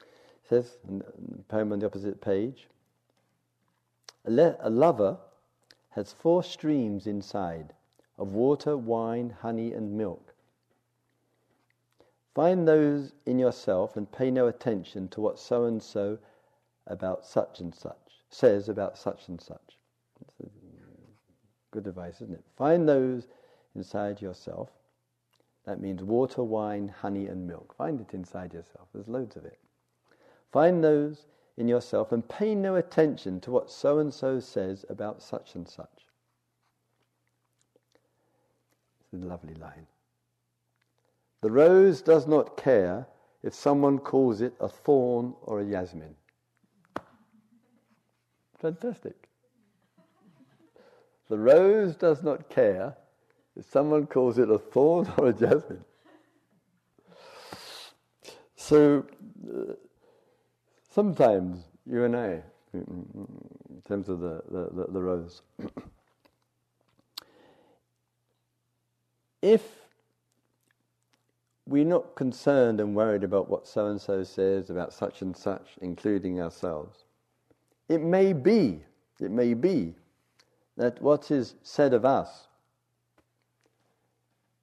It 0.00 0.39
says, 0.50 0.78
poem 1.46 1.72
on 1.72 1.78
the 1.78 1.86
opposite 1.86 2.20
page, 2.20 2.66
a, 4.24 4.30
le- 4.30 4.56
a 4.58 4.68
lover 4.68 5.16
has 5.90 6.12
four 6.12 6.42
streams 6.42 7.06
inside 7.06 7.72
of 8.18 8.32
water, 8.32 8.76
wine, 8.76 9.30
honey, 9.42 9.72
and 9.72 9.96
milk. 9.96 10.34
Find 12.34 12.66
those 12.66 13.12
in 13.26 13.38
yourself 13.38 13.96
and 13.96 14.10
pay 14.10 14.32
no 14.32 14.48
attention 14.48 15.08
to 15.10 15.20
what 15.20 15.38
so 15.38 15.66
and 15.66 15.80
so 15.80 16.18
about 16.88 17.24
such 17.24 17.60
and 17.60 17.72
such, 17.72 18.20
says 18.28 18.68
about 18.68 18.98
such 18.98 19.28
and 19.28 19.40
such. 19.40 19.78
good 21.70 21.86
advice, 21.86 22.16
isn't 22.16 22.34
it? 22.34 22.44
Find 22.56 22.88
those 22.88 23.28
inside 23.76 24.20
yourself. 24.20 24.70
That 25.64 25.80
means 25.80 26.02
water, 26.02 26.42
wine, 26.42 26.88
honey, 26.88 27.28
and 27.28 27.46
milk. 27.46 27.72
Find 27.76 28.00
it 28.00 28.12
inside 28.14 28.52
yourself. 28.52 28.88
There's 28.92 29.06
loads 29.06 29.36
of 29.36 29.44
it. 29.44 29.58
Find 30.52 30.82
those 30.82 31.26
in 31.56 31.68
yourself 31.68 32.12
and 32.12 32.28
pay 32.28 32.54
no 32.54 32.76
attention 32.76 33.40
to 33.40 33.50
what 33.50 33.70
so 33.70 33.98
and 33.98 34.12
so 34.12 34.40
says 34.40 34.84
about 34.88 35.22
such 35.22 35.54
and 35.54 35.68
such. 35.68 36.06
It's 39.12 39.22
a 39.22 39.26
lovely 39.26 39.54
line. 39.54 39.86
The 41.42 41.50
rose 41.50 42.02
does 42.02 42.26
not 42.26 42.56
care 42.56 43.06
if 43.42 43.54
someone 43.54 43.98
calls 43.98 44.40
it 44.40 44.54
a 44.60 44.68
thorn 44.68 45.34
or 45.42 45.60
a 45.60 45.64
yasmin. 45.64 46.14
Fantastic. 48.58 49.28
The 51.28 51.38
rose 51.38 51.96
does 51.96 52.22
not 52.22 52.50
care 52.50 52.96
if 53.56 53.64
someone 53.64 54.06
calls 54.06 54.38
it 54.38 54.50
a 54.50 54.58
thorn 54.58 55.08
or 55.16 55.28
a 55.28 55.32
jasmine. 55.32 55.84
So, 58.56 59.06
uh, 59.48 59.74
sometimes 60.90 61.64
you 61.86 62.04
and 62.04 62.16
I, 62.16 62.42
in 62.72 63.82
terms 63.86 64.08
of 64.08 64.20
the, 64.20 64.42
the, 64.50 64.68
the, 64.72 64.92
the 64.92 65.00
rose, 65.00 65.42
if 69.42 69.62
we're 71.66 71.84
not 71.84 72.14
concerned 72.16 72.80
and 72.80 72.94
worried 72.94 73.24
about 73.24 73.48
what 73.48 73.66
so 73.66 73.86
and 73.86 74.00
so 74.00 74.24
says 74.24 74.70
about 74.70 74.92
such 74.92 75.22
and 75.22 75.36
such, 75.36 75.68
including 75.80 76.40
ourselves, 76.40 77.04
it 77.88 78.02
may 78.02 78.32
be, 78.32 78.82
it 79.20 79.30
may 79.30 79.54
be 79.54 79.94
that 80.76 81.00
what 81.02 81.30
is 81.30 81.54
said 81.62 81.94
of 81.94 82.04
us, 82.04 82.48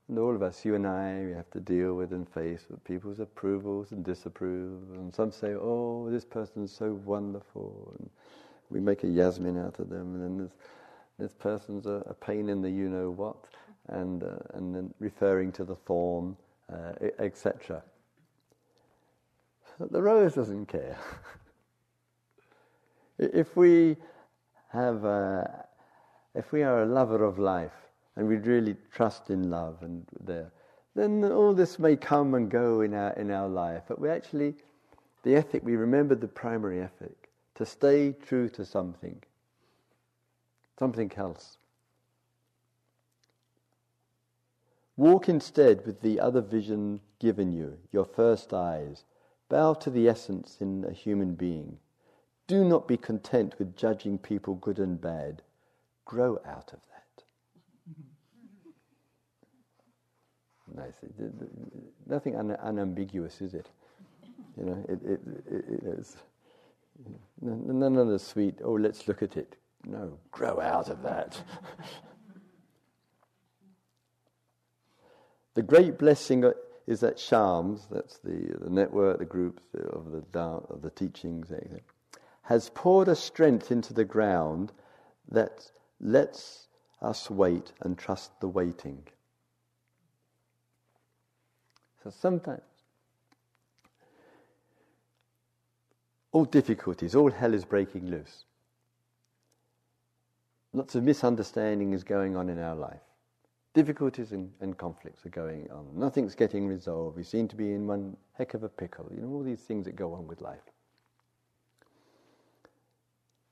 and 0.10 0.18
all 0.18 0.34
of 0.34 0.42
us, 0.42 0.64
you 0.64 0.76
and 0.76 0.88
I, 0.88 1.24
we 1.26 1.34
have 1.34 1.50
to 1.52 1.60
deal 1.60 1.94
with 1.94 2.14
and 2.14 2.28
face 2.30 2.66
with 2.70 2.82
people's 2.86 3.20
approvals 3.20 3.92
and 3.92 4.06
disapprovals. 4.06 4.90
And 4.92 5.14
some 5.14 5.32
say, 5.32 5.54
oh, 5.54 6.08
this 6.10 6.24
person's 6.24 6.72
so 6.72 6.94
wonderful. 7.04 7.94
And 8.00 8.10
we 8.70 8.80
make 8.80 9.04
a 9.04 9.08
yasmin 9.08 9.58
out 9.58 9.80
of 9.80 9.90
them. 9.90 10.16
And 10.16 10.24
then 10.24 10.38
this, 10.38 10.52
this 11.20 11.34
person's 11.34 11.88
a, 11.88 12.04
a 12.06 12.14
pain 12.14 12.48
in 12.48 12.62
the 12.62 12.70
you 12.70 12.88
know 12.88 13.10
what. 13.10 13.36
And, 13.90 14.24
uh, 14.24 14.38
and 14.54 14.74
then 14.74 14.94
referring 15.00 15.52
to 15.54 15.66
the 15.66 15.76
thorn, 15.76 16.38
uh, 16.72 16.94
etc. 17.20 17.84
The 19.80 20.02
rose 20.02 20.36
doesn't 20.36 20.68
care. 20.68 20.98
if 23.20 23.58
we 23.58 23.98
have 24.70 25.04
a, 25.04 25.66
if 26.34 26.54
we 26.54 26.64
are 26.64 26.84
a 26.84 26.86
lover 26.86 27.26
of 27.26 27.40
life 27.40 27.87
and 28.18 28.28
we 28.28 28.36
really 28.36 28.76
trust 28.92 29.30
in 29.30 29.50
love 29.50 29.78
and 29.82 30.06
there, 30.20 30.52
then 30.96 31.24
all 31.24 31.54
this 31.54 31.80
may 31.80 31.96
come 31.96 32.34
and 32.34 32.52
go 32.52 32.82
in 32.82 32.94
our 32.94 33.14
in 33.14 33.32
our 33.32 33.48
life. 33.48 33.84
But 33.88 34.00
we 34.00 34.10
actually, 34.10 34.56
the 35.24 35.36
ethic, 35.36 35.64
we 35.64 35.76
remember 35.76 36.16
the 36.16 36.28
primary 36.28 36.82
ethic 36.82 37.30
to 37.56 37.66
stay 37.66 38.14
true 38.14 38.50
to 38.50 38.66
something, 38.66 39.22
something 40.78 41.12
else. 41.16 41.58
Walk 44.98 45.30
instead 45.30 45.86
with 45.86 46.02
the 46.02 46.20
other 46.20 46.42
vision 46.42 47.00
given 47.20 47.52
you, 47.52 47.78
your 47.92 48.06
first 48.06 48.52
eyes. 48.52 49.04
Bow 49.48 49.76
to 49.76 49.90
the 49.92 50.10
essence 50.10 50.58
in 50.60 50.84
a 50.86 50.92
human 50.92 51.36
being. 51.36 51.78
Do 52.48 52.66
not 52.66 52.88
be 52.88 52.98
content 52.98 53.56
with 53.60 53.76
judging 53.76 54.18
people 54.18 54.56
good 54.56 54.80
and 54.80 55.00
bad 55.00 55.44
grow 56.06 56.40
out 56.46 56.74
of 56.74 56.80
that. 56.90 56.97
Nice. 60.76 60.94
Nothing 62.08 62.36
un- 62.36 62.58
unambiguous, 62.62 63.42
is 63.42 63.54
it? 63.54 63.70
You 64.58 64.66
know, 64.66 64.86
it, 64.90 65.00
it, 65.04 65.20
it, 65.52 65.66
it 65.70 65.84
is. 65.84 66.18
None 67.42 67.98
of 67.98 68.08
the 68.08 68.20
sweet, 68.20 68.60
oh, 68.64 68.74
let's 68.74 69.08
look 69.08 69.22
at 69.22 69.38
it. 69.38 69.56
No, 69.86 70.18
grow 70.32 70.60
out 70.60 70.90
of 70.90 71.04
that. 71.04 71.42
the 75.54 75.62
great 75.62 75.98
blessing 75.98 76.52
is 76.88 77.00
that 77.02 77.20
Shams, 77.20 77.88
that's 77.92 78.18
the, 78.20 78.56
the 78.60 78.70
network, 78.70 79.20
the 79.20 79.26
group 79.26 79.62
of 79.76 80.12
the, 80.12 80.40
of 80.40 80.82
the 80.82 80.90
teachings, 80.90 81.52
has 82.44 82.72
poured 82.74 83.08
a 83.08 83.16
strength 83.16 83.72
into 83.72 83.94
the 83.94 84.06
ground 84.06 84.72
that 85.30 85.72
lets 86.00 86.68
us 87.02 87.30
wait 87.30 87.74
and 87.82 87.98
trust 87.98 88.40
the 88.40 88.48
waiting. 88.48 89.04
So 92.08 92.14
sometimes, 92.22 92.62
all 96.32 96.46
difficulties, 96.46 97.16
all 97.16 97.30
hell 97.30 97.54
is 97.54 97.66
breaking 97.66 98.10
loose. 98.10 98.46
Lots 100.72 100.96
of 100.96 101.04
misunderstanding 101.04 101.92
is 101.92 102.06
going 102.06 102.38
on 102.38 102.48
in 102.48 102.60
our 102.60 102.76
life. 102.76 103.02
Difficulties 103.74 104.32
and, 104.32 104.50
and, 104.62 104.78
conflicts 104.78 105.26
are 105.26 105.30
going 105.32 105.70
on. 105.70 105.86
Nothing's 105.96 106.34
getting 106.34 106.66
resolved. 106.66 107.18
We 107.18 107.24
seem 107.24 107.50
to 107.50 107.58
be 107.58 107.74
in 107.74 107.88
one 107.88 108.16
heck 108.38 108.54
of 108.54 108.64
a 108.64 108.70
pickle. 108.70 109.12
You 109.14 109.24
know, 109.24 109.28
all 109.28 109.44
these 109.44 109.60
things 109.60 109.84
that 109.84 109.98
go 109.98 110.14
on 110.14 110.28
with 110.28 110.40
life. 110.40 110.64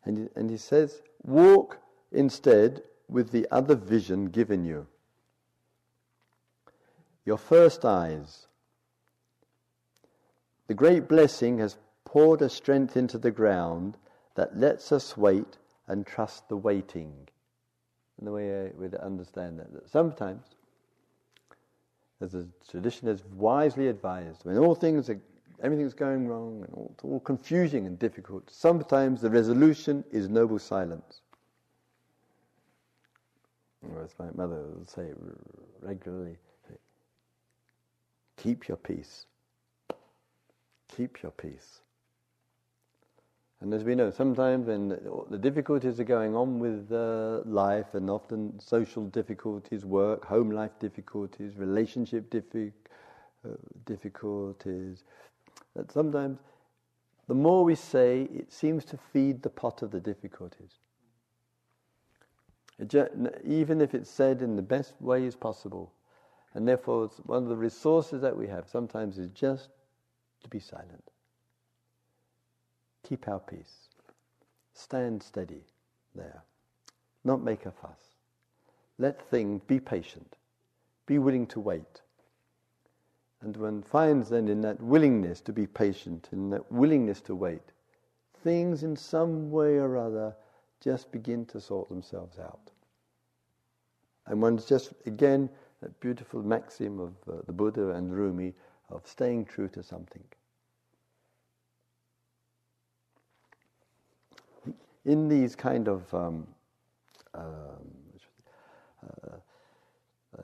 And 0.06 0.30
and 0.38 0.50
he 0.50 0.56
says, 0.56 1.02
walk 1.24 1.78
instead 2.14 2.84
with 3.10 3.32
the 3.32 3.48
other 3.52 3.76
vision 3.76 4.28
given 4.28 4.64
you. 4.64 4.88
Your 7.26 7.38
first 7.38 7.84
eyes. 7.84 8.48
The 10.68 10.74
great 10.74 11.08
blessing 11.08 11.58
has 11.60 11.78
poured 12.06 12.42
a 12.42 12.50
strength 12.50 12.96
into 12.96 13.18
the 13.18 13.32
ground 13.32 13.98
that 14.36 14.58
lets 14.58 14.92
us 14.92 15.18
wait 15.18 15.58
and 15.88 16.06
trust 16.06 16.48
the 16.50 16.58
waiting. 16.58 17.28
And 18.18 18.28
the 18.28 18.32
way 18.32 18.68
I 18.68 18.72
would 18.78 18.96
understand 18.96 19.60
that, 19.60 19.74
that 19.74 19.90
sometimes, 19.90 20.46
as 22.22 22.32
the 22.32 22.48
tradition 22.70 23.08
has 23.08 23.24
wisely 23.26 23.88
advised, 23.88 24.46
when 24.46 24.58
all 24.58 24.76
things 24.76 25.10
are, 25.10 25.20
everything's 25.62 25.94
going 25.94 26.28
wrong 26.28 26.64
and 26.64 26.74
all, 26.74 26.96
all 27.04 27.20
confusing 27.20 27.86
and 27.88 28.00
difficult, 28.00 28.50
sometimes 28.50 29.22
the 29.22 29.30
resolution 29.30 30.04
is 30.12 30.30
noble 30.30 30.60
silence. 30.60 31.22
Or 33.94 34.04
as 34.04 34.16
my 34.18 34.30
mother 34.34 34.64
would 34.76 34.90
say 34.90 35.12
regularly, 35.82 36.38
keep 38.38 38.68
your 38.68 38.78
peace. 38.78 39.26
Keep 40.96 41.22
your 41.22 41.32
peace. 41.32 41.82
And 43.62 43.74
as 43.74 43.84
we 43.84 43.96
know, 43.96 44.12
sometimes 44.12 44.68
when 44.68 44.90
the 45.30 45.38
difficulties 45.38 46.00
are 46.00 46.06
going 46.06 46.36
on 46.36 46.60
with 46.60 46.92
uh, 46.92 47.42
life, 47.46 47.94
and 47.94 48.10
often 48.10 48.60
social 48.60 49.06
difficulties, 49.06 49.86
work, 49.86 50.26
home 50.26 50.52
life 50.52 50.78
difficulties, 50.80 51.56
relationship 51.58 52.34
uh, 52.36 53.50
difficulties, 53.86 55.04
that 55.76 55.92
sometimes 55.92 56.40
the 57.28 57.34
more 57.34 57.64
we 57.64 57.76
say, 57.76 58.24
it 58.24 58.52
seems 58.52 58.86
to 58.86 58.98
feed 58.98 59.42
the 59.42 59.50
pot 59.50 59.82
of 59.82 59.92
the 59.92 60.02
difficulties 60.02 60.80
even 63.44 63.82
if 63.82 63.94
it's 63.94 64.10
said 64.10 64.42
in 64.42 64.56
the 64.56 64.62
best 64.62 64.94
ways 65.00 65.36
possible. 65.36 65.92
And 66.56 66.66
therefore, 66.66 67.10
one 67.26 67.44
of 67.44 67.50
the 67.50 67.56
resources 67.56 68.22
that 68.22 68.36
we 68.36 68.48
have 68.48 68.68
sometimes 68.68 69.20
is 69.20 69.30
just 69.32 69.70
to 70.42 70.50
be 70.50 70.60
silent. 70.60 71.12
Keep 73.04 73.28
our 73.28 73.40
peace. 73.40 73.90
Stand 74.74 75.22
steady 75.22 75.64
there. 76.16 76.44
Not 77.26 77.44
make 77.44 77.66
a 77.66 77.72
fuss. 77.72 78.00
Let 78.98 79.30
things 79.30 79.62
be 79.68 79.82
patient. 79.82 80.38
Be 81.06 81.20
willing 81.20 81.46
to 81.48 81.60
wait. 81.60 82.02
And 83.42 83.56
one 83.58 83.84
finds 83.84 84.30
then 84.30 84.48
in 84.48 84.62
that 84.62 84.82
willingness 84.82 85.42
to 85.42 85.54
be 85.54 85.68
patient, 85.68 86.30
in 86.32 86.50
that 86.52 86.72
willingness 86.72 87.20
to 87.22 87.36
wait, 87.36 87.62
things 88.44 88.84
in 88.84 88.96
some 88.96 89.52
way 89.52 89.76
or 89.76 89.98
other 89.98 90.34
just 90.80 91.12
begin 91.12 91.46
to 91.48 91.60
sort 91.60 91.90
themselves 91.90 92.40
out. 92.40 92.72
And 94.26 94.42
one's 94.42 94.66
just, 94.66 94.94
again, 95.06 95.50
that 95.82 96.00
beautiful 96.00 96.42
maxim 96.42 97.00
of 97.00 97.14
uh, 97.28 97.42
the 97.46 97.54
Buddha 97.54 97.92
and 97.92 98.12
Rumi 98.12 98.54
of 98.90 99.06
staying 99.08 99.46
true 99.46 99.68
to 99.70 99.84
something. 99.84 100.24
In 105.06 105.28
these 105.28 105.56
kind 105.56 105.88
of 105.88 106.12
um, 106.14 106.48
um, 107.34 107.44
uh, 109.04 109.36
uh, 110.38 110.42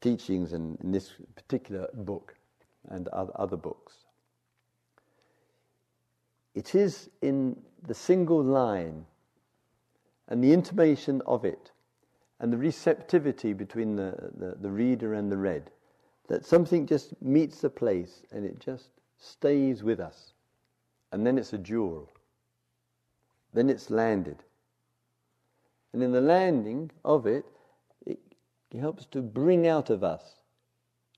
teachings 0.00 0.52
in, 0.52 0.76
in, 0.82 0.92
this 0.92 1.12
particular 1.34 1.88
book 1.94 2.34
and 2.90 3.08
other 3.08 3.56
books, 3.56 3.94
it 6.54 6.74
is 6.74 7.08
in 7.22 7.56
the 7.86 7.94
single 7.94 8.42
line 8.42 9.06
and 10.28 10.44
the 10.44 10.52
intimation 10.52 11.22
of 11.26 11.44
it 11.44 11.70
and 12.42 12.52
the 12.52 12.58
receptivity 12.58 13.52
between 13.52 13.94
the, 13.94 14.32
the, 14.36 14.56
the 14.60 14.70
reader 14.70 15.14
and 15.14 15.30
the 15.30 15.36
read 15.36 15.70
that 16.26 16.44
something 16.44 16.86
just 16.86 17.14
meets 17.22 17.62
a 17.62 17.70
place 17.70 18.24
and 18.32 18.44
it 18.44 18.58
just 18.58 18.88
stays 19.16 19.84
with 19.84 20.00
us. 20.00 20.32
And 21.12 21.24
then 21.24 21.38
it's 21.38 21.52
a 21.52 21.58
jewel. 21.58 22.10
Then 23.54 23.70
it's 23.70 23.90
landed. 23.90 24.42
And 25.92 26.02
in 26.02 26.10
the 26.10 26.20
landing 26.20 26.90
of 27.04 27.26
it, 27.26 27.44
it, 28.04 28.18
it 28.72 28.80
helps 28.80 29.06
to 29.06 29.22
bring 29.22 29.68
out 29.68 29.88
of 29.88 30.02
us 30.02 30.22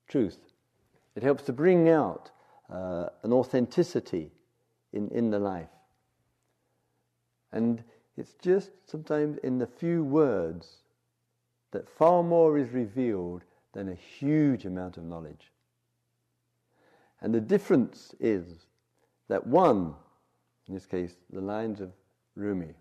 truth. 0.07 0.37
It 1.15 1.23
helps 1.23 1.41
to 1.43 1.53
bring 1.53 1.89
out 1.89 2.29
uh, 2.69 3.07
an 3.23 3.33
authenticity 3.33 4.31
in, 4.93 5.09
in 5.09 5.31
the 5.31 5.39
life. 5.39 5.69
And 7.51 7.83
it's 8.15 8.33
just 8.43 8.69
sometimes 8.85 9.37
in 9.37 9.57
the 9.57 9.67
few 9.67 10.03
words 10.03 10.83
that 11.75 11.89
far 11.89 12.23
more 12.23 12.57
is 12.57 12.69
revealed 12.69 13.43
than 13.73 13.89
a 13.89 13.95
huge 13.95 14.63
amount 14.63 14.95
of 14.95 15.03
knowledge. 15.03 15.51
And 17.19 17.35
the 17.35 17.41
difference 17.41 18.15
is 18.17 18.45
that 19.27 19.45
one, 19.45 19.93
in 20.69 20.73
this 20.73 20.85
case, 20.85 21.17
the 21.29 21.41
lines 21.41 21.81
of 21.81 21.91
Rumi, 22.37 22.75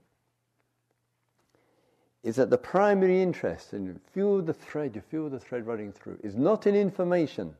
is 2.23 2.37
that 2.37 2.51
the 2.51 2.57
primary 2.57 3.21
interest, 3.21 3.73
and 3.73 3.85
you 3.85 4.01
feel 4.13 4.41
the 4.41 4.55
thread, 4.55 4.95
you 4.95 5.01
feel 5.01 5.29
the 5.29 5.41
thread 5.41 5.67
running 5.67 5.91
through, 5.91 6.21
is 6.23 6.37
not 6.37 6.65
in 6.65 6.77
information, 6.77 7.53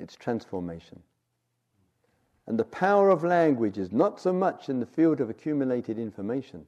it's 0.00 0.16
transformation. 0.16 1.02
And 2.46 2.58
the 2.58 2.64
power 2.64 3.10
of 3.10 3.24
language 3.24 3.76
is 3.76 3.92
not 3.92 4.18
so 4.18 4.32
much 4.32 4.70
in 4.70 4.80
the 4.80 4.86
field 4.86 5.20
of 5.20 5.28
accumulated 5.28 5.98
information, 5.98 6.66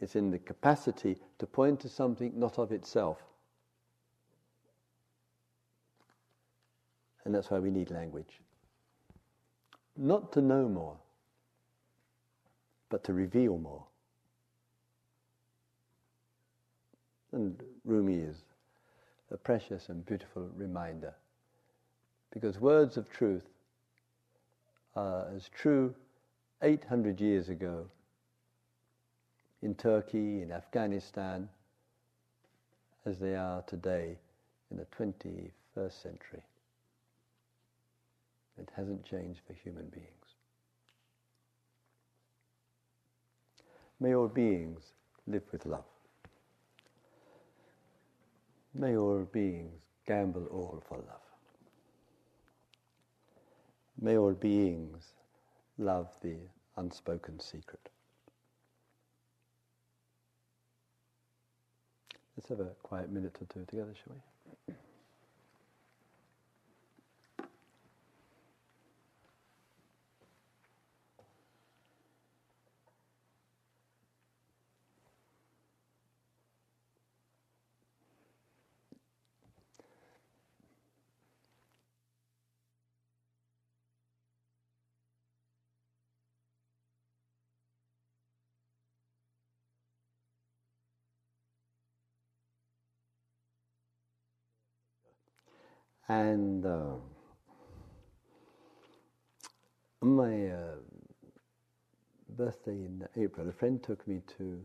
it's 0.00 0.16
in 0.16 0.30
the 0.30 0.38
capacity 0.38 1.16
to 1.38 1.46
point 1.46 1.80
to 1.80 1.88
something 1.88 2.32
not 2.34 2.58
of 2.58 2.72
itself. 2.72 3.18
And 7.24 7.34
that's 7.34 7.50
why 7.50 7.58
we 7.58 7.70
need 7.70 7.90
language. 7.90 8.40
Not 9.96 10.32
to 10.32 10.40
know 10.40 10.68
more, 10.68 10.96
but 12.90 13.04
to 13.04 13.12
reveal 13.12 13.56
more. 13.56 13.84
And 17.32 17.60
Rumi 17.84 18.16
is 18.16 18.44
a 19.30 19.36
precious 19.36 19.88
and 19.88 20.04
beautiful 20.04 20.48
reminder. 20.54 21.14
Because 22.30 22.60
words 22.60 22.96
of 22.96 23.10
truth 23.10 23.48
are 24.94 25.26
as 25.34 25.48
true 25.48 25.94
800 26.62 27.20
years 27.20 27.48
ago 27.48 27.86
in 29.64 29.74
Turkey, 29.74 30.42
in 30.42 30.52
Afghanistan, 30.52 31.48
as 33.06 33.18
they 33.18 33.34
are 33.34 33.62
today 33.62 34.18
in 34.70 34.76
the 34.76 34.86
21st 34.96 36.02
century. 36.02 36.42
It 38.58 38.68
hasn't 38.76 39.04
changed 39.06 39.40
for 39.46 39.54
human 39.54 39.86
beings. 39.86 40.08
May 43.98 44.14
all 44.14 44.28
beings 44.28 44.92
live 45.26 45.44
with 45.50 45.64
love. 45.64 45.84
May 48.74 48.96
all 48.96 49.26
beings 49.32 49.80
gamble 50.06 50.46
all 50.52 50.82
for 50.86 50.98
love. 50.98 51.24
May 53.98 54.18
all 54.18 54.32
beings 54.32 55.14
love 55.78 56.08
the 56.22 56.36
unspoken 56.76 57.40
secret. 57.40 57.88
Let's 62.36 62.48
have 62.48 62.60
a 62.60 62.70
quiet 62.82 63.10
minute 63.10 63.36
or 63.40 63.46
two 63.46 63.64
together, 63.66 63.94
shall 63.94 64.16
we? 64.16 64.74
And 96.08 96.66
uh, 96.66 96.96
on 100.02 100.16
my 100.16 100.48
uh, 100.48 100.74
birthday 102.28 102.72
in 102.72 103.06
April, 103.16 103.48
a 103.48 103.52
friend 103.52 103.82
took 103.82 104.06
me 104.06 104.20
to 104.36 104.60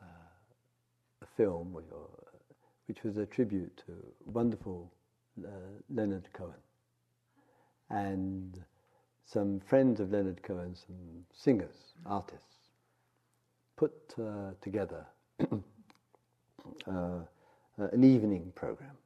uh, 0.00 0.06
a 1.22 1.26
film 1.36 1.76
which 2.86 3.02
was 3.04 3.18
a 3.18 3.26
tribute 3.26 3.82
to 3.86 3.92
wonderful 4.24 4.90
uh, 5.44 5.50
Leonard 5.90 6.28
Cohen. 6.32 6.54
And 7.90 8.64
some 9.26 9.60
friends 9.60 10.00
of 10.00 10.12
Leonard 10.12 10.42
Cohen, 10.42 10.74
some 10.74 11.26
singers, 11.34 11.92
artists, 12.06 12.70
put 13.76 14.14
uh, 14.18 14.52
together 14.62 15.04
uh, 16.86 17.20
an 17.76 18.02
evening 18.02 18.50
program 18.54 18.96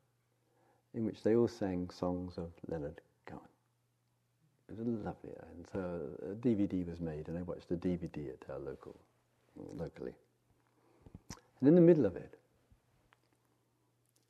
in 0.95 1.05
which 1.05 1.23
they 1.23 1.37
all 1.37 1.49
sang 1.49 1.89
songs 1.91 2.37
of 2.37 2.51
Leonard 2.69 3.01
Cohen. 3.27 3.43
It 4.69 4.77
was 4.77 4.87
lovely, 4.87 5.33
and 5.53 5.67
so 5.73 6.01
a 6.31 6.35
DVD 6.35 6.87
was 6.89 7.01
made, 7.01 7.29
and 7.29 7.39
I 7.39 7.43
watched 7.43 7.69
the 7.69 7.77
DVD 7.77 8.31
at 8.31 8.51
our 8.51 8.59
local, 8.59 8.97
locally. 9.57 10.15
And 11.61 11.69
in 11.69 11.75
the 11.75 11.81
middle 11.81 12.07
of 12.07 12.17
it, 12.17 12.39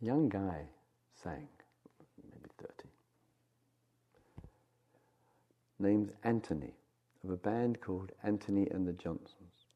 a 0.02 0.04
young 0.04 0.28
guy 0.28 0.64
sang, 1.22 1.48
maybe 2.22 2.50
30, 2.58 2.88
named 5.78 6.12
Antony, 6.24 6.74
of 7.24 7.30
a 7.30 7.36
band 7.36 7.80
called 7.80 8.12
Antony 8.22 8.66
and 8.70 8.86
the 8.86 8.92
Johnsons. 8.94 9.66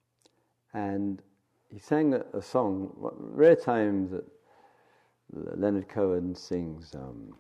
And 0.73 1.23
he 1.69 1.79
sang 1.79 2.15
a, 2.15 2.25
a 2.33 2.43
song, 2.43 2.91
rare 2.97 3.57
times 3.57 4.11
that 4.11 4.25
Leonard 5.35 5.89
Cohen 5.89 6.35
sings 6.35 6.95
um, 6.95 7.35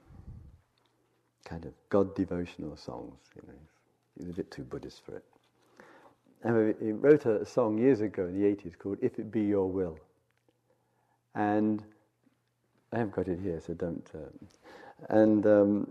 kind 1.45 1.65
of 1.65 1.73
God 1.89 2.15
devotional 2.15 2.77
songs. 2.77 3.19
You 3.37 3.43
know, 3.47 3.59
he's 4.19 4.29
a 4.29 4.33
bit 4.33 4.51
too 4.51 4.63
Buddhist 4.63 5.05
for 5.05 5.17
it. 5.17 5.25
And 6.43 6.75
he 6.81 6.93
wrote 6.93 7.25
a 7.25 7.47
song 7.47 7.79
years 7.79 8.01
ago 8.01 8.27
in 8.27 8.41
the 8.41 8.47
80s 8.47 8.79
called 8.79 8.99
"If 9.01 9.19
It 9.19 9.31
Be 9.31 9.43
Your 9.43 9.69
Will," 9.69 9.99
and 11.35 11.83
I 12.93 12.99
haven't 12.99 13.15
got 13.15 13.29
it 13.29 13.41
here, 13.41 13.61
so 13.65 13.75
don't. 13.75 14.09
Uh, 14.15 14.29
and 15.09 15.47
um, 15.47 15.91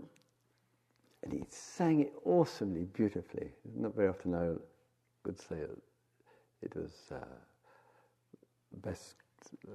and 1.22 1.32
he 1.32 1.44
sang 1.48 2.00
it 2.00 2.12
awesomely, 2.24 2.84
beautifully. 2.84 3.50
Not 3.74 3.94
very 3.94 4.08
often 4.08 4.34
I 4.34 4.50
would 5.24 5.40
say 5.40 5.56
it, 5.56 5.78
it 6.62 6.76
was 6.76 6.92
uh, 7.10 7.16
best 8.82 9.14
uh, 9.66 9.72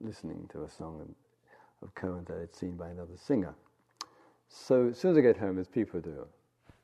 listening 0.00 0.48
to 0.52 0.64
a 0.64 0.70
song 0.70 1.14
of 1.82 1.94
Cohen 1.94 2.24
that 2.28 2.38
I'd 2.38 2.54
seen 2.54 2.76
by 2.76 2.88
another 2.88 3.16
singer. 3.16 3.54
So 4.48 4.88
as 4.88 4.98
soon 4.98 5.12
as 5.12 5.18
I 5.18 5.20
get 5.20 5.36
home, 5.36 5.58
as 5.58 5.68
people 5.68 6.00
do, 6.00 6.26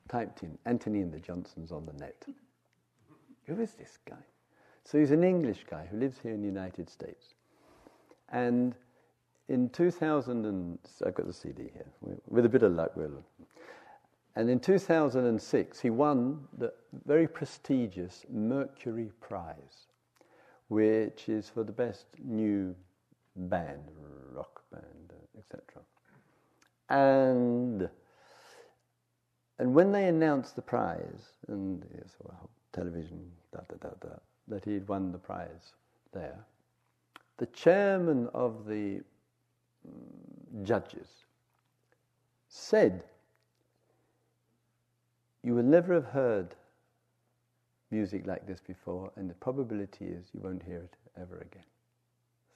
typed 0.09 0.43
in 0.43 0.59
Antony 0.65 1.01
and 1.01 1.13
the 1.13 1.21
Johnsons 1.21 1.71
on 1.71 1.87
the 1.87 1.93
net. 1.93 2.25
Who 3.47 3.61
is 3.61 3.73
this 3.73 3.99
guy? 4.09 4.25
So 4.85 4.99
he's 4.99 5.11
an 5.11 5.23
English 5.23 5.65
guy 5.69 5.87
who 5.91 5.99
lives 5.99 6.19
here 6.23 6.33
in 6.33 6.41
the 6.41 6.47
United 6.47 6.89
States. 6.89 7.35
And 8.31 8.75
in 9.49 9.69
2000, 9.71 10.47
and 10.47 10.79
I've 11.07 11.15
got 11.15 11.27
the 11.27 11.33
CD 11.33 11.71
here, 11.73 12.17
with 12.29 12.45
a 12.45 12.49
bit 12.49 12.63
of 12.63 12.73
luck, 12.73 12.93
we'll. 12.97 13.25
And 14.37 14.49
in 14.49 14.61
2006, 14.61 15.81
he 15.81 15.91
won 15.91 16.47
the 16.57 16.73
very 17.07 17.27
prestigious 17.27 18.25
Mercury 18.31 19.11
Prize, 19.21 19.89
which 20.69 21.29
is 21.29 21.49
for 21.49 21.65
the 21.65 21.73
best 21.73 22.07
new 22.23 22.75
band, 23.39 23.83
rock 24.33 24.63
band, 24.71 25.13
etc. 25.39 25.83
And 26.91 27.89
and 29.59 29.75
when 29.75 29.91
they 29.91 30.07
announced 30.07 30.55
the 30.55 30.63
prize, 30.63 31.33
and 31.49 31.85
television, 32.73 33.31
da, 33.53 33.61
da, 33.69 33.89
da, 33.89 33.95
da, 34.01 34.15
that 34.47 34.65
he'd 34.65 34.87
won 34.87 35.11
the 35.11 35.19
prize 35.19 35.73
there, 36.13 36.39
the 37.39 37.47
chairman 37.47 38.29
of 38.35 38.67
the 38.67 39.01
mm, 39.87 40.63
judges 40.63 41.09
said, 42.49 43.05
You 45.43 45.55
will 45.55 45.65
never 45.65 45.95
have 45.95 46.07
heard 46.07 46.55
music 47.91 48.27
like 48.27 48.47
this 48.47 48.61
before, 48.61 49.11
and 49.17 49.29
the 49.29 49.35
probability 49.35 50.05
is 50.05 50.27
you 50.33 50.41
won't 50.41 50.63
hear 50.63 50.79
it 50.79 50.95
ever 51.21 51.39
again. 51.39 51.65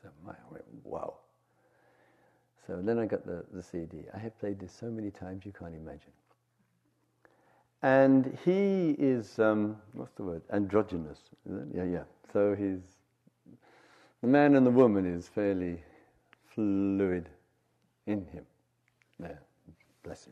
So 0.03 0.09
I 0.29 0.35
went, 0.51 0.65
wow. 0.83 1.15
So 2.67 2.81
then 2.83 2.99
I 2.99 3.07
got 3.07 3.25
the, 3.27 3.45
the 3.53 3.63
CD. 3.63 3.99
I 4.15 4.19
have 4.19 4.39
played 4.39 4.59
this 4.59 4.73
so 4.73 4.87
many 4.87 5.11
times 5.11 5.47
you 5.47 5.53
can't 5.53 5.75
imagine. 5.75 6.13
And 7.83 8.39
he 8.45 8.91
is, 8.99 9.39
um, 9.39 9.77
what's 9.93 10.13
the 10.15 10.23
word? 10.23 10.43
Androgynous. 10.53 11.19
Yeah, 11.75 11.85
yeah. 11.85 12.03
So 12.33 12.55
he's, 12.55 12.81
the 14.21 14.29
man 14.29 14.55
and 14.55 14.65
the 14.65 14.71
woman 14.71 15.05
is 15.05 15.29
fairly 15.29 15.83
fluid 16.55 17.29
in 18.07 18.25
him. 18.27 18.45
There, 19.19 19.41
bless 20.05 20.29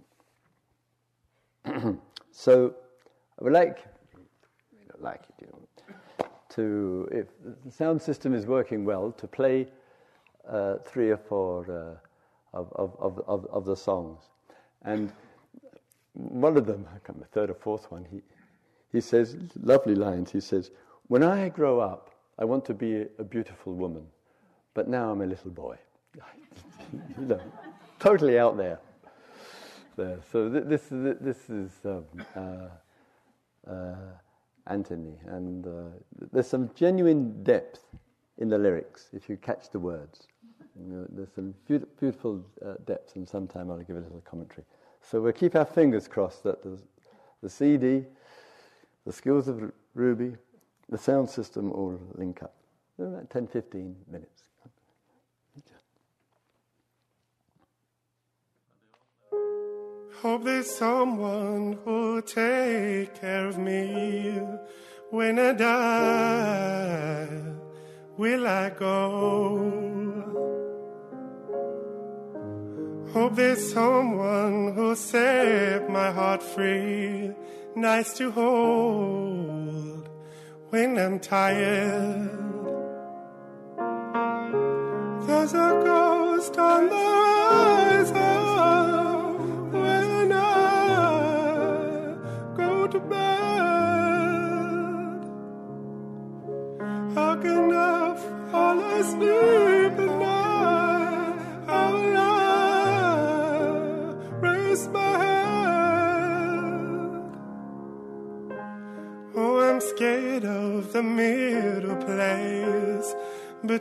him. 1.65 2.01
so 2.31 2.75
I 3.39 3.45
would 3.45 3.53
like, 3.53 3.85
you 4.73 4.87
don't 4.89 5.03
like 5.03 5.23
it, 5.29 5.35
you 5.41 5.47
know, 5.49 5.59
to, 6.51 7.09
if 7.13 7.27
the 7.65 7.71
sound 7.71 8.01
system 8.01 8.35
is 8.35 8.47
working 8.47 8.85
well, 8.85 9.13
to 9.13 9.27
play 9.27 9.67
uh, 10.49 10.77
three 10.85 11.11
or 11.11 11.17
four 11.17 11.65
uh, 11.71 12.57
of, 12.57 12.73
of, 12.75 13.23
of, 13.27 13.47
of, 13.47 13.65
the 13.65 13.77
songs. 13.77 14.23
And 14.83 15.13
one 16.15 16.57
of 16.57 16.67
them, 16.67 16.87
I 16.95 16.99
can't 17.07 17.25
third 17.31 17.51
or 17.51 17.55
fourth 17.55 17.91
one, 17.91 18.05
he, 18.11 18.21
he 18.93 19.01
says, 19.01 19.37
lovely 19.63 19.95
lines, 19.95 20.33
he 20.33 20.41
says, 20.41 20.71
When 21.07 21.23
I 21.23 21.49
grow 21.49 21.79
up, 21.81 22.11
I 22.39 22.45
want 22.45 22.65
to 22.67 22.75
be 22.75 23.07
a 23.19 23.25
beautiful 23.25 23.75
woman, 23.75 24.07
but 24.75 24.89
now 24.89 25.11
I'm 25.11 25.21
a 25.21 25.27
little 25.27 25.51
boy. 25.51 25.77
you 27.19 27.27
know, 27.27 27.41
totally 28.01 28.39
out 28.39 28.57
there. 28.57 28.81
there. 29.97 30.19
So 30.33 30.49
th- 30.49 30.65
this, 30.65 30.89
th- 30.89 31.19
this 31.21 31.51
is 31.51 31.71
um, 31.85 32.05
uh, 32.35 33.71
uh, 33.71 33.95
Antony, 34.67 35.15
and 35.27 35.67
uh, 35.67 35.71
there's 36.33 36.47
some 36.47 36.71
genuine 36.75 37.43
depth 37.43 37.85
in 38.39 38.49
the 38.49 38.59
lyrics 38.59 39.09
if 39.13 39.29
you 39.29 39.37
catch 39.37 39.71
the 39.71 39.79
words. 39.79 40.27
You 40.79 40.93
know, 40.93 41.07
there's 41.11 41.33
some 41.35 41.55
be- 41.69 41.85
beautiful 41.99 42.45
uh, 42.65 42.75
depth, 42.87 43.17
and 43.17 43.29
sometime 43.29 43.71
I'll 43.71 43.79
give 43.79 43.97
a 43.97 44.01
little 44.01 44.23
commentary. 44.25 44.65
So 45.03 45.21
we'll 45.21 45.33
keep 45.33 45.55
our 45.55 45.65
fingers 45.65 46.09
crossed 46.09 46.45
that 46.45 46.63
the, 46.63 46.79
the 47.43 47.49
CD, 47.49 48.05
the 49.07 49.13
skills 49.13 49.49
of 49.49 49.73
Ruby, 49.95 50.37
the 50.89 50.99
sound 50.99 51.29
system 51.29 51.73
all 51.73 52.01
link 52.15 52.43
up. 52.43 52.55
About 52.99 53.31
10, 53.31 53.47
15 53.47 53.97
minutes. 54.11 54.43
Hope 60.23 60.45
there's 60.45 60.71
someone 60.71 61.79
who'll 61.83 62.21
take 62.21 63.19
care 63.19 63.47
of 63.47 63.57
me 63.57 64.39
when 65.09 65.39
I 65.39 65.53
die. 65.55 67.29
Will 68.19 68.47
I 68.47 68.69
go? 68.69 69.81
Hope 73.15 73.35
there's 73.35 73.73
someone 73.73 74.75
who'll 74.75 74.95
set 74.95 75.89
my 75.89 76.11
heart 76.11 76.43
free, 76.43 77.33
nice 77.75 78.13
to 78.19 78.31
hold 78.31 80.07
when 80.69 80.99
I'm 80.99 81.19
tired. 81.19 82.29
There's 85.27 85.55
a 85.55 85.81
ghost 85.83 86.59
on 86.59 86.91
the 86.91 87.31
horizon 88.01 88.20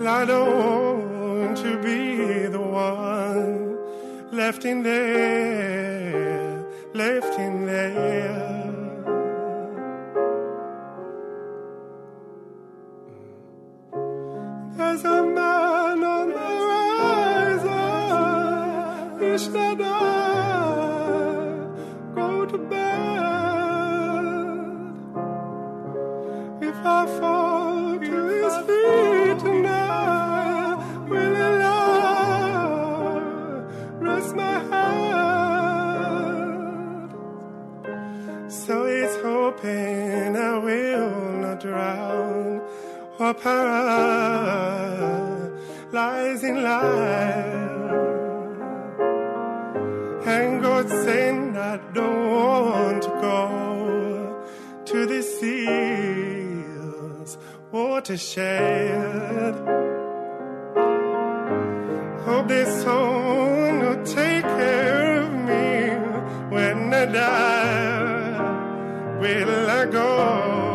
I 0.00 0.24
don't 0.24 1.42
want 1.42 1.56
to 1.58 1.72
be 1.82 2.46
the 2.46 2.60
one 2.60 3.76
left 4.32 4.64
in 4.64 4.82
there, 4.82 5.77
left 6.98 7.38
in 7.38 7.64
there. 7.64 8.57
Or 43.28 43.34
paralyze 43.34 43.52
in 46.44 46.62
life. 46.62 47.66
And 50.26 50.62
God 50.62 50.88
saying 50.88 51.56
I 51.56 51.76
don't 51.92 52.30
want 52.30 53.02
to 53.02 53.08
go 53.08 54.44
to 54.86 55.06
the 55.06 55.22
seas 55.22 57.36
watershed. 57.70 59.54
Hope 62.24 62.48
there's 62.48 62.82
someone 62.82 63.80
who'll 63.80 64.02
take 64.04 64.44
care 64.44 65.20
of 65.22 65.30
me 65.50 65.96
when 66.54 66.94
I 66.94 67.06
die. 67.06 69.18
Will 69.20 69.70
I 69.70 69.86
go? 69.86 70.67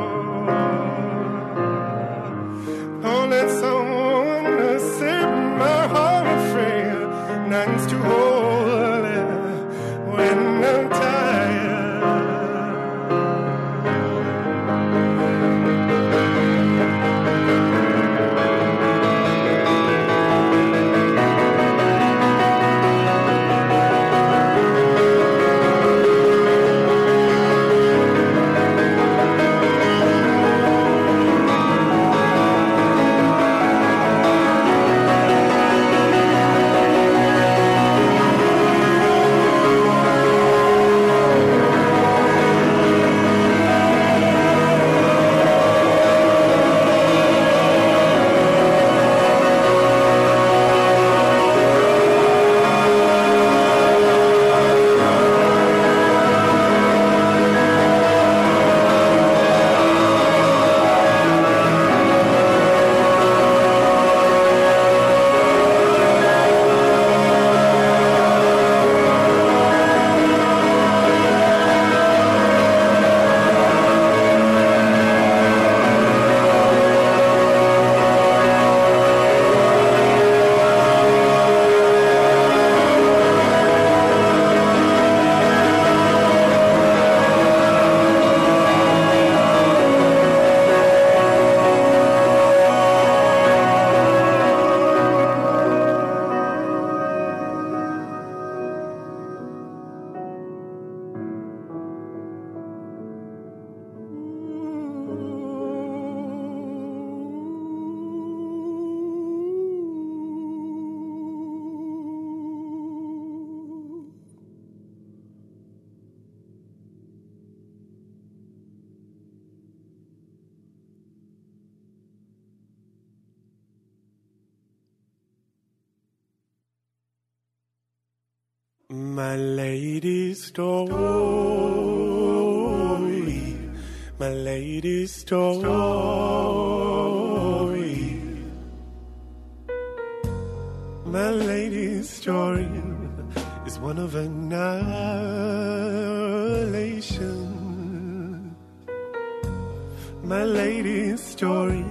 My 150.24 150.44
lady's 150.44 151.22
story 151.22 151.86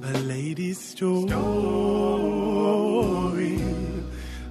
my 0.04 0.12
lady's 0.20 0.78
story. 0.78 1.32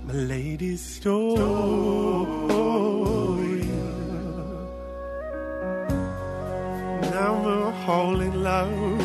My 0.08 0.14
lady's 0.14 0.82
story. 0.82 1.38
Now 7.14 7.36
I'm 7.36 7.45
a 7.45 7.72
hole 7.86 8.20
in 8.20 8.41
love. 8.41 8.99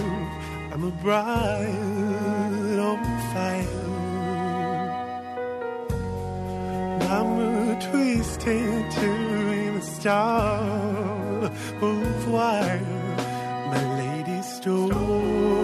I'm 0.73 0.85
a 0.85 0.91
bride 1.03 2.79
on 2.91 2.99
fire. 3.33 3.85
I'm 7.11 7.31
a 7.39 7.79
twisted 7.91 8.91
to 8.93 9.11
in 9.11 9.35
a 9.35 9.38
star 9.81 11.51
of 11.81 12.29
wire. 12.33 12.81
My 13.73 13.83
lady's 13.99 14.47
story. 14.47 15.59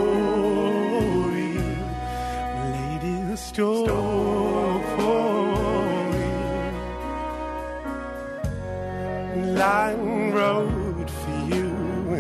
store 3.55 4.83
for 4.97 5.35
you. 6.19 6.39
Line 9.63 10.33
road 10.33 11.09
for 11.11 11.39
you, 11.55 11.71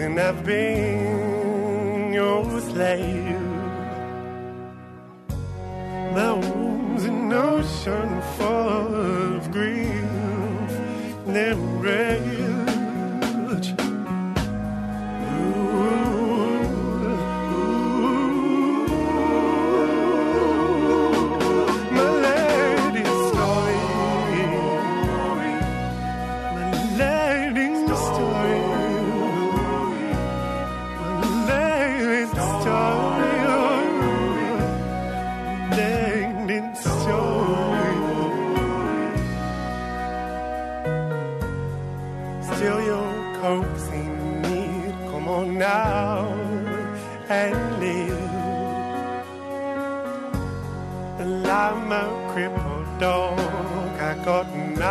and 0.03 0.21
I've 0.21 0.45
been 0.45 2.13
your 2.13 2.61
slave. 2.61 3.24
Never 11.85 12.34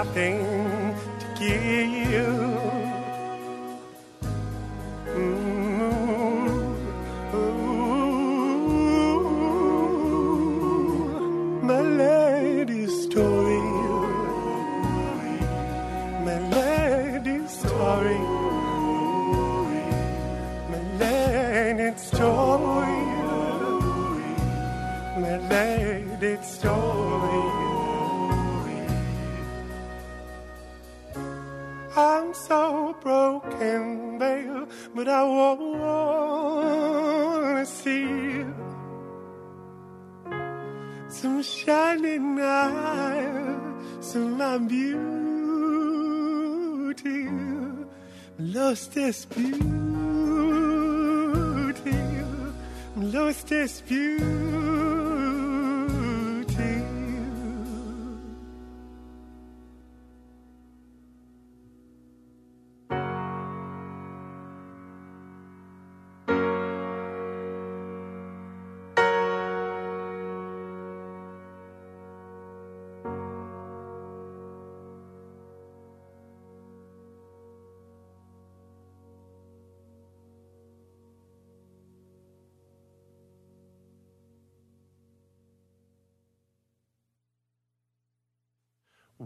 nothing 0.04 0.94
to 1.20 1.40
give. 1.40 1.93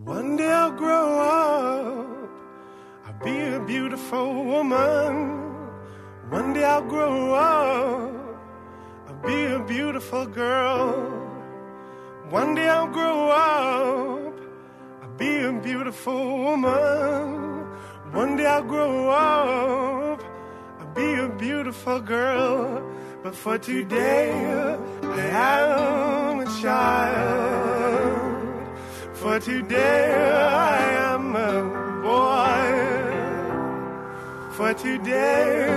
One 0.05 0.37
day 0.37 0.51
I'll 0.51 0.71
grow 0.71 1.19
up. 1.19 2.29
I'll 3.05 3.23
be 3.23 3.55
a 3.55 3.59
beautiful 3.59 4.43
woman. 4.45 5.55
One 6.29 6.53
day 6.53 6.63
I'll 6.63 6.83
grow 6.83 7.33
up. 7.33 8.11
I'll 9.07 9.21
be 9.25 9.45
a 9.45 9.59
beautiful 9.59 10.27
girl. 10.27 11.09
One 12.29 12.53
day 12.53 12.69
I'll 12.69 12.87
grow 12.87 13.29
up. 13.29 14.39
I'll 15.01 15.17
be 15.17 15.39
a 15.39 15.51
beautiful 15.53 16.37
woman. 16.43 17.65
One 18.11 18.37
day 18.37 18.45
I'll 18.45 18.63
grow 18.63 19.09
up. 19.09 20.21
I'll 20.79 20.93
be 20.93 21.15
a 21.15 21.27
beautiful 21.27 21.99
girl. 22.01 22.83
But 23.23 23.33
for 23.33 23.57
today, 23.57 24.31
I 25.01 25.59
am 26.31 26.39
a 26.41 26.45
child. 26.61 27.56
For 29.27 29.39
today 29.41 30.07
I 30.15 30.77
am 31.11 31.35
a 31.35 31.53
boy. 32.01 32.65
For 34.55 34.73
today 34.73 35.67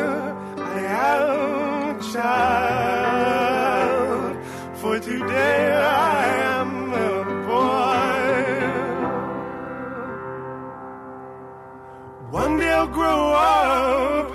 I 0.57 0.79
am 0.87 1.99
a 1.99 2.01
child. 2.13 3.27
For 4.77 5.01
today 5.01 5.73
I 5.73 6.27
am 6.59 6.93
a 6.93 7.25
boy. 7.51 8.39
One 12.31 12.57
day 12.57 12.73
I'll 12.73 12.87
grow 12.87 13.33
up. 13.33 14.31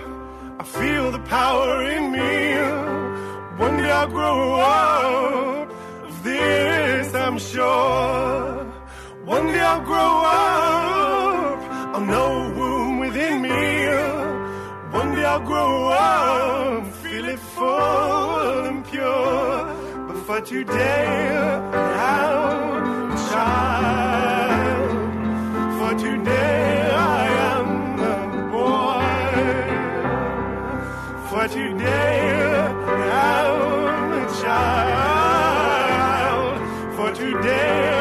I 0.60 0.64
feel 0.66 1.12
the 1.14 1.20
power 1.20 1.84
in 1.84 2.12
me. 2.12 2.58
One 3.64 3.78
day 3.78 3.92
I'll 3.92 4.10
grow 4.10 4.56
up. 4.60 4.85
I'll 9.76 9.84
grow 9.84 10.22
up. 10.24 11.60
I'll 11.96 12.06
know 12.14 12.32
a 12.44 12.50
womb 12.58 13.00
within 13.00 13.42
me. 13.42 13.50
One 14.98 15.14
day 15.14 15.26
I'll 15.26 15.42
grow 15.42 15.90
up, 15.90 16.88
feel 17.04 17.26
it 17.26 17.40
full 17.40 18.68
and 18.68 18.86
pure. 18.86 19.76
But 20.08 20.18
for 20.26 20.40
today, 20.40 21.36
I'm 22.08 23.12
a 23.12 23.16
child. 23.30 24.92
For 25.78 25.94
today, 26.06 26.92
I 26.96 27.28
am 27.52 28.00
a 28.14 28.16
boy. 28.56 29.08
For 31.28 31.46
today, 31.50 32.16
I'm 33.12 34.14
a 34.22 34.26
child. 34.42 34.96
For 36.96 37.10
today. 37.14 37.95